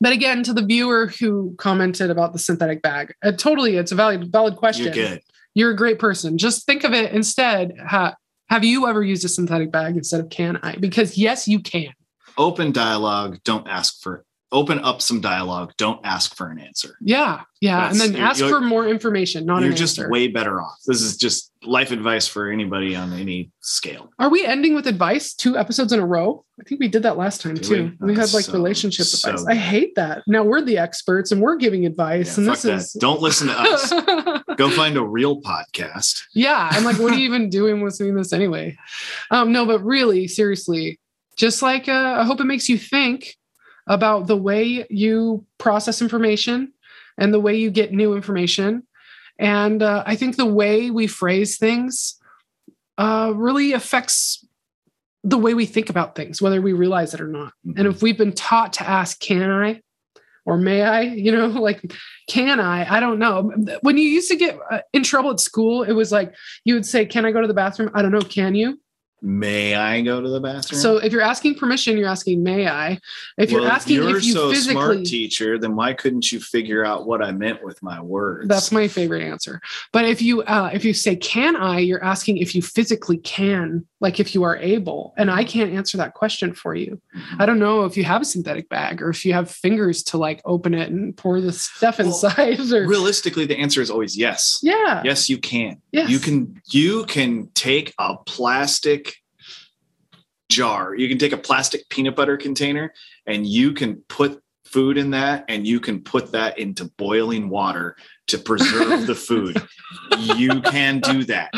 but 0.00 0.12
again, 0.12 0.42
to 0.44 0.52
the 0.52 0.64
viewer 0.64 1.12
who 1.20 1.54
commented 1.58 2.10
about 2.10 2.32
the 2.32 2.38
synthetic 2.38 2.82
bag, 2.82 3.14
uh, 3.22 3.32
totally, 3.32 3.76
it's 3.76 3.92
a 3.92 3.94
valid 3.94 4.30
valid 4.30 4.56
question. 4.56 4.86
You're 4.86 4.94
good. 4.94 5.20
You're 5.54 5.70
a 5.70 5.76
great 5.76 5.98
person. 5.98 6.36
Just 6.36 6.66
think 6.66 6.84
of 6.84 6.92
it 6.92 7.12
instead. 7.12 7.74
Ha, 7.86 8.14
have 8.48 8.64
you 8.64 8.86
ever 8.86 9.02
used 9.02 9.24
a 9.24 9.28
synthetic 9.28 9.70
bag 9.70 9.96
instead 9.96 10.20
of 10.20 10.28
can 10.28 10.58
I? 10.62 10.76
Because 10.76 11.16
yes, 11.16 11.46
you 11.46 11.60
can. 11.60 11.92
Open 12.36 12.72
dialogue. 12.72 13.38
Don't 13.44 13.68
ask 13.68 14.00
for. 14.02 14.24
Open 14.54 14.78
up 14.78 15.02
some 15.02 15.20
dialogue. 15.20 15.72
Don't 15.78 16.00
ask 16.04 16.36
for 16.36 16.48
an 16.48 16.60
answer. 16.60 16.96
Yeah, 17.00 17.42
yeah, 17.60 17.90
and 17.90 17.98
then 18.00 18.14
ask 18.14 18.38
for 18.38 18.60
more 18.60 18.86
information. 18.86 19.44
Not 19.44 19.62
You're 19.62 19.72
an 19.72 19.76
just 19.76 19.98
answer. 19.98 20.08
way 20.08 20.28
better 20.28 20.62
off. 20.62 20.76
This 20.86 21.00
is 21.02 21.16
just 21.16 21.50
life 21.64 21.90
advice 21.90 22.28
for 22.28 22.48
anybody 22.52 22.94
on 22.94 23.12
any 23.12 23.50
scale. 23.60 24.10
Are 24.20 24.28
we 24.30 24.44
ending 24.46 24.74
with 24.76 24.86
advice 24.86 25.34
two 25.34 25.58
episodes 25.58 25.92
in 25.92 25.98
a 25.98 26.06
row? 26.06 26.44
I 26.60 26.62
think 26.62 26.80
we 26.80 26.86
did 26.86 27.02
that 27.02 27.16
last 27.18 27.40
time 27.40 27.54
Did 27.56 27.64
too. 27.64 27.92
we? 28.00 28.12
We, 28.12 28.14
had 28.14 28.32
like 28.32 28.44
so- 28.44 28.52
relationship 28.52 29.06
so 29.06 29.28
advice. 29.28 29.44
I 29.48 29.56
hate 29.56 29.96
that. 29.96 30.22
Now 30.28 30.44
we're 30.44 30.62
the 30.62 30.78
experts 30.78 31.32
and 31.32 31.40
we're 31.42 31.56
giving 31.56 31.84
advice, 31.84 32.38
Yeah, 32.38 32.44
and 32.44 32.52
this 32.52 32.62
that. 32.62 32.74
is 32.74 32.92
Don't 32.92 33.20
listen 33.20 33.48
to 33.48 33.54
us. 33.58 34.42
Go 34.56 34.70
find 34.70 34.96
a 34.96 35.02
real 35.04 35.40
podcast. 35.40 36.22
yeah. 36.32 36.68
I'm 36.70 36.84
like, 36.84 37.00
what 37.00 37.12
are 37.12 37.16
you 37.16 37.24
even 37.34 37.50
doing 37.50 37.84
listening 37.84 38.12
to 38.12 38.18
this 38.20 38.32
anyway? 38.32 38.76
Um, 39.32 39.50
no, 39.50 39.66
but 39.66 39.80
really, 39.82 40.28
seriously, 40.28 41.00
just 41.36 41.60
like 41.60 41.88
uh, 41.88 42.18
I 42.20 42.24
hope 42.24 42.40
it 42.40 42.44
makes 42.44 42.68
you 42.68 42.78
think 42.78 43.34
about 43.86 44.26
the 44.26 44.36
way 44.36 44.86
you 44.88 45.44
process 45.58 46.00
information 46.00 46.72
and 47.18 47.32
the 47.32 47.40
way 47.40 47.54
you 47.56 47.70
get 47.70 47.92
new 47.92 48.14
information. 48.14 48.82
And 49.38 49.82
uh, 49.82 50.02
I 50.06 50.16
think 50.16 50.36
the 50.36 50.46
way 50.46 50.90
we 50.90 51.06
phrase 51.06 51.58
things 51.58 52.18
uh, 52.98 53.32
really 53.34 53.72
affects 53.72 54.46
the 55.22 55.38
way 55.38 55.54
we 55.54 55.66
think 55.66 55.90
about 55.90 56.14
things, 56.14 56.40
whether 56.40 56.60
we 56.60 56.72
realize 56.72 57.14
it 57.14 57.20
or 57.20 57.28
not. 57.28 57.52
And 57.76 57.86
if 57.86 58.02
we've 58.02 58.18
been 58.18 58.32
taught 58.34 58.74
to 58.74 58.88
ask, 58.88 59.18
can 59.20 59.50
I 59.50 59.80
or 60.46 60.58
may 60.58 60.82
I, 60.82 61.00
you 61.02 61.32
know, 61.32 61.46
like, 61.60 61.82
can 62.28 62.60
I? 62.60 62.96
I 62.96 63.00
don't 63.00 63.18
know. 63.18 63.50
When 63.82 63.96
you 63.96 64.04
used 64.04 64.30
to 64.30 64.36
get 64.36 64.58
uh, 64.70 64.80
in 64.92 65.02
trouble 65.02 65.30
at 65.30 65.40
school, 65.40 65.82
it 65.82 65.92
was 65.92 66.12
like 66.12 66.34
you 66.64 66.74
would 66.74 66.86
say, 66.86 67.06
can 67.06 67.24
I 67.24 67.32
go 67.32 67.40
to 67.40 67.46
the 67.46 67.54
bathroom? 67.54 67.90
I 67.94 68.02
don't 68.02 68.12
know. 68.12 68.20
Can 68.20 68.54
you? 68.54 68.78
May 69.24 69.74
I 69.74 70.02
go 70.02 70.20
to 70.20 70.28
the 70.28 70.38
bathroom? 70.38 70.78
So 70.82 70.98
if 70.98 71.10
you're 71.10 71.22
asking 71.22 71.54
permission, 71.54 71.96
you're 71.96 72.08
asking, 72.10 72.42
may 72.42 72.68
I? 72.68 72.98
If 73.38 73.50
you're 73.50 73.62
Well, 73.62 73.70
asking 73.70 73.96
you're 73.96 74.18
if 74.18 74.24
you 74.24 74.34
so 74.34 74.50
physically, 74.50 74.74
smart, 74.74 75.04
teacher, 75.06 75.58
then 75.58 75.74
why 75.76 75.94
couldn't 75.94 76.30
you 76.30 76.40
figure 76.40 76.84
out 76.84 77.06
what 77.06 77.22
I 77.22 77.32
meant 77.32 77.64
with 77.64 77.82
my 77.82 78.02
words? 78.02 78.48
that's 78.48 78.70
my 78.70 78.86
favorite 78.86 79.22
answer. 79.22 79.62
But 79.92 80.04
if 80.04 80.20
you 80.20 80.42
uh, 80.42 80.70
if 80.74 80.84
you 80.84 80.92
say 80.92 81.16
can 81.16 81.56
I, 81.56 81.78
you're 81.78 82.04
asking 82.04 82.36
if 82.36 82.54
you 82.54 82.60
physically 82.60 83.16
can, 83.16 83.86
like 84.00 84.20
if 84.20 84.34
you 84.34 84.42
are 84.42 84.58
able. 84.58 85.14
And 85.16 85.30
I 85.30 85.44
can't 85.44 85.72
answer 85.72 85.96
that 85.96 86.12
question 86.12 86.52
for 86.52 86.74
you. 86.74 87.00
Mhm. 87.16 87.40
I 87.40 87.46
don't 87.46 87.58
know 87.58 87.84
if 87.84 87.96
you 87.96 88.04
have 88.04 88.20
a 88.20 88.26
synthetic 88.26 88.68
bag 88.68 89.00
or 89.00 89.08
if 89.08 89.24
you 89.24 89.32
have 89.32 89.50
fingers 89.50 90.02
to 90.04 90.18
like 90.18 90.42
open 90.44 90.74
it 90.74 90.90
and 90.90 91.16
pour 91.16 91.40
the 91.40 91.52
stuff 91.52 91.98
Well, 91.98 92.08
inside. 92.08 92.60
Or 92.60 92.86
Realistically, 92.86 93.46
the 93.46 93.56
answer 93.56 93.80
is 93.80 93.88
always 93.90 94.18
yes. 94.18 94.58
yeah, 94.62 95.00
Yes, 95.02 95.30
you 95.30 95.38
can. 95.38 95.80
Yes. 95.92 96.10
You 96.10 96.18
can 96.18 96.60
you 96.70 97.04
can 97.06 97.48
take 97.54 97.94
a 97.98 98.16
plastic 98.26 99.13
jar. 100.54 100.94
You 100.94 101.08
can 101.08 101.18
take 101.18 101.32
a 101.32 101.36
plastic 101.38 101.88
peanut 101.88 102.16
butter 102.16 102.36
container 102.36 102.92
and 103.26 103.46
you 103.46 103.72
can 103.72 103.96
put 104.08 104.40
food 104.64 104.96
in 104.98 105.10
that 105.10 105.44
and 105.48 105.66
you 105.66 105.78
can 105.80 106.00
put 106.02 106.32
that 106.32 106.58
into 106.58 106.84
boiling 106.96 107.48
water 107.48 107.96
to 108.28 108.38
preserve 108.38 109.06
the 109.06 109.14
food. 109.14 109.62
You 110.36 110.60
can 110.62 111.00
do 111.00 111.24
that. 111.24 111.52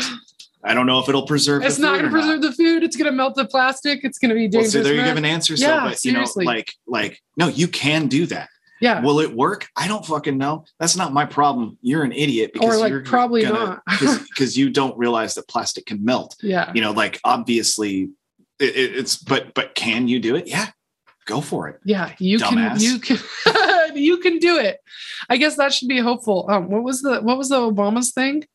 I 0.63 0.73
don't 0.73 0.85
know 0.85 0.99
if 0.99 1.07
it'll 1.07 1.25
preserve 1.25 1.63
it's 1.63 1.79
not 1.79 1.93
going 1.99 2.05
to 2.05 2.11
preserve 2.11 2.41
the 2.41 2.51
food. 2.51 2.83
It's 2.83 2.97
going 2.97 3.05
to 3.05 3.11
melt 3.15 3.35
the 3.35 3.45
plastic. 3.45 4.01
It's 4.03 4.17
going 4.19 4.29
to 4.29 4.35
be 4.35 4.41
Well, 4.43 4.63
dangerous. 4.63 4.73
so 4.73 4.83
there 4.83 4.93
you 4.95 5.03
give 5.03 5.15
an 5.17 5.23
answer. 5.25 5.53
Yeah, 5.53 5.67
so, 5.67 5.89
but 5.89 6.05
you 6.05 6.11
know, 6.11 6.17
seriously. 6.19 6.45
like, 6.45 6.73
like, 6.85 7.21
no, 7.37 7.47
you 7.47 7.67
can 7.67 8.07
do 8.07 8.25
that. 8.27 8.49
yeah, 8.81 9.01
Will 9.01 9.19
it 9.21 9.31
work? 9.33 9.67
I 9.77 9.87
don't 9.87 10.05
fucking 10.05 10.37
know. 10.37 10.65
That's 10.79 10.97
not 10.97 11.13
my 11.13 11.25
problem. 11.25 11.77
You're 11.81 12.03
an 12.03 12.11
idiot 12.11 12.51
because 12.53 12.75
or 12.75 12.79
like 12.79 12.89
you're 12.91 13.03
probably 13.03 13.43
gonna, 13.43 13.81
not. 13.87 13.99
because 14.27 14.57
you 14.57 14.69
don't 14.69 14.97
realize 14.97 15.35
that 15.35 15.47
plastic 15.47 15.85
can 15.85 16.03
melt. 16.03 16.35
yeah, 16.43 16.71
You 16.75 16.81
know, 16.81 16.91
like 16.91 17.19
obviously, 17.23 18.09
it, 18.59 18.75
it- 18.75 18.95
it's 18.97 19.17
but 19.17 19.53
but 19.53 19.75
can 19.75 20.07
you 20.07 20.19
do 20.19 20.35
it? 20.35 20.47
Yeah, 20.47 20.67
go 21.25 21.41
for 21.41 21.67
it. 21.69 21.79
yeah. 21.85 22.13
You 22.19 22.39
Dumbass. 22.39 22.77
can. 22.77 22.79
You 22.79 22.99
can. 22.99 23.95
you 23.97 24.17
can 24.17 24.37
do 24.39 24.57
it. 24.57 24.79
I 25.29 25.37
guess 25.37 25.55
that 25.57 25.73
should 25.73 25.87
be 25.87 25.99
hopeful. 25.99 26.45
Um, 26.49 26.69
what 26.69 26.83
was 26.83 27.01
the 27.01 27.19
what 27.21 27.37
was 27.37 27.49
the 27.49 27.57
Obama's 27.59 28.11
thing? 28.11 28.45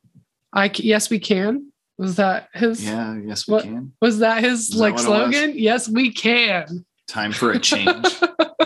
I 0.53 0.70
yes 0.74 1.11
we 1.11 1.18
can. 1.18 1.72
Was 1.98 2.16
that 2.16 2.48
his? 2.55 2.84
Yeah, 2.84 3.16
yes, 3.18 3.46
we 3.46 3.53
What- 3.55 3.64
can. 3.64 3.92
Was 4.00 4.18
that 4.20 4.42
his 4.42 4.70
Is 4.70 4.76
like 4.76 4.94
was? 4.94 5.05
slogan? 5.05 5.53
Yes, 5.57 5.88
we 5.88 6.12
can. 6.12 6.84
Time 7.07 7.32
for 7.32 7.53
a 7.53 7.59
change. 7.59 8.07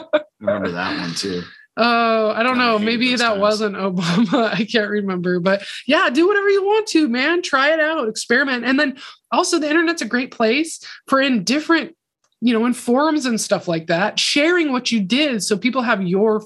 Remember 0.41 0.71
that 0.71 1.01
one 1.01 1.15
too. 1.15 1.43
Oh, 1.77 2.31
I 2.31 2.43
don't 2.43 2.57
God, 2.57 2.63
I 2.63 2.67
know. 2.73 2.79
Maybe 2.79 3.15
that 3.17 3.29
times. 3.29 3.41
wasn't 3.41 3.77
Obama. 3.77 4.45
I 4.53 4.65
can't 4.65 4.91
remember. 4.91 5.41
But 5.41 5.63
yeah, 5.87 6.09
do 6.11 6.27
whatever 6.27 6.49
you 6.49 6.65
want 6.65 6.87
to, 6.89 7.09
man. 7.09 7.43
Try 7.43 7.73
it 7.73 7.81
out, 7.81 8.09
experiment. 8.09 8.65
And 8.65 8.81
then 8.81 8.97
also, 9.31 9.59
the 9.59 9.69
internet's 9.69 10.03
a 10.03 10.07
great 10.07 10.31
place 10.31 10.81
for 11.07 11.21
in 11.21 11.45
different, 11.45 11.95
you 12.41 12.53
know, 12.59 12.65
in 12.65 12.73
forums 12.73 13.27
and 13.27 13.39
stuff 13.41 13.69
like 13.69 13.89
that, 13.89 14.19
sharing 14.19 14.73
what 14.73 14.91
you 14.91 15.01
did 15.03 15.43
so 15.43 15.57
people 15.59 15.83
have 15.83 16.03
your 16.03 16.43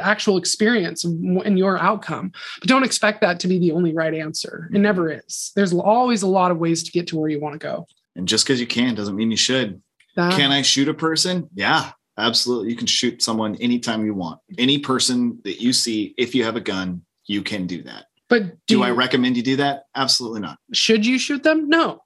actual 0.00 0.36
experience 0.36 1.04
and 1.04 1.58
your 1.58 1.78
outcome. 1.78 2.32
But 2.60 2.68
don't 2.68 2.84
expect 2.84 3.20
that 3.20 3.38
to 3.40 3.48
be 3.48 3.58
the 3.60 3.72
only 3.72 3.92
right 3.94 4.14
answer. 4.14 4.68
It 4.72 4.78
never 4.78 5.10
is. 5.12 5.52
There's 5.54 5.72
always 5.72 6.22
a 6.22 6.28
lot 6.28 6.50
of 6.50 6.58
ways 6.58 6.82
to 6.84 6.90
get 6.92 7.06
to 7.08 7.18
where 7.18 7.28
you 7.28 7.40
want 7.40 7.52
to 7.54 7.58
go. 7.58 7.86
And 8.16 8.26
just 8.26 8.44
because 8.46 8.60
you 8.60 8.66
can 8.66 8.94
doesn't 8.94 9.14
mean 9.16 9.30
you 9.30 9.36
should. 9.36 9.80
That- 10.16 10.32
Can 10.34 10.50
I 10.52 10.62
shoot 10.62 10.88
a 10.88 10.94
person? 10.94 11.48
Yeah, 11.54 11.92
absolutely. 12.18 12.70
You 12.70 12.76
can 12.76 12.86
shoot 12.86 13.22
someone 13.22 13.56
anytime 13.56 14.04
you 14.04 14.14
want. 14.14 14.40
Any 14.58 14.78
person 14.78 15.38
that 15.44 15.60
you 15.60 15.72
see, 15.72 16.14
if 16.18 16.34
you 16.34 16.44
have 16.44 16.56
a 16.56 16.60
gun, 16.60 17.02
you 17.26 17.42
can 17.42 17.66
do 17.66 17.82
that. 17.84 18.06
but 18.28 18.64
Do 18.66 18.78
you- 18.78 18.82
I 18.82 18.90
recommend 18.90 19.36
you 19.36 19.42
do 19.42 19.56
that? 19.56 19.84
Absolutely 19.94 20.40
not. 20.40 20.58
should 20.72 21.04
you 21.06 21.18
shoot 21.18 21.42
them? 21.42 21.68
No. 21.68 22.02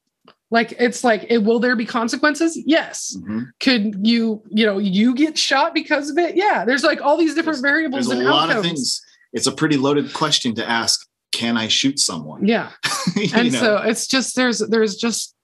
Like 0.51 0.73
it's 0.79 1.03
like, 1.05 1.27
it, 1.29 1.39
will 1.39 1.59
there 1.59 1.75
be 1.77 1.85
consequences? 1.87 2.57
Yes. 2.67 3.17
Mhm. 3.19 3.47
could 3.61 4.07
you 4.07 4.43
you 4.51 4.65
know 4.67 4.79
you 4.79 5.15
get 5.15 5.37
shot 5.39 5.75
because 5.75 6.09
of 6.11 6.19
it 6.19 6.37
yeah 6.37 6.65
there's 6.65 6.85
like 6.85 7.01
all 7.01 7.17
these 7.17 7.35
different 7.35 7.57
There's 7.63 7.73
variables 7.73 8.09
a 8.09 8.13
and 8.13 8.25
lot 8.25 8.49
outcomes 8.51 8.59
of 8.59 8.65
things. 8.65 9.03
It's 9.33 9.47
a 9.47 9.53
pretty 9.53 9.77
loaded 9.77 10.13
question 10.15 10.55
to 10.57 10.69
ask. 10.69 11.07
Can 11.33 11.57
I 11.57 11.69
shoot 11.69 11.99
someone? 11.99 12.47
yeah 12.47 12.71
and 13.35 13.53
know? 13.53 13.59
so 13.59 13.77
it's 13.79 14.07
just 14.07 14.35
there's 14.37 14.59
there's 14.61 14.97
just 14.97 15.35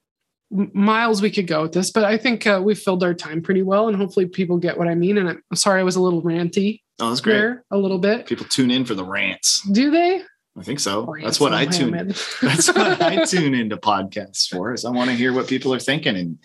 miles 0.73 1.21
we 1.21 1.31
could 1.31 1.47
go 1.47 1.63
with 1.63 1.71
this 1.73 1.91
but 1.91 2.03
i 2.03 2.17
think 2.17 2.45
uh, 2.45 2.61
we 2.63 2.75
filled 2.75 3.03
our 3.03 3.13
time 3.13 3.41
pretty 3.41 3.63
well 3.63 3.87
and 3.87 3.97
hopefully 3.97 4.25
people 4.25 4.57
get 4.57 4.77
what 4.77 4.87
i 4.87 4.95
mean 4.95 5.17
and 5.17 5.29
i'm 5.29 5.41
sorry 5.55 5.79
i 5.79 5.83
was 5.83 5.95
a 5.95 6.01
little 6.01 6.21
ranty 6.21 6.81
oh, 6.99 7.09
that's 7.09 7.21
great. 7.21 7.33
there 7.33 7.65
a 7.71 7.77
little 7.77 7.99
bit 7.99 8.25
People 8.25 8.45
tune 8.45 8.71
in 8.71 8.85
for 8.85 8.93
the 8.95 9.03
rants. 9.05 9.61
do 9.71 9.91
they 9.91 10.21
I 10.55 10.61
think 10.61 10.79
so. 10.79 11.05
Rants 11.05 11.25
That's 11.25 11.39
what 11.39 11.51
I 11.51 11.65
tune. 11.65 11.89
Mohammed. 11.89 12.15
That's 12.43 12.67
what 12.67 13.01
I 13.01 13.25
tune 13.25 13.55
into 13.55 13.75
podcasts 13.75 14.47
for. 14.47 14.71
Is 14.71 14.85
I 14.85 14.91
want 14.91 15.09
to 15.09 15.15
hear 15.15 15.33
what 15.33 15.47
people 15.47 15.73
are 15.73 15.79
thinking, 15.79 16.15
and 16.15 16.37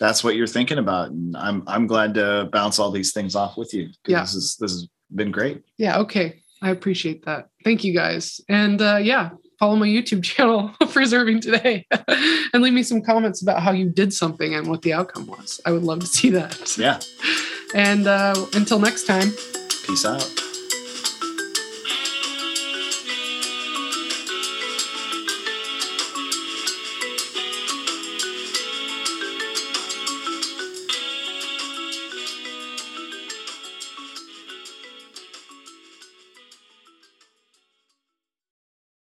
that's 0.00 0.24
what 0.24 0.34
you're 0.34 0.48
thinking 0.48 0.78
about. 0.78 1.10
And 1.12 1.36
I'm 1.36 1.62
I'm 1.68 1.86
glad 1.86 2.14
to 2.14 2.48
bounce 2.50 2.80
all 2.80 2.90
these 2.90 3.12
things 3.12 3.36
off 3.36 3.56
with 3.56 3.72
you. 3.72 3.90
Yeah. 4.04 4.22
This 4.22 4.34
is 4.34 4.56
this 4.56 4.72
has 4.72 4.88
been 5.14 5.30
great. 5.30 5.62
yeah 5.78 5.98
okay 5.98 6.40
i 6.62 6.70
appreciate 6.70 7.24
that 7.26 7.48
thank 7.64 7.84
you 7.84 7.92
guys 7.92 8.40
and 8.48 8.80
uh 8.80 8.96
yeah 8.96 9.30
follow 9.62 9.76
my 9.76 9.86
youtube 9.86 10.24
channel 10.32 10.70
preserving 10.90 11.40
today 11.40 11.86
and 12.52 12.64
leave 12.64 12.72
me 12.72 12.82
some 12.82 13.00
comments 13.00 13.42
about 13.42 13.62
how 13.62 13.70
you 13.70 13.88
did 13.88 14.12
something 14.12 14.56
and 14.56 14.66
what 14.66 14.82
the 14.82 14.92
outcome 14.92 15.24
was 15.28 15.60
i 15.64 15.70
would 15.70 15.84
love 15.84 16.00
to 16.00 16.06
see 16.06 16.30
that 16.30 16.76
Yeah. 16.76 16.98
And 17.74 18.06
uh, 18.06 18.34
until 18.54 18.78
next 18.78 19.06
time. 19.06 19.30
Peace 19.86 20.04
out. 20.04 20.51